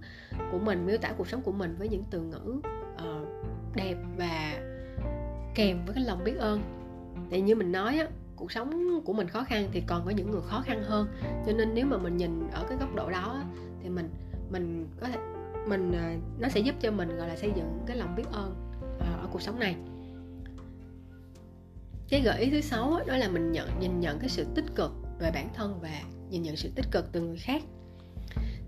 của 0.52 0.60
mình 0.60 0.86
miêu 0.86 0.98
tả 0.98 1.14
cuộc 1.18 1.28
sống 1.28 1.42
của 1.42 1.52
mình 1.52 1.76
với 1.80 1.90
những 1.90 2.04
từ 2.10 2.22
ngữ 2.22 2.62
uh, 2.96 3.28
đẹp 3.76 3.96
và 4.18 4.54
kèm 5.56 5.86
với 5.86 5.96
cái 5.96 6.04
lòng 6.04 6.24
biết 6.24 6.36
ơn. 6.38 6.62
Tại 7.32 7.42
như 7.42 7.56
mình 7.56 7.72
nói 7.72 7.98
á 7.98 8.08
cuộc 8.38 8.52
sống 8.52 9.02
của 9.06 9.14
mình 9.14 9.28
khó 9.28 9.44
khăn 9.44 9.70
thì 9.72 9.82
còn 9.88 10.06
có 10.06 10.12
những 10.12 10.32
người 10.32 10.42
khó 10.42 10.62
khăn 10.66 10.84
hơn. 10.84 11.08
Cho 11.46 11.52
nên 11.54 11.74
nếu 11.74 11.86
mà 11.86 11.98
mình 11.98 12.18
nhìn 12.18 12.48
ở 12.52 12.66
cái 12.70 12.78
góc 12.78 12.96
độ 12.96 13.10
đó 13.10 13.44
thì 13.84 13.90
mình 13.90 14.10
mình 14.50 14.88
có 15.00 15.08
thể, 15.08 15.18
mình 15.68 15.92
ờ, 15.92 16.14
nó 16.40 16.50
sẽ 16.50 16.60
giúp 16.60 16.76
cho 16.82 16.92
mình, 16.92 17.18
gọi 17.18 17.28
là, 17.28 17.36
xây 17.36 17.52
dựng 17.56 17.80
cái 17.86 17.98
lòng 17.98 18.16
biết 18.16 18.24
ơn 18.32 18.56
ờ, 19.00 19.18
ở 19.22 19.28
cuộc 19.32 19.42
sống 19.42 19.60
này. 19.60 19.76
Cái 22.10 22.22
gợi 22.22 22.42
ý 22.42 22.50
thứ 22.50 22.62
sáu 22.62 23.00
đó 23.08 23.18
là 23.18 23.30
mình 23.30 23.52
nhận, 23.52 23.70
nhìn 23.80 24.00
nhận 24.00 24.20
cái 24.20 24.30
sự 24.30 24.46
tích 24.56 24.66
cực 24.76 24.92
về 25.20 25.32
bản 25.34 25.50
thân 25.54 25.80
và 25.82 26.02
nhìn 26.30 26.42
nhận 26.42 26.56
sự 26.56 26.70
tích 26.76 26.86
cực 26.92 27.12
từ 27.12 27.22
người 27.22 27.38
khác 27.38 27.64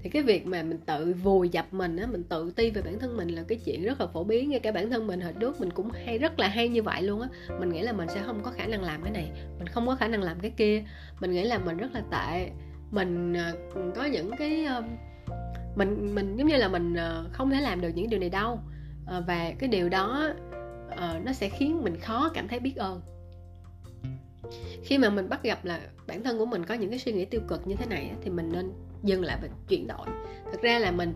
thì 0.03 0.09
cái 0.09 0.23
việc 0.23 0.47
mà 0.47 0.63
mình 0.63 0.77
tự 0.85 1.13
vùi 1.23 1.49
dập 1.49 1.73
mình 1.73 1.97
á, 1.97 2.05
mình 2.05 2.23
tự 2.23 2.51
ti 2.55 2.69
về 2.69 2.81
bản 2.81 2.99
thân 2.99 3.17
mình 3.17 3.27
là 3.27 3.43
cái 3.47 3.59
chuyện 3.65 3.83
rất 3.83 4.01
là 4.01 4.07
phổ 4.07 4.23
biến, 4.23 4.49
ngay 4.49 4.59
cả 4.59 4.71
bản 4.71 4.89
thân 4.89 5.07
mình 5.07 5.21
hồi 5.21 5.33
trước 5.39 5.59
mình 5.59 5.71
cũng 5.71 5.89
hay, 5.91 6.17
rất 6.17 6.39
là 6.39 6.47
hay 6.47 6.69
như 6.69 6.83
vậy 6.83 7.01
luôn 7.01 7.21
á. 7.21 7.29
Mình 7.59 7.69
nghĩ 7.69 7.81
là 7.81 7.91
mình 7.91 8.07
sẽ 8.09 8.21
không 8.25 8.43
có 8.43 8.51
khả 8.51 8.67
năng 8.67 8.83
làm 8.83 9.03
cái 9.03 9.11
này, 9.11 9.31
mình 9.57 9.67
không 9.67 9.87
có 9.87 9.95
khả 9.95 10.07
năng 10.07 10.23
làm 10.23 10.39
cái 10.39 10.51
kia. 10.51 10.83
Mình 11.19 11.31
nghĩ 11.31 11.43
là 11.43 11.57
mình 11.57 11.77
rất 11.77 11.89
là 11.93 12.01
tệ. 12.11 12.51
Mình 12.91 13.33
à, 13.33 13.53
có 13.95 14.05
những 14.05 14.31
cái 14.37 14.65
ờ, 14.65 14.83
mình 15.75 16.15
mình 16.15 16.35
giống 16.35 16.47
như 16.47 16.57
là 16.57 16.67
mình 16.67 16.95
ờ, 16.95 17.25
không 17.31 17.49
thể 17.49 17.61
làm 17.61 17.81
được 17.81 17.89
những 17.95 18.09
điều 18.09 18.19
này 18.19 18.29
đâu. 18.29 18.59
Ờ, 19.05 19.23
và 19.27 19.51
cái 19.59 19.69
điều 19.69 19.89
đó 19.89 20.33
nó 21.25 21.33
sẽ 21.33 21.49
khiến 21.49 21.83
mình 21.83 21.99
khó 21.99 22.29
cảm 22.33 22.47
thấy 22.47 22.59
biết 22.59 22.75
ơn. 22.75 23.01
Khi 24.83 24.97
mà 24.97 25.09
mình 25.09 25.29
bắt 25.29 25.43
gặp 25.43 25.65
là 25.65 25.79
bản 26.07 26.23
thân 26.23 26.37
của 26.37 26.45
mình 26.45 26.65
có 26.65 26.75
những 26.75 26.89
cái 26.89 26.99
suy 26.99 27.11
nghĩ 27.11 27.25
tiêu 27.25 27.41
cực 27.47 27.67
như 27.67 27.75
thế 27.75 27.85
này 27.85 28.11
thì 28.23 28.29
mình 28.29 28.49
nên 28.51 28.71
dừng 29.03 29.23
lại 29.23 29.37
và 29.41 29.47
chuyển 29.67 29.87
đổi. 29.87 30.07
Thực 30.51 30.61
ra 30.61 30.79
là 30.79 30.91
mình 30.91 31.13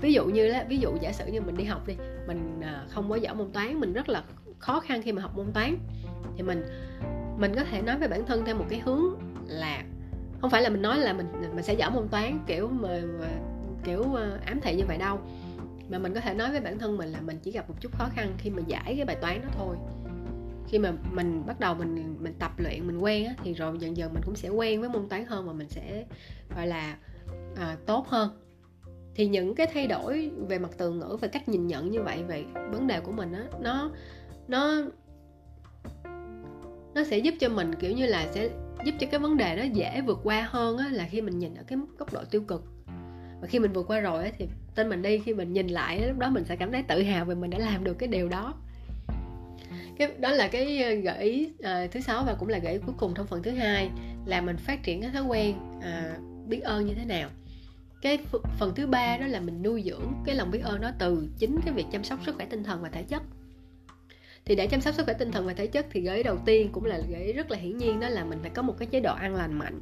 ví 0.00 0.12
dụ 0.12 0.24
như 0.24 0.46
là 0.46 0.64
ví 0.68 0.78
dụ 0.78 0.96
giả 1.00 1.12
sử 1.12 1.26
như 1.26 1.40
mình 1.40 1.56
đi 1.56 1.64
học 1.64 1.86
đi 1.86 1.94
mình 2.26 2.60
à, 2.62 2.84
không 2.88 3.10
có 3.10 3.16
giỏi 3.16 3.34
môn 3.34 3.52
toán 3.52 3.80
mình 3.80 3.92
rất 3.92 4.08
là 4.08 4.22
khó 4.58 4.80
khăn 4.80 5.02
khi 5.02 5.12
mà 5.12 5.22
học 5.22 5.36
môn 5.36 5.52
toán 5.52 5.76
thì 6.36 6.42
mình 6.42 6.64
mình 7.38 7.54
có 7.54 7.64
thể 7.64 7.82
nói 7.82 7.98
với 7.98 8.08
bản 8.08 8.26
thân 8.26 8.44
theo 8.44 8.54
một 8.54 8.64
cái 8.68 8.80
hướng 8.80 9.02
là 9.46 9.84
không 10.40 10.50
phải 10.50 10.62
là 10.62 10.68
mình 10.68 10.82
nói 10.82 10.98
là 10.98 11.12
mình 11.12 11.26
mình 11.54 11.64
sẽ 11.64 11.74
giỏi 11.74 11.90
môn 11.90 12.08
toán 12.08 12.38
kiểu 12.46 12.68
mà, 12.68 13.00
mà 13.20 13.28
kiểu 13.84 14.14
à, 14.14 14.38
ám 14.46 14.60
thị 14.60 14.76
như 14.76 14.84
vậy 14.88 14.98
đâu 14.98 15.20
mà 15.88 15.98
mình 15.98 16.14
có 16.14 16.20
thể 16.20 16.34
nói 16.34 16.50
với 16.50 16.60
bản 16.60 16.78
thân 16.78 16.96
mình 16.96 17.08
là 17.08 17.20
mình 17.20 17.38
chỉ 17.42 17.50
gặp 17.50 17.68
một 17.68 17.74
chút 17.80 17.92
khó 17.98 18.08
khăn 18.14 18.34
khi 18.38 18.50
mà 18.50 18.62
giải 18.66 18.94
cái 18.96 19.04
bài 19.04 19.16
toán 19.16 19.40
đó 19.42 19.48
thôi. 19.56 19.76
Khi 20.68 20.78
mà 20.78 20.92
mình 21.12 21.46
bắt 21.46 21.60
đầu 21.60 21.74
mình 21.74 22.16
mình 22.20 22.34
tập 22.38 22.52
luyện 22.58 22.86
mình 22.86 22.98
quen 22.98 23.26
á, 23.26 23.34
thì 23.44 23.54
rồi 23.54 23.78
dần 23.78 23.96
dần 23.96 24.14
mình 24.14 24.22
cũng 24.26 24.36
sẽ 24.36 24.48
quen 24.48 24.80
với 24.80 24.88
môn 24.88 25.08
toán 25.08 25.26
hơn 25.26 25.46
và 25.46 25.52
mình 25.52 25.68
sẽ 25.68 26.04
gọi 26.56 26.66
là 26.66 26.96
à, 27.56 27.76
tốt 27.86 28.08
hơn. 28.08 28.30
Thì 29.14 29.26
những 29.26 29.54
cái 29.54 29.66
thay 29.74 29.86
đổi 29.86 30.30
về 30.48 30.58
mặt 30.58 30.70
từ 30.78 30.90
ngữ 30.90 31.16
và 31.20 31.28
cách 31.28 31.48
nhìn 31.48 31.66
nhận 31.66 31.90
như 31.90 32.02
vậy 32.02 32.22
về 32.22 32.44
vấn 32.70 32.86
đề 32.86 33.00
của 33.00 33.12
mình 33.12 33.32
á 33.32 33.42
nó 33.60 33.90
nó 34.48 34.82
nó 36.94 37.04
sẽ 37.04 37.18
giúp 37.18 37.34
cho 37.40 37.48
mình 37.48 37.74
kiểu 37.74 37.92
như 37.92 38.06
là 38.06 38.26
sẽ 38.32 38.48
giúp 38.84 38.94
cho 39.00 39.06
cái 39.10 39.20
vấn 39.20 39.36
đề 39.36 39.56
đó 39.56 39.62
dễ 39.62 40.00
vượt 40.06 40.18
qua 40.24 40.48
hơn 40.50 40.78
á 40.78 40.88
là 40.92 41.06
khi 41.10 41.20
mình 41.20 41.38
nhìn 41.38 41.54
ở 41.54 41.62
cái 41.66 41.78
góc 41.98 42.12
độ 42.12 42.20
tiêu 42.30 42.42
cực. 42.42 42.64
Và 43.40 43.48
khi 43.48 43.58
mình 43.58 43.72
vượt 43.72 43.86
qua 43.88 44.00
rồi 44.00 44.24
á 44.24 44.30
thì 44.38 44.46
tên 44.74 44.88
mình 44.88 45.02
đi 45.02 45.18
khi 45.18 45.34
mình 45.34 45.52
nhìn 45.52 45.68
lại 45.68 46.08
lúc 46.08 46.18
đó 46.18 46.30
mình 46.30 46.44
sẽ 46.44 46.56
cảm 46.56 46.72
thấy 46.72 46.82
tự 46.82 47.02
hào 47.02 47.24
vì 47.24 47.34
mình 47.34 47.50
đã 47.50 47.58
làm 47.58 47.84
được 47.84 47.94
cái 47.94 48.08
điều 48.08 48.28
đó. 48.28 48.54
Cái 49.98 50.08
đó 50.18 50.30
là 50.30 50.48
cái 50.48 50.82
ờ, 50.82 50.90
gợi 50.90 51.24
ý 51.24 51.52
à, 51.62 51.86
thứ 51.92 52.00
sáu 52.00 52.24
và 52.26 52.34
cũng 52.38 52.48
là 52.48 52.58
gợi 52.58 52.72
ý 52.72 52.78
cuối 52.86 52.94
cùng 52.98 53.14
trong 53.14 53.26
phần 53.26 53.42
thứ 53.42 53.50
hai 53.50 53.90
là 54.26 54.40
mình 54.40 54.56
phát 54.56 54.82
triển 54.82 55.02
cái 55.02 55.10
thói 55.10 55.22
quen 55.22 55.56
à, 55.82 56.18
biết 56.46 56.60
ơn 56.60 56.86
như 56.86 56.94
thế 56.94 57.04
nào 57.04 57.28
cái 58.02 58.18
phần 58.58 58.74
thứ 58.74 58.86
ba 58.86 59.16
đó 59.16 59.26
là 59.26 59.40
mình 59.40 59.62
nuôi 59.62 59.82
dưỡng 59.86 60.12
cái 60.24 60.34
lòng 60.34 60.50
biết 60.50 60.60
ơn 60.62 60.80
nó 60.80 60.90
từ 60.98 61.28
chính 61.38 61.60
cái 61.64 61.74
việc 61.74 61.86
chăm 61.92 62.04
sóc 62.04 62.18
sức 62.26 62.34
khỏe 62.36 62.46
tinh 62.46 62.64
thần 62.64 62.82
và 62.82 62.88
thể 62.88 63.02
chất. 63.02 63.22
Thì 64.44 64.54
để 64.54 64.66
chăm 64.66 64.80
sóc 64.80 64.94
sức 64.94 65.04
khỏe 65.04 65.14
tinh 65.14 65.32
thần 65.32 65.46
và 65.46 65.54
thể 65.54 65.66
chất 65.66 65.86
thì 65.90 66.00
gợi 66.00 66.16
ý 66.16 66.22
đầu 66.22 66.38
tiên 66.44 66.70
cũng 66.72 66.84
là 66.84 67.00
gợi 67.10 67.22
ý 67.22 67.32
rất 67.32 67.50
là 67.50 67.58
hiển 67.58 67.78
nhiên 67.78 68.00
đó 68.00 68.08
là 68.08 68.24
mình 68.24 68.38
phải 68.42 68.50
có 68.50 68.62
một 68.62 68.74
cái 68.78 68.86
chế 68.86 69.00
độ 69.00 69.14
ăn 69.14 69.34
lành 69.34 69.58
mạnh. 69.58 69.80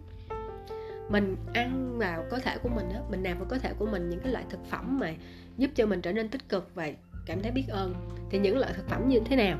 Mình 1.08 1.36
ăn 1.54 1.98
vào 1.98 2.24
cơ 2.30 2.38
thể 2.38 2.56
của 2.62 2.68
mình 2.68 2.88
đó 2.94 3.00
mình 3.10 3.22
nạp 3.22 3.38
vào 3.38 3.48
cơ 3.48 3.58
thể 3.58 3.72
của 3.78 3.86
mình 3.86 4.10
những 4.10 4.20
cái 4.20 4.32
loại 4.32 4.44
thực 4.50 4.60
phẩm 4.70 4.98
mà 4.98 5.14
giúp 5.56 5.70
cho 5.74 5.86
mình 5.86 6.00
trở 6.00 6.12
nên 6.12 6.28
tích 6.28 6.48
cực 6.48 6.70
và 6.74 6.90
cảm 7.26 7.42
thấy 7.42 7.50
biết 7.50 7.64
ơn. 7.68 7.94
Thì 8.30 8.38
những 8.38 8.58
loại 8.58 8.72
thực 8.76 8.88
phẩm 8.88 9.08
như 9.08 9.20
thế 9.24 9.36
nào? 9.36 9.58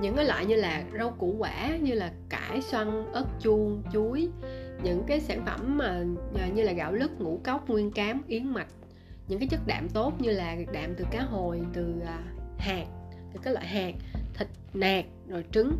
Những 0.00 0.16
cái 0.16 0.24
loại 0.24 0.46
như 0.46 0.56
là 0.56 0.84
rau 0.98 1.10
củ 1.10 1.34
quả, 1.38 1.76
như 1.80 1.94
là 1.94 2.12
cải, 2.28 2.62
xoăn, 2.62 3.12
ớt, 3.12 3.26
chuông, 3.40 3.82
chuối 3.92 4.28
những 4.84 5.04
cái 5.06 5.20
sản 5.20 5.46
phẩm 5.46 5.78
mà 5.78 6.04
à, 6.34 6.48
như 6.54 6.62
là 6.62 6.72
gạo 6.72 6.92
lứt 6.92 7.20
ngũ 7.20 7.40
cốc 7.44 7.68
nguyên 7.68 7.90
cám 7.90 8.22
yến 8.26 8.46
mạch 8.46 8.68
những 9.28 9.38
cái 9.38 9.48
chất 9.48 9.60
đạm 9.66 9.88
tốt 9.88 10.12
như 10.20 10.30
là 10.30 10.56
đạm 10.72 10.94
từ 10.94 11.04
cá 11.10 11.22
hồi 11.22 11.60
từ 11.72 11.94
à, 12.06 12.22
hạt 12.58 12.84
từ 13.32 13.40
các 13.42 13.50
loại 13.50 13.66
hạt 13.66 13.92
thịt 14.34 14.48
nạc 14.74 15.04
rồi 15.28 15.44
trứng. 15.52 15.76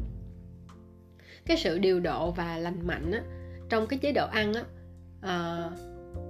Cái 1.46 1.56
sự 1.56 1.78
điều 1.78 2.00
độ 2.00 2.30
và 2.30 2.58
lành 2.58 2.86
mạnh 2.86 3.12
á, 3.12 3.22
trong 3.68 3.86
cái 3.86 3.98
chế 3.98 4.12
độ 4.12 4.26
ăn 4.26 4.54
á, 4.54 4.62
à, 5.20 5.64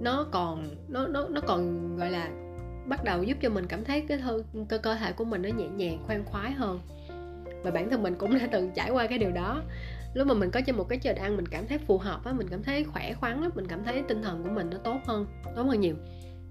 nó 0.01 0.27
còn 0.31 0.75
nó 0.87 1.07
nó 1.07 1.27
nó 1.29 1.41
còn 1.41 1.95
gọi 1.97 2.11
là 2.11 2.29
bắt 2.87 3.03
đầu 3.03 3.23
giúp 3.23 3.37
cho 3.41 3.49
mình 3.49 3.65
cảm 3.67 3.83
thấy 3.83 4.01
cái 4.01 4.17
thơ, 4.17 4.43
cơ 4.69 4.77
cơ 4.77 4.95
thể 4.95 5.11
của 5.11 5.25
mình 5.25 5.41
nó 5.41 5.49
nhẹ 5.49 5.67
nhàng 5.67 6.03
khoan 6.03 6.25
khoái 6.25 6.51
hơn. 6.51 6.79
Và 7.63 7.71
bản 7.71 7.89
thân 7.89 8.03
mình 8.03 8.15
cũng 8.17 8.33
đã 8.39 8.47
từng 8.51 8.71
trải 8.75 8.91
qua 8.91 9.07
cái 9.07 9.17
điều 9.17 9.31
đó 9.31 9.63
lúc 10.13 10.27
mà 10.27 10.33
mình 10.33 10.51
có 10.51 10.61
trên 10.61 10.75
một 10.75 10.89
cái 10.89 10.99
chế 10.99 11.13
độ 11.13 11.21
ăn 11.21 11.35
mình 11.35 11.47
cảm 11.47 11.67
thấy 11.67 11.77
phù 11.77 11.97
hợp 11.97 12.25
á 12.25 12.33
mình 12.33 12.47
cảm 12.49 12.63
thấy 12.63 12.83
khỏe 12.83 13.13
khoắn 13.13 13.41
á 13.41 13.49
mình 13.55 13.67
cảm 13.67 13.83
thấy 13.83 14.03
tinh 14.07 14.21
thần 14.21 14.43
của 14.43 14.49
mình 14.49 14.69
nó 14.69 14.77
tốt 14.77 14.99
hơn 15.05 15.25
tốt 15.55 15.63
hơn 15.63 15.79
nhiều. 15.79 15.95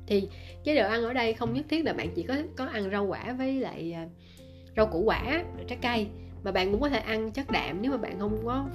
Thì 0.07 0.29
chế 0.64 0.77
độ 0.77 0.88
ăn 0.88 1.03
ở 1.03 1.12
đây 1.12 1.33
không 1.33 1.53
nhất 1.53 1.66
thiết 1.68 1.85
là 1.85 1.92
bạn 1.92 2.09
chỉ 2.14 2.22
có 2.22 2.37
có 2.57 2.66
ăn 2.66 2.90
rau 2.90 3.05
quả 3.05 3.33
với 3.33 3.61
lại 3.61 3.92
à, 3.92 4.09
rau 4.77 4.87
củ 4.87 5.03
quả 5.03 5.44
trái 5.68 5.79
cây 5.83 6.07
mà 6.44 6.53
bạn 6.53 6.72
cũng 6.72 6.81
có 6.81 6.88
thể 6.88 6.98
ăn 6.98 7.31
chất 7.31 7.51
đạm. 7.51 7.83
Nếu 7.83 7.90
mà 7.90 7.96
bạn 7.96 8.18
không 8.18 8.42
có 8.44 8.66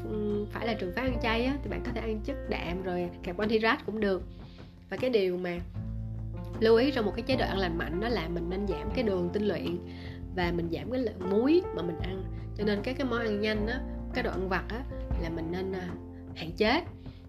phải 0.52 0.67
là 0.67 0.73
trường 0.73 0.91
phái 0.95 1.06
ăn 1.06 1.19
chay 1.23 1.45
á, 1.45 1.58
thì 1.63 1.69
bạn 1.69 1.82
có 1.86 1.91
thể 1.95 2.02
ăn 2.02 2.21
chất 2.23 2.36
đạm 2.50 2.84
rồi 2.84 3.10
carbon 3.23 3.50
hydrate 3.50 3.82
cũng 3.86 4.00
được. 4.00 4.23
Và 4.89 4.97
cái 4.97 5.10
điều 5.10 5.38
mà 5.38 5.60
lưu 6.60 6.78
ý 6.78 6.91
trong 6.91 7.06
một 7.06 7.13
cái 7.15 7.23
chế 7.28 7.36
độ 7.36 7.45
ăn 7.45 7.58
lành 7.58 7.78
mạnh 7.78 8.00
đó 8.00 8.10
là 8.10 8.28
mình 8.28 8.50
nên 8.50 8.67
giảm 8.67 8.91
cái 8.95 9.04
đường 9.04 9.30
tinh 9.34 9.47
luyện 9.47 9.78
và 10.36 10.52
mình 10.52 10.69
giảm 10.71 10.91
cái 10.91 11.02
lượng 11.02 11.30
muối 11.30 11.62
mà 11.76 11.82
mình 11.82 12.00
ăn. 12.00 12.23
Cho 12.58 12.63
nên 12.63 12.82
các 12.84 12.95
cái 12.97 13.08
món 13.08 13.19
ăn 13.19 13.41
nhanh 13.41 13.67
á 13.67 13.82
cái 14.17 14.23
đồ 14.23 14.32
ăn 14.32 14.49
vặt 14.49 14.63
á 14.69 14.84
là 15.21 15.30
mình 15.30 15.51
nên 15.51 15.71
à, 15.71 15.89
hạn 16.36 16.51
chế. 16.58 16.84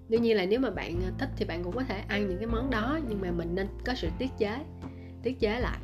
Đương 0.09 0.23
nhiên 0.23 0.37
là 0.37 0.47
nếu 0.47 0.61
mà 0.61 0.71
bạn 0.71 1.01
à, 1.05 1.11
thích 1.19 1.29
thì 1.37 1.45
bạn 1.45 1.65
cũng 1.65 1.75
có 1.75 1.83
thể 1.83 2.03
ăn 2.09 2.29
những 2.29 2.39
cái 2.39 2.47
món 2.47 2.71
đó 2.71 2.99
nhưng 3.09 3.21
mà 3.21 3.31
mình 3.31 3.55
nên 3.55 3.67
có 3.85 3.95
sự 3.95 4.09
tiết 4.19 4.31
chế 4.39 4.57
tiết 5.23 5.41
chế 5.41 5.61
lại. 5.61 5.79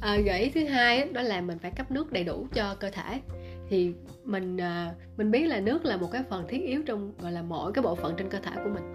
À, 0.00 0.16
gợi 0.16 0.40
ý 0.40 0.50
thứ 0.50 0.64
hai 0.64 1.04
đó 1.12 1.22
là 1.22 1.40
mình 1.40 1.58
phải 1.58 1.70
cấp 1.70 1.90
nước 1.90 2.12
đầy 2.12 2.24
đủ 2.24 2.46
cho 2.54 2.74
cơ 2.74 2.90
thể. 2.90 3.20
Thì 3.68 3.94
mình 4.24 4.60
à, 4.60 4.94
mình 5.16 5.30
biết 5.30 5.46
là 5.46 5.60
nước 5.60 5.84
là 5.84 5.96
một 5.96 6.08
cái 6.12 6.22
phần 6.30 6.44
thiết 6.48 6.62
yếu 6.62 6.82
trong 6.86 7.12
gọi 7.20 7.32
là 7.32 7.42
mỗi 7.42 7.72
cái 7.72 7.82
bộ 7.82 7.94
phận 7.94 8.14
trên 8.16 8.28
cơ 8.28 8.38
thể 8.38 8.52
của 8.64 8.70
mình. 8.70 8.94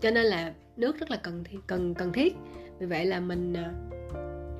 Cho 0.00 0.10
nên 0.10 0.24
là 0.24 0.52
nước 0.76 1.00
rất 1.00 1.10
là 1.10 1.16
cần 1.16 1.44
cần 1.66 1.94
cần 1.94 2.12
thiết. 2.12 2.36
Vì 2.78 2.86
vậy 2.86 3.06
là 3.06 3.20
mình 3.20 3.54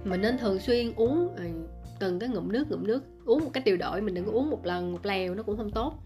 mình 0.04 0.20
nên 0.20 0.38
thường 0.38 0.58
xuyên 0.58 0.92
uống 0.96 1.28
từng 2.00 2.18
cái 2.18 2.28
ngụm 2.28 2.52
nước 2.52 2.70
ngụm 2.70 2.86
nước 2.86 3.04
uống 3.28 3.44
một 3.44 3.50
cách 3.52 3.64
điều 3.64 3.76
độ 3.76 4.00
mình 4.00 4.14
đừng 4.14 4.24
có 4.24 4.32
uống 4.32 4.50
một 4.50 4.66
lần 4.66 4.92
một 4.92 5.06
lèo, 5.06 5.34
nó 5.34 5.42
cũng 5.42 5.56
không 5.56 5.70
tốt. 5.70 6.02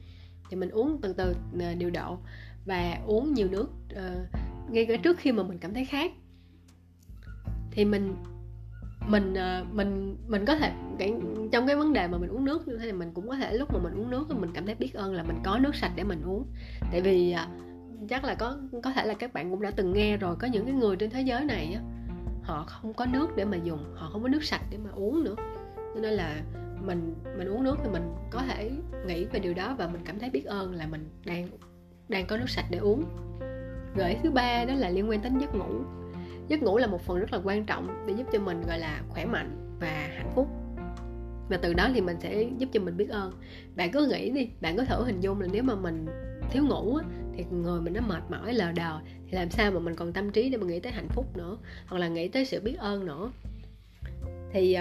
Thì 0.51 0.57
mình 0.57 0.71
uống 0.71 1.01
từ 1.03 1.13
từ 1.13 1.35
ờ, 1.61 1.75
điều 1.75 1.91
độ 1.91 2.19
và 2.67 2.99
uống 3.07 3.35
nhiều 3.35 3.49
nước 3.49 3.69
ờ, 3.95 4.27
ngay 4.71 4.87
cả 4.87 4.97
trước 4.97 5.19
khi 5.19 5.33
mà 5.33 5.43
mình 5.43 5.59
cảm 5.59 5.75
thấy 5.75 5.85
khát. 5.85 6.13
Thì 7.71 7.85
mình 7.85 8.15
mình 9.09 9.35
ờ, 9.35 9.65
mình 9.73 10.17
mình 10.29 10.45
có 10.45 10.57
thể 10.57 10.73
trong 11.53 11.67
cái 11.67 11.77
vấn 11.77 11.93
đề 11.93 12.09
mà 12.09 12.19
mình 12.19 12.31
uống 12.31 12.45
nước 12.45 12.69
như 12.69 12.77
thế 12.79 12.85
này 12.85 12.93
mình 12.93 13.11
cũng 13.15 13.29
có 13.29 13.37
thể 13.37 13.55
lúc 13.55 13.73
mà 13.73 13.79
mình 13.83 13.95
uống 13.95 14.11
nước 14.11 14.27
thì 14.29 14.35
mình 14.39 14.51
cảm 14.55 14.67
thấy 14.67 14.75
biết 14.75 14.95
ơn 14.95 15.15
là 15.15 15.23
mình 15.23 15.37
có 15.45 15.59
nước 15.59 15.75
sạch 15.75 15.93
để 15.97 16.05
mình 16.05 16.23
uống. 16.23 16.47
Tại 16.93 17.01
vì 17.01 17.35
chắc 18.09 18.25
là 18.25 18.35
có 18.35 18.59
có 18.83 18.93
thể 18.93 19.07
là 19.07 19.15
các 19.15 19.33
bạn 19.33 19.51
cũng 19.51 19.63
đã 19.63 19.71
từng 19.71 19.93
nghe 19.93 20.17
rồi, 20.17 20.37
có 20.37 20.47
những 20.47 20.65
cái 20.65 20.75
người 20.75 20.97
trên 20.97 21.11
thế 21.11 21.23
giới 21.23 21.45
này 21.45 21.75
á, 21.75 21.81
họ 22.43 22.65
không 22.69 22.95
có 22.95 23.07
nước 23.07 23.37
để 23.37 23.45
mà 23.45 23.57
dùng, 23.57 23.95
họ 23.95 24.11
không 24.13 24.23
có 24.23 24.29
nước 24.29 24.45
sạch 24.45 24.63
để 24.71 24.79
mà 24.79 24.91
uống 24.91 25.25
nữa. 25.25 25.35
Cho 25.95 26.01
nên 26.01 26.13
là 26.13 26.43
mình 26.87 27.14
mình 27.38 27.49
uống 27.49 27.64
nước 27.64 27.77
thì 27.83 27.88
mình 27.90 28.14
có 28.31 28.42
thể 28.42 28.71
nghĩ 29.07 29.25
về 29.25 29.40
điều 29.40 29.55
đó 29.55 29.75
và 29.79 29.88
mình 29.88 30.01
cảm 30.05 30.18
thấy 30.18 30.31
biết 30.31 30.45
ơn 30.45 30.75
là 30.75 30.87
mình 30.87 31.09
đang 31.25 31.49
đang 32.09 32.27
có 32.27 32.37
nước 32.37 32.51
sạch 32.51 32.66
để 32.71 32.79
uống. 32.79 33.05
Gợi 33.97 34.16
thứ 34.23 34.31
ba 34.31 34.64
đó 34.64 34.75
là 34.75 34.90
liên 34.90 35.11
quan 35.11 35.23
đến 35.23 35.38
giấc 35.38 35.55
ngủ. 35.55 35.81
Giấc 36.49 36.62
ngủ 36.62 36.79
là 36.79 36.87
một 36.87 37.03
phần 37.03 37.18
rất 37.18 37.33
là 37.33 37.40
quan 37.45 37.66
trọng 37.66 38.07
để 38.07 38.14
giúp 38.16 38.27
cho 38.33 38.38
mình 38.38 38.62
gọi 38.66 38.79
là 38.79 39.03
khỏe 39.09 39.27
mạnh 39.27 39.77
và 39.81 40.09
hạnh 40.16 40.31
phúc. 40.35 40.49
Và 41.49 41.57
từ 41.62 41.75
đó 41.75 41.88
thì 41.95 42.01
mình 42.01 42.16
sẽ 42.21 42.42
giúp 42.59 42.68
cho 42.73 42.81
mình 42.81 42.97
biết 42.97 43.09
ơn. 43.09 43.33
Bạn 43.77 43.90
cứ 43.92 44.07
nghĩ 44.07 44.31
đi 44.31 44.49
bạn 44.61 44.77
có 44.77 44.85
thử 44.85 45.05
hình 45.05 45.21
dung 45.21 45.40
là 45.40 45.49
nếu 45.53 45.62
mà 45.62 45.75
mình 45.75 46.07
thiếu 46.51 46.66
ngủ 46.66 46.97
á, 46.97 47.05
thì 47.35 47.45
người 47.51 47.81
mình 47.81 47.92
nó 47.92 48.01
mệt 48.01 48.23
mỏi 48.31 48.55
lờ 48.55 48.73
đờ 48.73 48.99
thì 49.27 49.33
làm 49.33 49.51
sao 49.51 49.71
mà 49.71 49.79
mình 49.79 49.97
còn 49.97 50.12
tâm 50.12 50.31
trí 50.31 50.51
để 50.51 50.59
mà 50.59 50.66
nghĩ 50.66 50.81
tới 50.81 50.92
hạnh 50.92 51.09
phúc 51.09 51.37
nữa 51.37 51.57
hoặc 51.87 51.99
là 51.99 52.09
nghĩ 52.09 52.29
tới 52.29 52.45
sự 52.45 52.61
biết 52.61 52.79
ơn 52.79 53.07
nữa. 53.07 53.31
Thì 54.53 54.77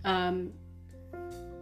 uh, 0.00 0.34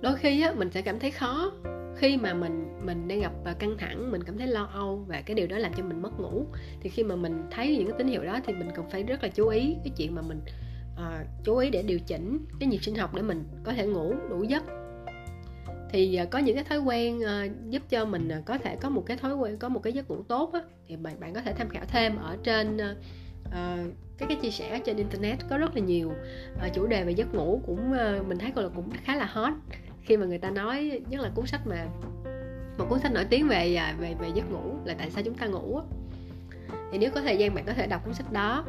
đôi 0.07 0.16
khi 0.16 0.42
á, 0.42 0.53
mình 0.57 0.71
sẽ 0.71 0.83
cảm 0.83 0.99
thấy 0.99 1.11
khó. 1.11 1.53
Khi 1.97 2.16
mà 2.16 2.35
mình 2.35 2.87
mình 2.87 3.09
đang 3.09 3.21
gặp 3.21 3.33
à, 3.45 3.55
căng 3.59 3.77
thẳng 3.79 4.11
mình 4.11 4.25
cảm 4.25 4.38
thấy 4.38 4.47
lo 4.47 4.69
âu 4.73 5.05
và 5.09 5.21
cái 5.21 5.35
điều 5.35 5.47
đó 5.47 5.59
làm 5.59 5.73
cho 5.77 5.83
mình 5.83 6.03
mất 6.03 6.21
ngủ 6.21 6.47
thì 6.81 6.90
khi 6.90 7.05
mà 7.05 7.16
mình 7.16 7.42
thấy 7.51 7.77
những 7.77 7.87
cái 7.87 7.99
tín 7.99 8.09
hiệu 8.09 8.25
đó 8.25 8.40
thì 8.47 8.53
mình 8.53 8.69
cần 8.75 8.90
phải 8.90 9.03
rất 9.03 9.23
là 9.23 9.29
chú 9.29 9.49
ý 9.49 9.77
cái 9.85 9.92
chuyện 9.97 10.14
mà 10.14 10.23
mình 10.23 10.40
uh, 10.95 11.45
chú 11.45 11.57
ý 11.57 11.71
để 11.71 11.83
điều 11.83 11.99
chỉnh 11.99 12.38
cái 12.61 12.69
nhịp 12.69 12.79
sinh 12.83 12.95
học 12.95 13.14
để 13.14 13.23
mình 13.23 13.45
có 13.64 13.73
thể 13.73 13.87
ngủ 13.87 14.14
đủ 14.31 14.42
giấc. 14.42 14.62
Thì 15.90 16.19
uh, 16.23 16.31
có 16.31 16.38
những 16.38 16.55
cái 16.55 16.64
thói 16.64 16.79
quen 16.79 17.19
uh, 17.19 17.71
giúp 17.71 17.83
cho 17.88 18.05
mình 18.05 18.29
uh, 18.38 18.45
có 18.47 18.59
thể 18.59 18.77
có 18.77 18.90
một 18.90 19.03
cái 19.07 19.16
thói 19.16 19.35
quen 19.35 19.59
có 19.59 19.69
một 19.69 19.81
cái 19.83 19.92
giấc 19.92 20.11
ngủ 20.11 20.23
tốt 20.29 20.51
á, 20.53 20.61
thì 20.88 20.97
bạn 20.97 21.21
bạn 21.21 21.35
có 21.35 21.40
thể 21.40 21.53
tham 21.53 21.69
khảo 21.69 21.85
thêm 21.88 22.16
ở 22.16 22.37
trên 22.42 22.77
uh, 22.77 22.97
uh, 23.47 23.95
các 24.19 24.27
cái 24.29 24.38
chia 24.42 24.51
sẻ 24.51 24.81
trên 24.85 24.97
internet 24.97 25.38
có 25.51 25.59
rất 25.59 25.75
là 25.75 25.81
nhiều 25.81 26.12
uh, 26.66 26.75
chủ 26.75 26.87
đề 26.87 27.05
về 27.05 27.12
giấc 27.12 27.35
ngủ 27.35 27.62
cũng 27.66 27.92
uh, 27.92 28.27
mình 28.27 28.38
thấy 28.38 28.53
là 28.57 28.69
cũng 28.69 28.90
khá 29.05 29.16
là 29.16 29.25
hot 29.25 29.53
khi 30.07 30.16
mà 30.16 30.27
người 30.27 30.38
ta 30.38 30.51
nói 30.51 31.01
nhất 31.09 31.21
là 31.21 31.31
cuốn 31.35 31.47
sách 31.47 31.61
mà 31.66 31.87
một 32.79 32.87
cuốn 32.88 33.01
sách 33.01 33.12
nổi 33.12 33.25
tiếng 33.25 33.49
về 33.49 33.75
à, 33.75 33.97
về 34.01 34.14
về 34.21 34.29
giấc 34.35 34.51
ngủ 34.51 34.75
là 34.85 34.95
tại 34.99 35.11
sao 35.11 35.23
chúng 35.23 35.35
ta 35.35 35.47
ngủ 35.47 35.81
thì 36.92 36.99
nếu 36.99 37.11
có 37.11 37.21
thời 37.21 37.37
gian 37.37 37.55
bạn 37.55 37.64
có 37.66 37.73
thể 37.73 37.87
đọc 37.87 38.05
cuốn 38.05 38.14
sách 38.14 38.33
đó. 38.33 38.64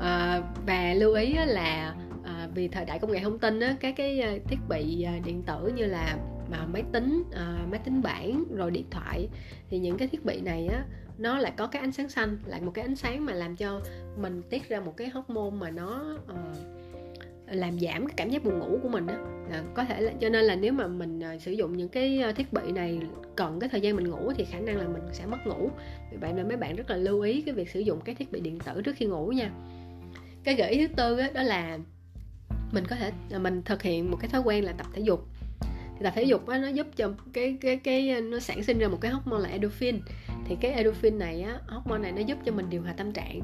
À, 0.00 0.42
và 0.66 0.94
lưu 0.94 1.14
ý 1.14 1.34
là 1.34 1.94
à, 2.24 2.48
vì 2.54 2.68
thời 2.68 2.84
đại 2.84 2.98
công 2.98 3.12
nghệ 3.12 3.20
thông 3.20 3.38
tin 3.38 3.60
á, 3.60 3.76
các 3.80 3.94
cái 3.96 4.20
ờ, 4.20 4.38
thiết 4.48 4.58
bị 4.68 5.06
điện 5.24 5.42
tử 5.42 5.72
như 5.76 5.86
là 5.86 6.16
mà 6.50 6.66
máy 6.66 6.82
tính 6.92 7.22
à, 7.32 7.58
máy 7.70 7.80
tính 7.84 8.02
bảng 8.02 8.44
rồi 8.54 8.70
điện 8.70 8.86
thoại 8.90 9.28
thì 9.70 9.78
những 9.78 9.96
cái 9.96 10.08
thiết 10.08 10.24
bị 10.24 10.40
này 10.40 10.66
á 10.66 10.84
nó 11.18 11.38
lại 11.38 11.52
có 11.56 11.66
cái 11.66 11.80
ánh 11.80 11.92
sáng 11.92 12.08
xanh 12.08 12.38
lại 12.46 12.60
một 12.60 12.70
cái 12.74 12.84
ánh 12.84 12.96
sáng 12.96 13.24
mà 13.24 13.32
làm 13.32 13.56
cho 13.56 13.80
mình 14.16 14.42
tiết 14.50 14.68
ra 14.68 14.80
một 14.80 14.96
cái 14.96 15.08
hormone 15.08 15.50
mà 15.50 15.70
nó 15.70 16.16
uh, 16.24 16.79
làm 17.50 17.80
giảm 17.80 18.06
cái 18.06 18.14
cảm 18.16 18.30
giác 18.30 18.44
buồn 18.44 18.58
ngủ 18.58 18.78
của 18.82 18.88
mình 18.88 19.06
á. 19.06 19.16
À, 19.52 19.62
có 19.74 19.84
thể 19.84 20.00
là 20.00 20.12
cho 20.20 20.28
nên 20.28 20.44
là 20.44 20.56
nếu 20.56 20.72
mà 20.72 20.86
mình 20.86 21.20
à, 21.20 21.38
sử 21.38 21.52
dụng 21.52 21.76
những 21.76 21.88
cái 21.88 22.22
à, 22.22 22.32
thiết 22.32 22.52
bị 22.52 22.72
này 22.72 23.00
cần 23.36 23.60
cái 23.60 23.68
thời 23.68 23.80
gian 23.80 23.96
mình 23.96 24.10
ngủ 24.10 24.32
thì 24.36 24.44
khả 24.44 24.60
năng 24.60 24.76
là 24.76 24.88
mình 24.88 25.02
sẽ 25.12 25.26
mất 25.26 25.46
ngủ. 25.46 25.70
Vì 26.10 26.16
vậy 26.16 26.32
nên 26.32 26.48
mấy 26.48 26.56
bạn 26.56 26.76
rất 26.76 26.90
là 26.90 26.96
lưu 26.96 27.20
ý 27.20 27.42
cái 27.42 27.54
việc 27.54 27.70
sử 27.70 27.80
dụng 27.80 28.00
các 28.00 28.16
thiết 28.18 28.32
bị 28.32 28.40
điện 28.40 28.58
tử 28.58 28.82
trước 28.82 28.96
khi 28.96 29.06
ngủ 29.06 29.26
nha. 29.26 29.50
Cái 30.44 30.54
gợi 30.54 30.70
ý 30.70 30.86
thứ 30.86 30.94
tư 30.94 31.20
đó, 31.20 31.26
đó 31.34 31.42
là 31.42 31.78
mình 32.72 32.84
có 32.88 32.96
thể 32.96 33.12
là 33.28 33.38
mình 33.38 33.62
thực 33.62 33.82
hiện 33.82 34.10
một 34.10 34.16
cái 34.20 34.30
thói 34.30 34.40
quen 34.40 34.64
là 34.64 34.72
tập 34.72 34.86
thể 34.92 35.02
dục. 35.02 35.26
Thì 35.98 36.04
tập 36.04 36.12
thể 36.16 36.22
dục 36.22 36.48
đó, 36.48 36.58
nó 36.58 36.68
giúp 36.68 36.86
cho 36.96 37.12
cái 37.32 37.56
cái 37.60 37.76
cái 37.76 38.10
à, 38.10 38.20
nó 38.20 38.38
sản 38.38 38.62
sinh 38.62 38.78
ra 38.78 38.88
một 38.88 38.98
cái 39.00 39.10
hormone 39.10 39.40
là 39.40 39.48
endorphin. 39.48 40.00
Thì 40.44 40.56
cái 40.60 40.72
endorphin 40.72 41.18
này 41.18 41.42
á 41.42 41.58
hormone 41.66 41.98
này 41.98 42.12
nó 42.12 42.20
giúp 42.20 42.38
cho 42.44 42.52
mình 42.52 42.66
điều 42.70 42.82
hòa 42.82 42.92
tâm 42.92 43.12
trạng 43.12 43.40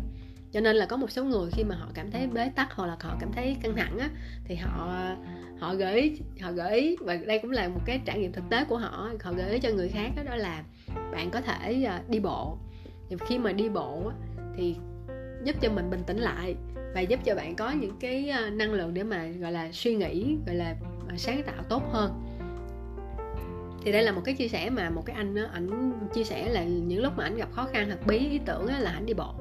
cho 0.57 0.61
nên 0.61 0.77
là 0.77 0.87
có 0.87 0.97
một 0.97 1.11
số 1.11 1.25
người 1.25 1.51
khi 1.51 1.65
mà 1.65 1.75
họ 1.75 1.87
cảm 1.95 2.11
thấy 2.11 2.27
bế 2.27 2.49
tắc 2.49 2.73
hoặc 2.73 2.87
là 2.87 2.97
họ 3.01 3.17
cảm 3.21 3.33
thấy 3.33 3.57
căng 3.63 3.77
thẳng 3.77 3.99
á 3.99 4.11
thì 4.45 4.55
họ 4.55 5.07
họ 5.59 5.75
gửi 5.75 6.19
họ 6.41 6.53
gợi 6.53 6.81
ý 6.81 6.97
và 7.01 7.17
đây 7.17 7.39
cũng 7.39 7.51
là 7.51 7.69
một 7.69 7.81
cái 7.87 8.01
trải 8.05 8.19
nghiệm 8.19 8.33
thực 8.33 8.45
tế 8.51 8.65
của 8.65 8.77
họ 8.77 9.11
họ 9.23 9.33
gợi 9.33 9.51
ý 9.51 9.59
cho 9.59 9.71
người 9.71 9.89
khác 9.89 10.11
đó, 10.17 10.23
đó 10.23 10.37
là 10.37 10.63
bạn 11.13 11.31
có 11.31 11.41
thể 11.41 11.85
à, 11.85 12.03
đi 12.09 12.21
bộ. 12.21 12.59
Thì 13.09 13.17
khi 13.29 13.39
mà 13.39 13.53
đi 13.53 13.69
bộ 13.69 14.13
thì 14.57 14.77
giúp 15.45 15.57
cho 15.61 15.71
mình 15.71 15.91
bình 15.91 16.03
tĩnh 16.07 16.19
lại 16.19 16.55
và 16.95 17.01
giúp 17.01 17.21
cho 17.25 17.35
bạn 17.35 17.57
có 17.57 17.71
những 17.71 17.97
cái 18.01 18.29
à, 18.29 18.51
năng 18.51 18.73
lượng 18.73 18.95
để 18.95 19.03
mà 19.03 19.27
gọi 19.27 19.53
là 19.53 19.73
suy 19.73 19.95
nghĩ 19.95 20.37
gọi 20.47 20.55
là 20.55 20.77
à, 21.09 21.15
sáng 21.17 21.43
tạo 21.43 21.63
tốt 21.69 21.83
hơn. 21.93 22.13
Thì 23.85 23.93
đây 23.93 24.03
là 24.03 24.13
một 24.13 24.23
cái 24.25 24.35
chia 24.35 24.49
sẻ 24.49 24.71
mà 24.71 24.91
một 24.91 25.03
cái 25.07 25.17
anh 25.17 25.35
đó, 25.35 25.43
ảnh 25.53 25.93
chia 26.15 26.25
sẻ 26.25 26.49
là 26.49 26.65
những 26.65 27.03
lúc 27.03 27.13
mà 27.17 27.25
ảnh 27.25 27.37
gặp 27.37 27.53
khó 27.53 27.69
khăn 27.73 27.87
hoặc 27.87 28.07
bí 28.07 28.19
ý 28.19 28.39
tưởng 28.47 28.67
là 28.67 28.91
ảnh 28.91 29.07
đi 29.07 29.15
bộ 29.15 29.36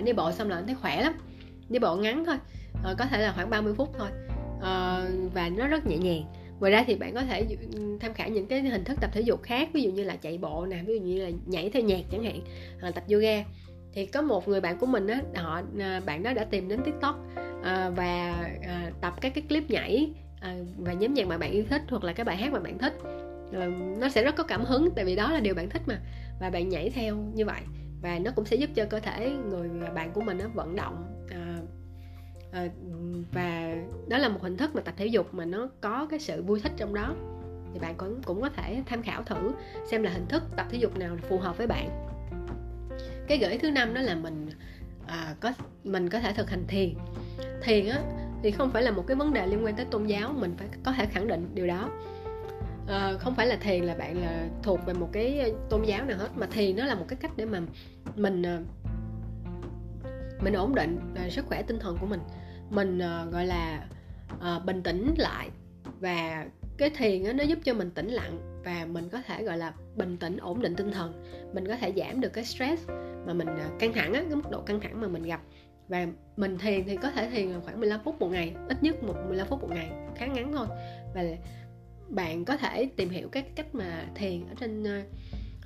ảnh 0.00 0.04
đi 0.04 0.12
bộ 0.12 0.32
xong 0.32 0.50
là 0.50 0.56
ảnh 0.56 0.66
thấy 0.66 0.74
khỏe 0.74 1.02
lắm. 1.02 1.12
Đi 1.68 1.78
bộ 1.78 1.96
ngắn 1.96 2.24
thôi 2.24 2.36
à, 2.84 2.94
có 2.98 3.04
thể 3.04 3.22
là 3.22 3.32
khoảng 3.32 3.50
30 3.50 3.74
phút 3.76 3.88
thôi. 3.98 4.08
À, 4.62 5.04
và 5.34 5.48
nó 5.48 5.66
rất 5.66 5.86
nhẹ 5.86 5.96
nhàng. 5.96 6.22
Ngoài 6.60 6.72
ra 6.72 6.84
thì 6.86 6.94
bạn 6.94 7.14
có 7.14 7.22
thể 7.22 7.46
ừ, 7.72 7.98
tham 8.00 8.14
khảo 8.14 8.28
những 8.28 8.46
cái 8.46 8.60
hình 8.60 8.84
thức 8.84 8.98
tập 9.00 9.10
thể 9.12 9.20
dục 9.20 9.42
khác 9.42 9.68
ví 9.72 9.82
dụ 9.82 9.90
như 9.90 10.04
là 10.04 10.16
chạy 10.16 10.38
bộ 10.38 10.66
nè 10.66 10.82
ví 10.86 10.94
dụ 10.94 11.00
như 11.00 11.22
là 11.24 11.30
nhảy 11.46 11.70
theo 11.70 11.82
nhạc 11.82 12.00
chẳng 12.10 12.24
hạn 12.24 12.40
à, 12.80 12.90
tập 12.90 13.04
yoga. 13.12 13.44
Thì 13.92 14.06
có 14.06 14.22
một 14.22 14.48
người 14.48 14.60
bạn 14.60 14.78
của 14.78 14.86
mình 14.86 15.06
á 15.06 15.20
họ 15.36 15.62
ờ, 15.80 16.00
bạn 16.06 16.22
đó 16.22 16.32
đã 16.32 16.44
tìm 16.44 16.68
đến 16.68 16.80
tiktok 16.84 17.16
à, 17.62 17.90
và 17.96 18.44
à, 18.62 18.90
tập 19.00 19.14
các 19.20 19.34
cái 19.34 19.44
clip 19.48 19.70
nhảy 19.70 20.10
à, 20.40 20.56
và 20.78 20.92
nhóm 20.92 21.14
nhạc 21.14 21.26
mà 21.26 21.38
bạn 21.38 21.52
yêu 21.52 21.64
thích 21.70 21.82
hoặc 21.88 22.04
là 22.04 22.12
cái 22.12 22.24
bài 22.24 22.36
hát 22.36 22.52
mà 22.52 22.60
bạn 22.60 22.78
thích. 22.78 22.94
À, 23.52 23.66
nó 23.98 24.08
sẽ 24.08 24.22
rất 24.22 24.36
có 24.36 24.42
cảm 24.42 24.64
hứng 24.64 24.88
tại 24.96 25.04
vì 25.04 25.16
đó 25.16 25.32
là 25.32 25.40
điều 25.40 25.54
bạn 25.54 25.70
thích 25.70 25.82
mà 25.86 26.00
và 26.40 26.50
bạn 26.50 26.68
nhảy 26.68 26.90
theo 26.90 27.16
như 27.16 27.46
vậy 27.46 27.60
và 28.02 28.18
nó 28.18 28.30
cũng 28.36 28.44
sẽ 28.44 28.56
giúp 28.56 28.70
cho 28.74 28.86
cơ 28.90 29.00
thể 29.00 29.30
người 29.30 29.68
bạn 29.94 30.12
của 30.12 30.20
mình 30.20 30.38
nó 30.38 30.48
vận 30.54 30.76
động 30.76 31.26
à, 31.30 31.56
à, 32.52 32.68
và 33.32 33.74
đó 34.08 34.18
là 34.18 34.28
một 34.28 34.42
hình 34.42 34.56
thức 34.56 34.74
mà 34.74 34.80
tập 34.80 34.94
thể 34.96 35.06
dục 35.06 35.34
mà 35.34 35.44
nó 35.44 35.68
có 35.80 36.06
cái 36.10 36.18
sự 36.18 36.42
vui 36.42 36.60
thích 36.60 36.72
trong 36.76 36.94
đó. 36.94 37.14
Thì 37.72 37.78
bạn 37.80 37.94
cũng 37.96 38.22
cũng 38.22 38.40
có 38.40 38.48
thể 38.48 38.82
tham 38.86 39.02
khảo 39.02 39.22
thử 39.22 39.52
xem 39.90 40.02
là 40.02 40.10
hình 40.10 40.26
thức 40.28 40.42
tập 40.56 40.66
thể 40.70 40.78
dục 40.78 40.98
nào 40.98 41.16
phù 41.28 41.38
hợp 41.38 41.58
với 41.58 41.66
bạn. 41.66 41.88
Cái 43.28 43.38
gợi 43.38 43.58
thứ 43.58 43.70
năm 43.70 43.94
đó 43.94 44.00
là 44.00 44.14
mình 44.14 44.50
à, 45.06 45.34
có 45.40 45.52
mình 45.84 46.08
có 46.08 46.20
thể 46.20 46.32
thực 46.32 46.50
hành 46.50 46.64
thiền. 46.68 46.94
Thiền 47.62 47.86
á 47.86 48.02
thì 48.42 48.50
không 48.50 48.70
phải 48.70 48.82
là 48.82 48.90
một 48.90 49.04
cái 49.06 49.16
vấn 49.16 49.32
đề 49.32 49.46
liên 49.46 49.64
quan 49.64 49.76
tới 49.76 49.86
tôn 49.90 50.06
giáo 50.06 50.32
mình 50.32 50.54
phải 50.58 50.68
có 50.84 50.92
thể 50.92 51.06
khẳng 51.06 51.28
định 51.28 51.50
điều 51.54 51.66
đó 51.66 51.90
à, 52.90 53.12
không 53.18 53.34
phải 53.34 53.46
là 53.46 53.56
thiền 53.56 53.84
là 53.84 53.94
bạn 53.94 54.22
là 54.22 54.48
thuộc 54.62 54.80
về 54.86 54.94
một 54.94 55.08
cái 55.12 55.40
ờ, 55.40 55.50
tôn 55.70 55.82
giáo 55.82 56.04
nào 56.04 56.18
hết 56.18 56.28
mà 56.36 56.46
thiền 56.46 56.76
nó 56.76 56.86
là 56.86 56.94
một 56.94 57.04
cái 57.08 57.16
cách 57.22 57.30
để 57.36 57.44
mà 57.44 57.60
mình 58.16 58.42
mình 60.42 60.54
ổn 60.54 60.74
định 60.74 60.98
uh, 61.26 61.32
sức 61.32 61.46
khỏe 61.46 61.62
tinh 61.62 61.78
thần 61.78 61.96
của 62.00 62.06
mình. 62.06 62.20
Mình 62.70 62.98
uh, 62.98 63.32
gọi 63.32 63.46
là 63.46 63.86
uh, 64.34 64.64
bình 64.64 64.82
tĩnh 64.82 65.14
lại 65.18 65.50
và 66.00 66.46
cái 66.78 66.90
thiền 66.90 67.24
đó, 67.24 67.32
nó 67.32 67.44
giúp 67.44 67.58
cho 67.64 67.74
mình 67.74 67.90
tĩnh 67.90 68.08
lặng 68.08 68.62
và 68.64 68.86
mình 68.90 69.08
có 69.08 69.22
thể 69.22 69.44
gọi 69.44 69.58
là 69.58 69.72
bình 69.96 70.16
tĩnh 70.16 70.36
ổn 70.36 70.62
định 70.62 70.74
tinh 70.74 70.92
thần. 70.92 71.24
Mình 71.52 71.68
có 71.68 71.76
thể 71.76 71.92
giảm 71.96 72.20
được 72.20 72.32
cái 72.32 72.44
stress 72.44 72.88
mà 73.26 73.32
mình 73.32 73.48
căng 73.78 73.92
thẳng 73.92 74.12
á, 74.12 74.22
cái 74.28 74.36
mức 74.36 74.50
độ 74.50 74.60
căng 74.60 74.80
thẳng 74.80 75.00
mà 75.00 75.08
mình 75.08 75.22
gặp. 75.22 75.40
Và 75.88 76.06
mình 76.36 76.58
thiền 76.58 76.84
thì 76.84 76.96
có 76.96 77.10
thể 77.10 77.30
thiền 77.30 77.60
khoảng 77.60 77.80
15 77.80 78.00
phút 78.04 78.20
một 78.20 78.28
ngày 78.28 78.54
ít 78.68 78.82
nhất 78.82 79.02
một 79.02 79.14
15 79.28 79.46
phút 79.46 79.62
một 79.62 79.70
ngày 79.70 79.90
khá 80.16 80.26
ngắn 80.26 80.52
thôi. 80.52 80.66
Và 81.14 81.22
bạn 82.10 82.44
có 82.44 82.56
thể 82.56 82.90
tìm 82.96 83.10
hiểu 83.10 83.28
các 83.28 83.46
cách 83.56 83.74
mà 83.74 84.06
thiền 84.14 84.46
ở 84.48 84.54
trên 84.60 84.84
ờ, 84.84 85.02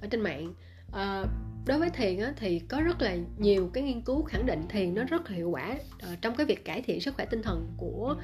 ở 0.01 0.09
trên 0.11 0.21
mạng. 0.21 0.55
À, 0.93 1.25
đối 1.67 1.79
với 1.79 1.91
thiền 1.91 2.19
á, 2.19 2.33
thì 2.37 2.59
có 2.59 2.81
rất 2.81 3.03
là 3.03 3.17
nhiều 3.39 3.71
cái 3.75 3.83
nghiên 3.83 4.01
cứu 4.01 4.23
khẳng 4.23 4.47
định 4.47 4.63
thiền 4.69 4.95
nó 4.95 5.05
rất 5.05 5.31
là 5.31 5.37
hiệu 5.37 5.51
quả 5.51 5.77
à, 6.01 6.09
trong 6.21 6.37
cái 6.37 6.47
việc 6.47 6.65
cải 6.65 6.83
thiện 6.83 7.01
sức 7.01 7.15
khỏe 7.15 7.25
tinh 7.25 7.43
thần 7.43 7.67
của 7.77 8.17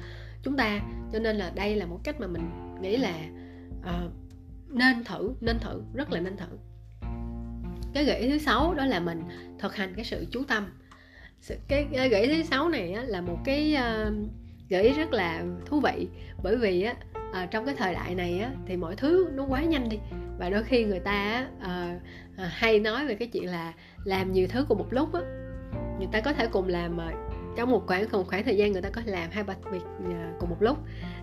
chúng 0.43 0.57
ta. 0.57 0.81
Cho 1.13 1.19
nên 1.19 1.35
là 1.35 1.51
đây 1.55 1.75
là 1.75 1.85
một 1.85 1.99
cách 2.03 2.19
mà 2.19 2.27
mình 2.27 2.49
nghĩ 2.81 2.97
là 2.97 3.13
à, 3.83 4.01
nên 4.67 5.03
thử 5.03 5.33
nên 5.41 5.59
thử 5.59 5.81
rất 5.93 6.11
là 6.11 6.19
nên 6.19 6.37
thử. 6.37 6.57
Cái 7.93 8.05
gợi 8.05 8.19
ý 8.19 8.29
thứ 8.29 8.37
sáu 8.37 8.73
đó 8.73 8.85
là 8.85 8.99
mình 8.99 9.23
thực 9.59 9.75
hành 9.75 9.93
cái 9.95 10.05
sự 10.05 10.25
chú 10.31 10.43
tâm. 10.43 10.67
Cái, 11.67 11.87
cái 11.93 12.09
gợi 12.09 12.21
ý 12.21 12.35
thứ 12.35 12.43
sáu 12.43 12.69
này 12.69 12.93
á, 12.93 13.03
là 13.03 13.21
một 13.21 13.37
cái 13.45 13.75
uh, 13.75 14.13
gợi 14.69 14.83
ý 14.83 14.93
rất 14.93 15.13
là 15.13 15.43
thú 15.65 15.79
vị. 15.79 16.07
Bởi 16.43 16.57
vì 16.57 16.81
á, 16.81 16.95
à, 17.33 17.45
trong 17.51 17.65
cái 17.65 17.75
thời 17.77 17.93
đại 17.93 18.15
này 18.15 18.39
á, 18.39 18.51
thì 18.65 18.77
mọi 18.77 18.95
thứ 18.95 19.29
nó 19.33 19.45
quá 19.45 19.63
nhanh 19.63 19.89
đi. 19.89 19.99
Và 20.39 20.49
đôi 20.49 20.63
khi 20.63 20.83
người 20.83 20.99
ta 20.99 21.47
à, 21.59 21.99
à, 22.37 22.45
hay 22.53 22.79
nói 22.79 23.05
về 23.05 23.15
cái 23.15 23.27
chuyện 23.27 23.45
là 23.45 23.73
làm 24.03 24.31
nhiều 24.31 24.47
thứ 24.49 24.65
cùng 24.69 24.77
một 24.77 24.87
lúc 24.93 25.13
á. 25.13 25.21
Người 25.97 26.07
ta 26.11 26.21
có 26.21 26.33
thể 26.33 26.47
cùng 26.47 26.67
làm 26.67 26.99
à, 26.99 27.13
trong 27.57 27.71
một 27.71 27.83
khoảng 27.87 28.05
một 28.11 28.27
khoảng 28.27 28.43
thời 28.43 28.57
gian 28.57 28.71
người 28.71 28.81
ta 28.81 28.89
có 28.89 29.01
thể 29.05 29.11
làm 29.11 29.29
hai 29.31 29.43
ba 29.43 29.53
việc 29.71 29.83
à, 30.05 30.33
cùng 30.39 30.49
một 30.49 30.61
lúc. 30.61 30.77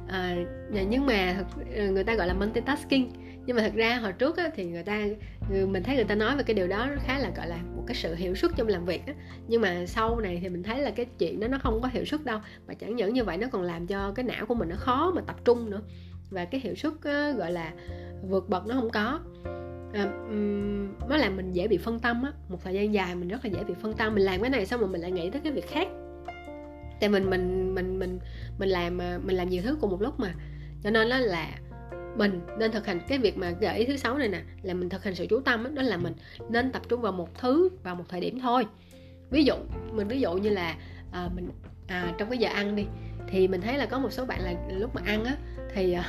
À, 0.09 0.37
nhưng 0.89 1.07
mà 1.07 1.45
người 1.91 2.05
ta 2.05 2.15
gọi 2.15 2.27
là 2.27 2.35
multitasking 2.35 3.11
nhưng 3.49 3.57
mà 3.57 3.63
thật 3.63 3.73
ra 3.75 3.99
hồi 3.99 4.13
trước 4.13 4.37
á, 4.37 4.51
thì 4.55 4.65
người 4.65 4.83
ta 4.83 5.07
mình 5.51 5.83
thấy 5.83 5.97
người 5.97 6.05
ta 6.05 6.15
nói 6.15 6.37
về 6.37 6.43
cái 6.43 6.55
điều 6.55 6.69
đó 6.69 6.89
khá 7.05 7.19
là 7.19 7.31
gọi 7.37 7.49
là 7.49 7.57
một 7.77 7.83
cái 7.87 7.95
sự 7.95 8.15
hiệu 8.15 8.35
suất 8.35 8.51
trong 8.57 8.69
làm 8.69 8.85
việc 8.85 9.07
á. 9.07 9.15
nhưng 9.49 9.61
mà 9.61 9.87
sau 9.87 10.21
này 10.21 10.39
thì 10.43 10.49
mình 10.49 10.63
thấy 10.63 10.81
là 10.81 10.91
cái 10.91 11.07
chuyện 11.19 11.41
đó 11.41 11.49
nó 11.49 11.59
không 11.59 11.81
có 11.83 11.89
hiệu 11.93 12.05
suất 12.05 12.25
đâu. 12.25 12.41
Mà 12.67 12.75
chẳng 12.75 12.97
những 12.97 13.15
như 13.15 13.25
vậy 13.25 13.37
nó 13.37 13.47
còn 13.53 13.63
làm 13.63 13.87
cho 13.87 14.13
cái 14.13 14.25
não 14.25 14.47
của 14.47 14.55
mình 14.55 14.69
nó 14.69 14.77
khó 14.77 15.13
mà 15.15 15.23
tập 15.27 15.37
trung 15.45 15.71
nữa. 15.71 15.83
Và 16.31 16.45
cái 16.45 16.61
hiệu 16.61 16.75
suất 16.75 16.93
á, 17.05 17.33
gọi 17.33 17.53
là 17.53 17.73
vượt 18.29 18.49
bậc 18.49 18.67
nó 18.67 18.75
không 18.75 18.91
có. 18.91 19.21
À, 19.95 20.05
um, 20.29 21.09
nó 21.09 21.17
làm 21.17 21.37
mình 21.37 21.53
dễ 21.53 21.69
bị 21.69 21.79
phân 21.79 22.01
tâm 22.01 22.23
á. 22.23 22.33
Một 22.49 22.59
thời 22.65 22.75
gian 22.75 22.95
dài 22.95 23.15
mình 23.15 23.29
rất 23.29 23.45
là 23.45 23.51
dễ 23.51 23.65
bị 23.65 23.75
phân 23.83 23.95
tâm. 23.95 24.15
Mình 24.15 24.25
làm 24.25 24.41
cái 24.41 24.51
này 24.51 24.67
xong 24.67 24.81
rồi 24.81 24.89
mình 24.89 25.01
lại 25.01 25.13
nghĩ 25.13 25.31
tới 25.31 25.41
cái 25.45 25.53
việc 25.53 25.69
khác. 25.69 25.89
Tại 27.01 27.09
mình 27.09 27.31
mình 27.31 27.75
mình 27.75 27.99
mình 27.99 28.19
mình 28.59 28.69
làm 28.69 29.01
à, 29.01 29.19
mình 29.25 29.37
làm 29.37 29.49
nhiều 29.49 29.63
thứ 29.63 29.77
cùng 29.81 29.91
một 29.91 30.03
lúc 30.03 30.21
mà. 30.21 30.35
Cho 30.83 30.91
nên 30.91 31.09
đó 31.09 31.19
là 31.19 31.59
mình 32.19 32.41
nên 32.59 32.73
thực 32.73 32.87
hành 32.87 33.01
cái 33.09 33.19
việc 33.19 33.39
mà 33.39 33.51
gợi 33.51 33.79
ý 33.79 33.87
thứ 33.87 33.97
sáu 33.97 34.19
này 34.19 34.29
nè 34.29 34.41
là 34.63 34.75
mình 34.75 34.89
thực 34.89 35.05
hành 35.05 35.15
sự 35.15 35.27
chú 35.31 35.41
tâm 35.41 35.65
đó, 35.65 35.71
đó 35.75 35.83
là 35.83 35.97
mình 35.97 36.13
nên 36.49 36.73
tập 36.73 36.83
trung 36.89 37.01
vào 37.01 37.13
một 37.13 37.39
thứ 37.39 37.69
vào 37.83 37.95
một 37.95 38.05
thời 38.09 38.21
điểm 38.21 38.41
thôi. 38.41 38.67
Ví 39.31 39.45
dụ 39.45 39.55
mình 39.93 40.09
ví 40.09 40.21
dụ 40.21 40.35
như 40.35 40.51
là 40.51 40.77
à, 41.13 41.29
mình 41.35 41.51
à, 41.87 42.15
trong 42.19 42.31
cái 42.31 42.39
giờ 42.39 42.49
ăn 42.49 42.77
đi 42.77 42.87
thì 43.29 43.49
mình 43.49 43.61
thấy 43.61 43.79
là 43.79 43.87
có 43.87 43.99
một 43.99 44.13
số 44.13 44.25
bạn 44.25 44.41
là 44.41 44.55
lúc 44.79 44.95
mà 44.95 45.01
ăn 45.05 45.25
á 45.25 45.37
thì 45.75 45.93
à, 45.93 46.05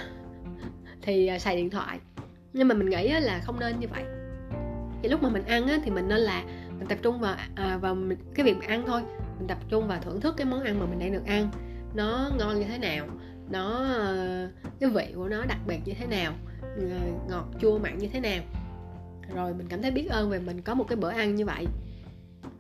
thì 1.01 1.27
à, 1.27 1.39
xài 1.39 1.55
điện 1.55 1.69
thoại. 1.69 1.99
Nhưng 2.53 2.67
mà 2.67 2.75
mình 2.75 2.89
nghĩ 2.89 3.09
là 3.09 3.41
không 3.43 3.59
nên 3.59 3.79
như 3.79 3.87
vậy. 3.87 4.03
Thì 5.03 5.09
lúc 5.09 5.23
mà 5.23 5.29
mình 5.29 5.45
ăn 5.45 5.67
á, 5.67 5.79
thì 5.83 5.91
mình 5.91 6.07
nên 6.07 6.19
là 6.19 6.43
mình 6.79 6.87
tập 6.87 6.97
trung 7.01 7.19
vào 7.19 7.35
à, 7.55 7.77
vào 7.77 7.97
cái 8.35 8.45
việc 8.45 8.67
ăn 8.67 8.83
thôi. 8.87 9.01
Mình 9.39 9.47
tập 9.47 9.57
trung 9.69 9.87
vào 9.87 9.99
thưởng 10.01 10.21
thức 10.21 10.37
cái 10.37 10.45
món 10.45 10.63
ăn 10.63 10.79
mà 10.79 10.85
mình 10.85 10.99
đang 10.99 11.13
được 11.13 11.25
ăn. 11.25 11.49
Nó 11.93 12.31
ngon 12.37 12.59
như 12.59 12.65
thế 12.65 12.77
nào 12.77 13.07
nó 13.51 13.95
cái 14.79 14.89
vị 14.89 15.13
của 15.15 15.27
nó 15.27 15.45
đặc 15.45 15.57
biệt 15.67 15.79
như 15.85 15.93
thế 15.99 16.07
nào 16.07 16.33
ờ, 16.61 16.81
ngọt 17.29 17.45
chua 17.61 17.77
mặn 17.77 17.97
như 17.97 18.07
thế 18.13 18.19
nào. 18.19 18.43
Rồi 19.35 19.53
mình 19.53 19.67
cảm 19.69 19.81
thấy 19.81 19.91
biết 19.91 20.07
ơn 20.09 20.29
về 20.29 20.39
mình 20.39 20.61
có 20.61 20.75
một 20.75 20.87
cái 20.87 20.95
bữa 20.95 21.09
ăn 21.09 21.35
như 21.35 21.45
vậy. 21.45 21.65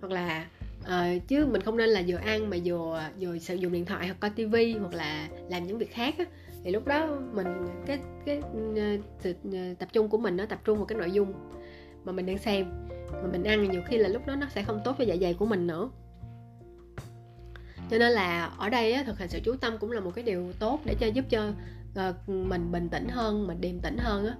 Hoặc 0.01 0.11
là 0.11 0.45
uh, 0.81 1.27
chứ 1.27 1.45
mình 1.45 1.61
không 1.61 1.77
nên 1.77 1.89
là 1.89 2.03
vừa 2.07 2.17
ăn 2.17 2.49
mà 2.49 2.57
vừa 2.65 3.03
vừa 3.19 3.37
sử 3.37 3.55
dụng 3.55 3.71
điện 3.71 3.85
thoại 3.85 4.07
hoặc 4.07 4.17
coi 4.19 4.29
tivi 4.29 4.73
hoặc 4.73 4.93
là 4.93 5.29
làm 5.49 5.67
những 5.67 5.77
việc 5.77 5.91
khác 5.91 6.15
á. 6.17 6.25
Thì 6.63 6.71
lúc 6.71 6.87
đó 6.87 7.19
mình 7.33 7.47
cái 7.85 7.99
cái 8.25 8.37
uh, 8.37 9.79
tập 9.79 9.89
trung 9.93 10.09
của 10.09 10.17
mình 10.17 10.37
nó 10.37 10.45
tập 10.45 10.59
trung 10.65 10.77
vào 10.77 10.85
cái 10.85 10.97
nội 10.97 11.11
dung 11.11 11.33
mà 12.03 12.11
mình 12.11 12.25
đang 12.25 12.37
xem. 12.37 12.87
Mà 13.11 13.27
mình 13.31 13.43
ăn 13.43 13.71
nhiều 13.71 13.81
khi 13.87 13.97
là 13.97 14.09
lúc 14.09 14.27
đó 14.27 14.35
nó 14.35 14.47
sẽ 14.49 14.63
không 14.63 14.81
tốt 14.85 14.95
cho 14.97 15.03
dạ 15.03 15.15
dày 15.21 15.33
của 15.33 15.45
mình 15.45 15.67
nữa 15.67 15.89
cho 17.89 17.97
nên 17.97 18.11
là 18.11 18.51
ở 18.57 18.69
đây 18.69 18.93
á, 18.93 19.03
thực 19.03 19.19
hành 19.19 19.29
sự 19.29 19.39
chú 19.45 19.55
tâm 19.55 19.77
cũng 19.77 19.91
là 19.91 19.99
một 19.99 20.11
cái 20.15 20.23
điều 20.23 20.53
tốt 20.59 20.79
để 20.85 20.95
cho 20.99 21.07
giúp 21.07 21.25
cho 21.29 21.47
uh, 22.09 22.29
mình 22.29 22.71
bình 22.71 22.89
tĩnh 22.89 23.07
hơn 23.09 23.47
mình 23.47 23.61
điềm 23.61 23.79
tĩnh 23.79 23.97
hơn 23.97 24.25
á. 24.25 24.33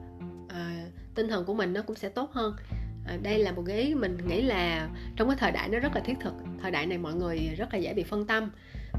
Uh, 0.45 0.93
tinh 1.15 1.27
thần 1.27 1.45
của 1.45 1.53
mình 1.53 1.73
nó 1.73 1.81
cũng 1.81 1.95
sẽ 1.95 2.09
tốt 2.09 2.31
hơn. 2.33 2.55
Uh, 3.15 3.23
đây 3.23 3.39
là 3.39 3.51
một 3.51 3.63
cái 3.67 3.81
ý 3.81 3.95
mình 3.95 4.17
nghĩ 4.27 4.41
là 4.41 4.89
trong 5.15 5.27
cái 5.27 5.37
thời 5.39 5.51
đại 5.51 5.69
nó 5.69 5.79
rất 5.79 5.95
là 5.95 6.01
thiết 6.01 6.17
thực 6.21 6.33
thời 6.61 6.71
đại 6.71 6.85
này 6.85 6.97
mọi 6.97 7.13
người 7.13 7.39
rất 7.57 7.73
là 7.73 7.79
dễ 7.79 7.93
bị 7.93 8.03
phân 8.03 8.27
tâm 8.27 8.51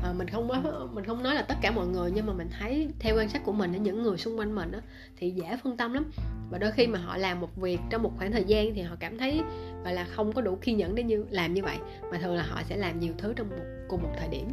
à, 0.03 0.13
mình 0.13 0.29
không 0.29 0.49
mình 0.95 1.05
không 1.05 1.23
nói 1.23 1.35
là 1.35 1.43
tất 1.43 1.55
cả 1.63 1.71
mọi 1.71 1.87
người 1.87 2.11
nhưng 2.15 2.27
mà 2.27 2.33
mình 2.33 2.49
thấy 2.59 2.89
theo 2.99 3.17
quan 3.17 3.29
sát 3.29 3.45
của 3.45 3.53
mình 3.53 3.83
những 3.83 4.03
người 4.03 4.19
xung 4.19 4.39
quanh 4.39 4.55
mình 4.55 4.71
đó, 4.71 4.79
thì 5.17 5.31
dễ 5.31 5.57
phân 5.63 5.77
tâm 5.77 5.93
lắm. 5.93 6.11
Và 6.51 6.59
đôi 6.59 6.71
khi 6.73 6.87
mà 6.87 6.99
họ 6.99 7.17
làm 7.17 7.41
một 7.41 7.57
việc 7.57 7.81
trong 7.91 8.03
một 8.03 8.13
khoảng 8.19 8.33
thời 8.33 8.45
gian 8.45 8.75
thì 8.75 8.83
họ 8.83 8.97
cảm 9.01 9.19
thấy 9.19 9.43
gọi 9.85 9.95
là 9.95 10.05
không 10.05 10.33
có 10.33 10.43
đủ 10.43 10.59
kiên 10.63 10.77
nhẫn 10.77 10.95
để 10.95 11.03
như 11.03 11.25
làm 11.31 11.55
như 11.55 11.63
vậy. 11.63 11.77
Mà 12.13 12.19
thường 12.19 12.35
là 12.35 12.43
họ 12.43 12.63
sẽ 12.63 12.77
làm 12.77 13.01
nhiều 13.01 13.13
thứ 13.19 13.33
trong 13.37 13.51
một 13.51 13.57
cùng 13.89 14.03
một 14.03 14.13
thời 14.19 14.29
điểm. 14.29 14.49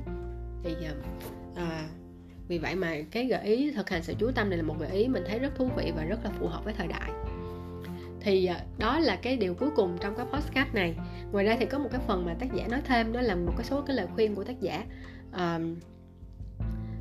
Thì 0.64 0.76
à, 1.56 1.88
vì 2.48 2.58
vậy 2.58 2.76
mà 2.76 2.96
cái 3.12 3.26
gợi 3.26 3.44
ý 3.44 3.72
thực 3.72 3.90
hành 3.90 4.04
sự 4.04 4.14
chú 4.20 4.32
tâm 4.32 4.50
này 4.50 4.58
là 4.58 4.64
một 4.64 4.76
gợi 4.80 4.92
ý 4.92 5.08
mình 5.08 5.24
thấy 5.28 5.40
rất 5.40 5.56
thú 5.56 5.70
vị 5.78 5.92
và 5.96 6.04
rất 6.04 6.20
là 6.24 6.30
phù 6.40 6.48
hợp 6.48 6.66
với 6.66 6.74
thời 6.74 6.88
đại. 6.88 7.12
Thì 8.22 8.50
đó 8.78 9.00
là 9.00 9.16
cái 9.16 9.38
điều 9.38 9.54
cuối 9.54 9.70
cùng 9.76 9.98
trong 10.02 10.16
cái 10.16 10.26
podcast 10.34 10.74
này. 10.74 10.96
Ngoài 11.32 11.46
ra 11.46 11.56
thì 11.60 11.66
có 11.66 11.80
một 11.80 11.90
cái 11.92 12.02
phần 12.08 12.26
mà 12.26 12.34
tác 12.40 12.54
giả 12.54 12.68
nói 12.68 12.82
thêm 12.86 13.14
đó 13.14 13.22
là 13.22 13.36
một 13.36 13.54
cái 13.58 13.66
số 13.66 13.82
cái 13.82 13.96
lời 13.96 14.08
khuyên 14.16 14.36
của 14.36 14.44
tác 14.44 14.62
giả 14.62 14.86
à, 15.32 15.60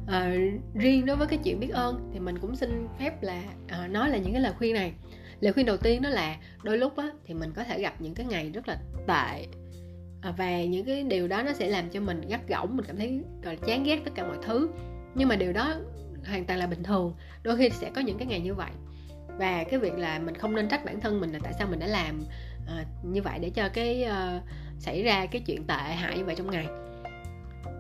à, 0.07 0.33
riêng 0.75 1.07
đối 1.07 1.17
với 1.17 1.27
cái 1.27 1.39
chuyện 1.45 1.61
biết 1.61 1.71
ơn 1.71 2.11
thì 2.13 2.21
mình 2.21 2.39
cũng 2.39 2.57
xin 2.57 2.89
phép 2.99 3.23
là 3.23 3.43
à, 3.69 3.89
nói 3.89 4.11
là 4.11 4.19
những 4.19 4.33
cái 4.33 4.41
lời 4.41 4.53
khuyên 4.59 4.75
này. 4.75 4.93
Lời 5.41 5.53
khuyên 5.53 5.67
đầu 5.67 5.77
tiên 5.77 6.03
đó 6.03 6.09
là 6.09 6.37
đôi 6.63 6.79
lúc 6.79 6.97
á 6.97 7.11
thì 7.25 7.35
mình 7.35 7.53
có 7.57 7.65
thể 7.65 7.81
gặp 7.81 8.01
những 8.01 8.15
cái 8.15 8.27
ngày 8.27 8.51
rất 8.51 8.69
là 8.69 8.79
tệ 9.07 9.47
à, 10.23 10.35
và 10.37 10.65
những 10.65 10.87
cái 10.87 11.03
điều 11.03 11.29
đó 11.29 11.43
nó 11.43 11.53
sẽ 11.53 11.69
làm 11.69 11.91
cho 11.91 12.01
mình 12.01 12.21
gắt 12.29 12.49
gỏng 12.49 12.77
mình 12.77 12.87
cảm 12.87 12.97
thấy 12.97 13.21
gọi 13.43 13.57
là 13.57 13.67
chán 13.67 13.85
ghét 13.85 14.01
tất 14.05 14.11
cả 14.15 14.27
mọi 14.27 14.37
thứ. 14.43 14.69
Nhưng 15.15 15.29
mà 15.29 15.37
điều 15.37 15.53
đó 15.53 15.75
hoàn 16.27 16.45
toàn 16.45 16.59
là 16.59 16.67
bình 16.67 16.83
thường 16.83 17.15
đôi 17.43 17.57
khi 17.57 17.71
sẽ 17.71 17.91
có 17.95 18.01
những 18.01 18.19
cái 18.19 18.27
ngày 18.27 18.41
như 18.41 18.55
vậy. 18.55 18.71
Và 19.39 19.65
cái 19.65 19.81
việc 19.81 19.95
là 19.95 20.19
mình 20.19 20.35
không 20.35 20.55
nên 20.55 20.69
trách 20.69 20.85
bản 20.85 21.01
thân 21.01 21.21
mình 21.21 21.33
là 21.33 21.39
tại 21.43 21.53
sao 21.59 21.69
mình 21.71 21.79
đã 21.79 21.87
làm 21.87 22.21
uh, 22.65 23.05
như 23.05 23.23
vậy 23.23 23.39
để 23.39 23.51
cho 23.51 23.69
cái 23.69 24.07
uh, 24.07 24.43
xảy 24.79 25.03
ra 25.03 25.27
cái 25.27 25.43
chuyện 25.47 25.65
tệ 25.67 25.75
hại 25.75 26.19
như 26.19 26.25
vậy 26.25 26.35
trong 26.35 26.51
ngày 26.51 26.67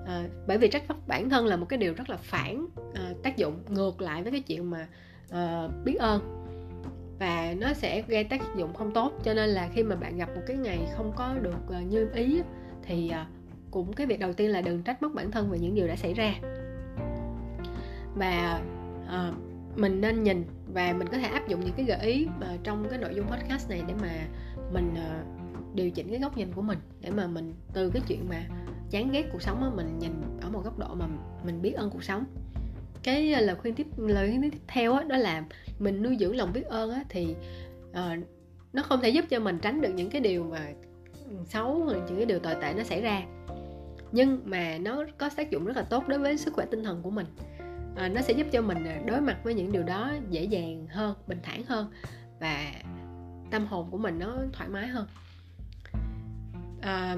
à, 0.07 0.25
bởi 0.47 0.59
vì 0.59 0.69
trách 0.69 0.83
bản 1.07 1.31
thân 1.31 1.47
là 1.47 1.57
một 1.57 1.67
cái 1.69 1.79
điều 1.79 1.95
rất 1.95 2.11
là 2.11 2.17
phản 2.17 2.67
à, 2.95 3.13
tác 3.23 3.37
dụng 3.37 3.55
ngược 3.69 4.01
lại 4.01 4.23
với 4.23 4.33
cái 4.33 4.41
chuyện 4.41 4.71
mà 4.71 4.89
à, 5.31 5.69
biết 5.85 5.97
ơn. 5.99 6.43
Và 7.19 7.55
nó 7.59 7.73
sẽ 7.73 8.03
gây 8.03 8.25
tác 8.25 8.43
dụng 8.57 8.75
không 8.75 8.93
tốt 8.93 9.13
cho 9.25 9.35
nên 9.35 9.49
là 9.49 9.69
khi 9.73 9.83
mà 9.83 9.97
bạn 9.97 10.17
gặp 10.17 10.29
một 10.35 10.43
cái 10.47 10.57
ngày 10.57 10.79
không 10.97 11.13
có 11.17 11.35
được 11.43 11.73
à, 11.73 11.81
như 11.81 12.09
ý 12.15 12.41
thì 12.83 13.09
à, 13.09 13.27
cũng 13.71 13.93
cái 13.93 14.07
việc 14.07 14.21
đầu 14.21 14.33
tiên 14.33 14.51
là 14.51 14.61
đừng 14.61 14.83
trách 14.83 15.03
móc 15.03 15.13
bản 15.15 15.31
thân 15.31 15.51
về 15.51 15.59
những 15.59 15.75
điều 15.75 15.89
đã 15.89 15.97
xảy 15.97 16.15
ra. 16.15 16.35
Và 18.15 18.61
à, 19.09 19.33
mình 19.77 20.01
nên 20.01 20.23
nhìn 20.23 20.45
và 20.67 20.93
mình 20.93 21.09
có 21.09 21.19
thể 21.19 21.29
áp 21.29 21.49
dụng 21.49 21.61
những 21.61 21.75
cái 21.77 21.87
gợi 21.87 22.01
ý 22.01 22.27
mà 22.41 22.47
trong 22.63 22.87
cái 22.91 22.99
nội 22.99 23.15
dung 23.15 23.27
podcast 23.27 23.71
này 23.71 23.83
để 23.89 23.95
mà 24.03 24.27
mình 24.73 24.95
à, 24.97 25.23
điều 25.75 25.91
chỉnh 25.91 26.09
cái 26.11 26.19
góc 26.19 26.37
nhìn 26.37 26.53
của 26.53 26.63
mình 26.63 26.79
để 27.01 27.11
mà 27.11 27.27
mình 27.27 27.55
từ 27.73 27.91
cái 27.91 28.03
chuyện 28.09 28.29
mà 28.29 28.47
chán 28.91 29.13
ghét 29.13 29.29
cuộc 29.33 29.43
sống 29.43 29.63
á 29.63 29.71
mình 29.75 29.99
nhìn 29.99 30.13
ở 30.41 30.51
một 30.51 30.61
góc 30.65 30.79
độ 30.79 30.95
mà 30.95 31.07
mình 31.45 31.63
biết 31.63 31.73
ơn 31.73 31.91
cuộc 31.91 32.05
sống. 32.05 32.25
Cái 33.03 33.33
à, 33.33 33.41
lời 33.41 33.57
khuyên 33.57 33.75
tiếp 33.75 33.87
lời 33.97 34.29
khuyên 34.29 34.51
tiếp 34.51 34.59
theo 34.69 34.93
á 34.93 35.05
đó 35.05 35.17
là 35.17 35.45
mình 35.79 36.03
nuôi 36.03 36.17
dưỡng 36.21 36.37
lòng 36.37 36.53
biết 36.53 36.65
ơn 36.65 36.91
á 36.91 37.05
thì 37.09 37.37
uh, 37.91 38.27
nó 38.73 38.83
không 38.83 39.01
thể 39.01 39.09
giúp 39.09 39.25
cho 39.31 39.41
mình 39.41 39.59
tránh 39.63 39.81
được 39.81 39.91
những 39.95 40.11
cái 40.11 40.21
điều 40.21 40.45
mà 40.45 40.67
xấu 41.45 41.85
hoặc 41.85 41.97
những 42.07 42.17
cái 42.17 42.27
điều 42.27 42.39
tồi 42.39 42.55
tệ 42.63 42.75
nó 42.77 42.83
xảy 42.83 43.01
ra. 43.01 43.23
Nhưng 44.13 44.41
mà 44.45 44.79
nó 44.79 45.05
có 45.19 45.31
tác 45.37 45.51
dụng 45.51 45.65
rất 45.65 45.77
là 45.77 45.83
tốt 45.83 46.09
đối 46.09 46.19
với 46.19 46.39
sức 46.39 46.55
khỏe 46.55 46.67
tinh 46.71 46.85
thần 46.85 47.03
của 47.03 47.11
mình. 47.11 47.27
À, 47.97 48.09
nó 48.09 48.21
sẽ 48.21 48.33
giúp 48.33 48.47
cho 48.53 48.63
mình 48.63 48.85
à, 48.85 49.01
đối 49.07 49.21
mặt 49.21 49.39
với 49.45 49.55
những 49.55 49.73
điều 49.73 49.83
đó 49.83 50.13
dễ 50.31 50.45
dàng 50.45 50.87
hơn 50.91 51.17
bình 51.27 51.39
thản 51.43 51.65
hơn 51.65 51.91
và 52.41 52.73
tâm 53.51 53.67
hồn 53.67 53.91
của 53.91 53.99
mình 53.99 54.19
nó 54.19 54.37
thoải 54.53 54.69
mái 54.69 54.87
hơn. 54.87 55.07
À, 56.81 57.17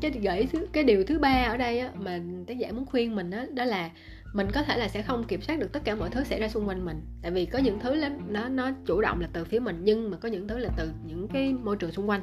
cái 0.00 0.10
gợi 0.10 0.48
thứ 0.52 0.66
cái 0.72 0.84
điều 0.84 1.04
thứ 1.04 1.18
ba 1.18 1.44
ở 1.48 1.56
đây 1.56 1.78
á, 1.78 1.90
mà 1.94 2.20
tác 2.46 2.58
giả 2.58 2.72
muốn 2.72 2.86
khuyên 2.86 3.14
mình 3.14 3.30
đó, 3.30 3.44
đó 3.54 3.64
là 3.64 3.90
mình 4.34 4.48
có 4.52 4.62
thể 4.62 4.76
là 4.76 4.88
sẽ 4.88 5.02
không 5.02 5.24
kiểm 5.24 5.40
soát 5.40 5.58
được 5.58 5.72
tất 5.72 5.80
cả 5.84 5.94
mọi 5.94 6.10
thứ 6.10 6.24
xảy 6.24 6.40
ra 6.40 6.48
xung 6.48 6.68
quanh 6.68 6.84
mình. 6.84 7.00
Tại 7.22 7.30
vì 7.30 7.46
có 7.46 7.58
những 7.58 7.78
thứ 7.80 8.04
nó 8.28 8.48
nó 8.48 8.70
chủ 8.86 9.00
động 9.00 9.20
là 9.20 9.28
từ 9.32 9.44
phía 9.44 9.58
mình 9.58 9.80
nhưng 9.82 10.10
mà 10.10 10.16
có 10.16 10.28
những 10.28 10.48
thứ 10.48 10.58
là 10.58 10.70
từ 10.76 10.90
những 11.06 11.28
cái 11.28 11.52
môi 11.52 11.76
trường 11.76 11.92
xung 11.92 12.08
quanh. 12.08 12.22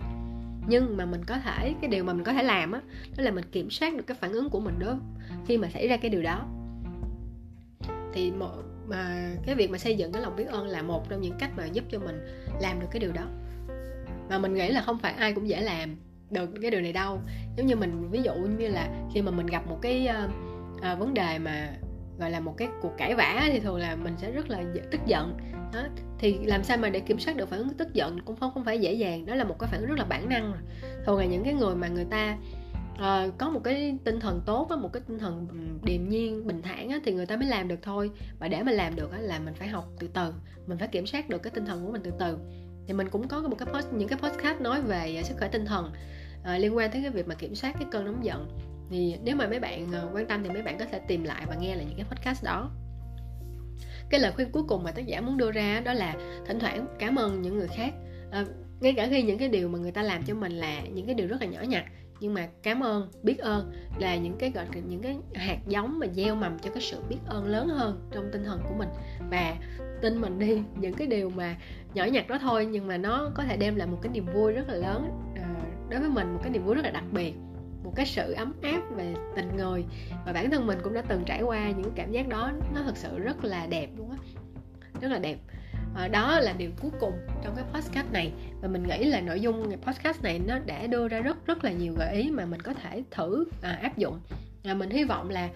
Nhưng 0.67 0.97
mà 0.97 1.05
mình 1.05 1.25
có 1.25 1.37
thể 1.37 1.73
cái 1.81 1.89
điều 1.89 2.03
mà 2.03 2.13
mình 2.13 2.23
có 2.23 2.33
thể 2.33 2.43
làm 2.43 2.71
á 2.71 2.81
đó 3.17 3.23
là 3.23 3.31
mình 3.31 3.43
kiểm 3.51 3.69
soát 3.69 3.93
được 3.97 4.03
cái 4.07 4.17
phản 4.21 4.31
ứng 4.31 4.49
của 4.49 4.59
mình 4.59 4.79
đó 4.79 4.99
khi 5.47 5.57
mà 5.57 5.69
xảy 5.69 5.87
ra 5.87 5.97
cái 5.97 6.11
điều 6.11 6.21
đó. 6.21 6.47
Thì 8.13 8.31
một 8.31 8.63
mà 8.87 9.31
cái 9.45 9.55
việc 9.55 9.71
mà 9.71 9.77
xây 9.77 9.95
dựng 9.95 10.11
cái 10.11 10.21
lòng 10.21 10.35
biết 10.35 10.47
ơn 10.47 10.67
là 10.67 10.81
một 10.81 11.09
trong 11.09 11.21
những 11.21 11.35
cách 11.39 11.51
mà 11.57 11.65
giúp 11.65 11.83
cho 11.91 11.99
mình 11.99 12.25
làm 12.61 12.79
được 12.79 12.87
cái 12.91 12.99
điều 12.99 13.11
đó. 13.11 13.27
Mà 14.29 14.39
mình 14.39 14.53
nghĩ 14.53 14.69
là 14.69 14.81
không 14.81 14.99
phải 14.99 15.13
ai 15.13 15.33
cũng 15.33 15.49
dễ 15.49 15.61
làm 15.61 15.95
được 16.31 16.49
cái 16.61 16.71
điều 16.71 16.81
này 16.81 16.93
đâu. 16.93 17.19
Giống 17.57 17.67
như 17.67 17.75
mình 17.75 18.09
ví 18.09 18.21
dụ 18.23 18.33
như 18.33 18.67
là 18.67 18.89
khi 19.13 19.21
mà 19.21 19.31
mình 19.31 19.45
gặp 19.45 19.67
một 19.67 19.79
cái 19.81 20.09
uh, 20.09 20.31
uh, 20.75 20.99
vấn 20.99 21.13
đề 21.13 21.39
mà 21.39 21.69
gọi 22.19 22.31
là 22.31 22.39
một 22.39 22.57
cái 22.57 22.67
cuộc 22.81 22.93
cãi 22.97 23.15
vã 23.15 23.43
thì 23.47 23.59
thường 23.59 23.77
là 23.77 23.95
mình 23.95 24.13
sẽ 24.17 24.31
rất 24.31 24.49
là 24.49 24.63
tức 24.91 25.01
giận. 25.05 25.37
Đó 25.73 25.83
thì 26.19 26.37
làm 26.45 26.63
sao 26.63 26.77
mà 26.77 26.89
để 26.89 26.99
kiểm 26.99 27.19
soát 27.19 27.37
được 27.37 27.49
phản 27.49 27.59
ứng 27.59 27.69
tức 27.69 27.93
giận 27.93 28.19
cũng 28.25 28.35
không 28.35 28.51
không 28.53 28.65
phải 28.65 28.79
dễ 28.79 28.93
dàng. 28.93 29.25
Đó 29.25 29.35
là 29.35 29.43
một 29.43 29.55
cái 29.59 29.69
phản 29.71 29.79
ứng 29.79 29.89
rất 29.89 29.97
là 29.97 30.05
bản 30.05 30.29
năng 30.29 30.53
thường 31.05 31.19
là 31.19 31.25
những 31.25 31.43
cái 31.43 31.53
người 31.53 31.75
mà 31.75 31.87
người 31.87 32.05
ta 32.05 32.37
uh, 32.93 33.37
có 33.37 33.49
một 33.49 33.61
cái 33.63 33.97
tinh 34.03 34.19
thần 34.19 34.41
tốt 34.45 34.67
á, 34.69 34.75
một 34.75 34.93
cái 34.93 35.01
tinh 35.07 35.19
thần 35.19 35.47
điềm 35.83 36.09
nhiên 36.09 36.47
bình 36.47 36.61
thản 36.61 36.89
á, 36.89 36.99
thì 37.05 37.13
người 37.13 37.25
ta 37.25 37.35
mới 37.35 37.47
làm 37.47 37.67
được 37.67 37.79
thôi. 37.81 38.11
Và 38.39 38.47
để 38.47 38.63
mà 38.63 38.71
làm 38.71 38.95
được 38.95 39.11
á, 39.11 39.19
là 39.21 39.39
mình 39.39 39.53
phải 39.53 39.67
học 39.67 39.87
từ 39.99 40.07
từ. 40.07 40.33
Mình 40.67 40.77
phải 40.77 40.87
kiểm 40.87 41.05
soát 41.05 41.29
được 41.29 41.43
cái 41.43 41.51
tinh 41.51 41.65
thần 41.65 41.85
của 41.85 41.91
mình 41.91 42.01
từ 42.03 42.11
từ. 42.19 42.37
Thì 42.87 42.93
mình 42.93 43.09
cũng 43.09 43.27
có 43.27 43.41
một 43.41 43.57
cái 43.57 43.67
post 43.73 43.93
những 43.93 44.07
cái 44.07 44.19
podcast 44.19 44.61
nói 44.61 44.81
về 44.81 45.21
sức 45.23 45.35
khỏe 45.39 45.47
tinh 45.47 45.65
thần 45.65 45.91
à, 46.43 46.57
liên 46.57 46.75
quan 46.75 46.91
tới 46.91 47.01
cái 47.01 47.11
việc 47.11 47.27
mà 47.27 47.35
kiểm 47.35 47.55
soát 47.55 47.73
cái 47.79 47.87
cơn 47.91 48.05
nóng 48.05 48.25
giận. 48.25 48.49
Thì 48.89 49.15
nếu 49.23 49.35
mà 49.35 49.47
mấy 49.47 49.59
bạn 49.59 49.91
ờ, 49.91 50.09
quan 50.13 50.27
tâm 50.27 50.43
thì 50.43 50.49
mấy 50.49 50.61
bạn 50.61 50.77
có 50.79 50.85
thể 50.85 50.99
tìm 51.07 51.23
lại 51.23 51.45
và 51.47 51.55
nghe 51.55 51.75
lại 51.75 51.85
những 51.85 51.97
cái 51.97 52.05
podcast 52.05 52.43
đó. 52.43 52.71
Cái 54.09 54.19
lời 54.19 54.31
khuyên 54.35 54.51
cuối 54.51 54.63
cùng 54.67 54.83
mà 54.83 54.91
tác 54.91 55.05
giả 55.05 55.21
muốn 55.21 55.37
đưa 55.37 55.51
ra 55.51 55.81
đó 55.85 55.93
là 55.93 56.15
thỉnh 56.47 56.59
thoảng 56.59 56.85
cảm 56.99 57.15
ơn 57.15 57.41
những 57.41 57.57
người 57.57 57.67
khác. 57.67 57.93
À, 58.31 58.45
ngay 58.79 58.93
cả 58.93 59.07
khi 59.09 59.21
những 59.21 59.37
cái 59.37 59.49
điều 59.49 59.69
mà 59.69 59.79
người 59.79 59.91
ta 59.91 60.03
làm 60.03 60.23
cho 60.23 60.33
mình 60.33 60.51
là 60.51 60.81
những 60.81 61.05
cái 61.05 61.15
điều 61.15 61.27
rất 61.27 61.41
là 61.41 61.47
nhỏ 61.47 61.61
nhặt 61.61 61.85
nhưng 62.21 62.33
mà 62.33 62.47
cảm 62.63 62.83
ơn 62.83 63.11
biết 63.23 63.39
ơn 63.39 63.71
là 63.99 64.15
những 64.15 64.37
cái 64.37 64.51
gọi 64.51 64.65
là 64.75 64.81
những 64.89 65.01
cái 65.01 65.17
hạt 65.35 65.57
giống 65.67 65.99
mà 65.99 66.07
gieo 66.07 66.35
mầm 66.35 66.59
cho 66.59 66.71
cái 66.71 66.81
sự 66.81 67.01
biết 67.09 67.17
ơn 67.25 67.45
lớn 67.45 67.67
hơn 67.67 68.09
trong 68.11 68.29
tinh 68.31 68.43
thần 68.43 68.61
của 68.69 68.75
mình. 68.77 68.89
Và 69.31 69.55
tin 70.01 70.21
mình 70.21 70.39
đi 70.39 70.61
những 70.79 70.93
cái 70.93 71.07
điều 71.07 71.29
mà 71.29 71.55
nhỏ 71.93 72.05
nhặt 72.05 72.27
đó 72.27 72.37
thôi 72.41 72.65
nhưng 72.65 72.87
mà 72.87 72.97
nó 72.97 73.31
có 73.35 73.43
thể 73.43 73.57
đem 73.57 73.75
lại 73.75 73.87
một 73.87 73.97
cái 74.01 74.11
niềm 74.13 74.25
vui 74.33 74.53
rất 74.53 74.67
là 74.67 74.75
lớn 74.75 75.09
đối 75.91 75.99
với 75.99 76.09
mình 76.09 76.33
một 76.33 76.39
cái 76.43 76.51
niềm 76.51 76.65
vui 76.65 76.75
rất 76.75 76.85
là 76.85 76.91
đặc 76.91 77.03
biệt 77.11 77.33
một 77.83 77.93
cái 77.95 78.05
sự 78.05 78.33
ấm 78.33 78.53
áp 78.61 78.81
về 78.95 79.13
tình 79.35 79.57
người. 79.57 79.85
Và 80.25 80.33
bản 80.33 80.51
thân 80.51 80.67
mình 80.67 80.79
cũng 80.83 80.93
đã 80.93 81.01
từng 81.07 81.23
trải 81.25 81.41
qua 81.41 81.71
những 81.71 81.91
cảm 81.95 82.11
giác 82.11 82.27
đó 82.27 82.51
nó 82.75 82.81
thật 82.83 82.97
sự 82.97 83.19
rất 83.19 83.43
là 83.43 83.65
đẹp 83.65 83.89
luôn 83.97 84.11
á 84.11 84.17
rất 85.01 85.11
là 85.11 85.19
đẹp. 85.19 85.37
À, 85.95 86.07
đó 86.07 86.39
là 86.39 86.53
điều 86.53 86.71
cuối 86.81 86.91
cùng 86.99 87.13
trong 87.43 87.55
cái 87.55 87.65
podcast 87.73 88.11
này. 88.11 88.31
Và 88.61 88.67
mình 88.67 88.83
nghĩ 88.83 89.03
là 89.03 89.21
nội 89.21 89.39
dung 89.39 89.71
podcast 89.81 90.23
này 90.23 90.39
nó 90.39 90.59
đã 90.59 90.87
đưa 90.87 91.07
ra 91.07 91.19
rất 91.19 91.45
rất 91.45 91.63
là 91.63 91.71
nhiều 91.71 91.93
gợi 91.97 92.15
ý 92.15 92.31
mà 92.31 92.45
mình 92.45 92.61
có 92.61 92.73
thể 92.73 93.03
thử 93.11 93.45
à, 93.61 93.79
áp 93.81 93.97
dụng. 93.97 94.19
À, 94.63 94.73
mình 94.73 94.89
hy 94.89 95.03
vọng 95.03 95.29
là 95.29 95.49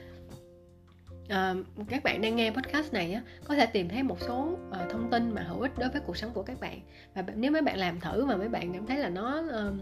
à, 1.30 1.53
các 1.88 2.03
bạn 2.03 2.21
đang 2.21 2.36
nghe 2.36 2.51
podcast 2.51 2.93
này 2.93 3.13
á, 3.13 3.21
có 3.43 3.55
thể 3.55 3.65
tìm 3.65 3.89
thấy 3.89 4.03
một 4.03 4.17
số 4.21 4.57
uh, 4.69 4.91
thông 4.91 5.09
tin 5.11 5.32
mà 5.32 5.41
hữu 5.41 5.61
ích 5.61 5.71
đối 5.78 5.89
với 5.89 6.01
cuộc 6.01 6.17
sống 6.17 6.32
của 6.34 6.43
các 6.43 6.59
bạn. 6.59 6.80
Và 7.13 7.23
nếu 7.36 7.51
mấy 7.51 7.61
bạn 7.61 7.78
làm 7.78 7.99
thử 7.99 8.26
mà 8.26 8.38
mấy 8.38 8.49
bạn 8.49 8.73
cảm 8.73 8.86
thấy 8.86 8.97
là 8.97 9.09
nó 9.09 9.39
uh, 9.39 9.73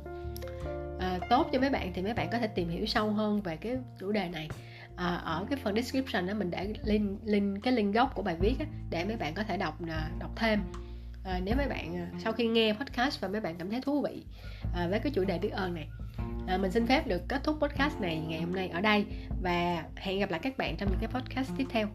uh, 0.95 1.29
tốt 1.29 1.49
cho 1.51 1.59
mấy 1.59 1.69
bạn 1.69 1.91
thì 1.93 2.01
mấy 2.01 2.13
bạn 2.13 2.29
có 2.31 2.37
thể 2.37 2.47
tìm 2.47 2.69
hiểu 2.69 2.85
sâu 2.85 3.11
hơn 3.11 3.41
về 3.41 3.55
cái 3.55 3.77
chủ 3.99 4.11
đề 4.11 4.29
này. 4.29 4.49
À, 4.95 5.15
ở 5.15 5.45
cái 5.49 5.59
phần 5.63 5.75
description 5.75 6.27
đó 6.27 6.33
mình 6.33 6.51
để 6.51 6.73
link 6.83 7.19
link 7.25 7.63
cái 7.63 7.73
link 7.73 7.95
gốc 7.95 8.15
của 8.15 8.21
bài 8.21 8.35
viết 8.39 8.55
á, 8.59 8.65
để 8.89 9.05
mấy 9.05 9.15
bạn 9.15 9.33
có 9.33 9.43
thể 9.43 9.57
đọc 9.57 9.77
đọc 10.19 10.31
thêm. 10.35 10.59
À, 11.23 11.39
nếu 11.43 11.55
mấy 11.55 11.67
bạn 11.67 12.07
sau 12.23 12.33
khi 12.33 12.47
nghe 12.47 12.73
podcast 12.73 13.21
và 13.21 13.27
mấy 13.27 13.41
bạn 13.41 13.55
cảm 13.57 13.69
thấy 13.69 13.81
thú 13.81 14.01
vị 14.01 14.23
à, 14.75 14.87
với 14.89 14.99
cái 14.99 15.11
chủ 15.15 15.25
đề 15.25 15.39
biết 15.39 15.49
ơn 15.49 15.73
này 15.73 15.87
à, 16.47 16.57
mình 16.57 16.71
xin 16.71 16.87
phép 16.87 17.07
được 17.07 17.21
kết 17.27 17.43
thúc 17.43 17.57
podcast 17.61 18.01
này 18.01 18.19
ngày 18.27 18.41
hôm 18.41 18.53
nay 18.55 18.69
ở 18.69 18.81
đây 18.81 19.05
và 19.41 19.83
hẹn 19.95 20.19
gặp 20.19 20.31
lại 20.31 20.39
các 20.43 20.57
bạn 20.57 20.77
trong 20.77 20.89
những 20.89 20.99
cái 20.99 21.09
podcast 21.21 21.51
tiếp 21.57 21.65
theo. 21.69 21.87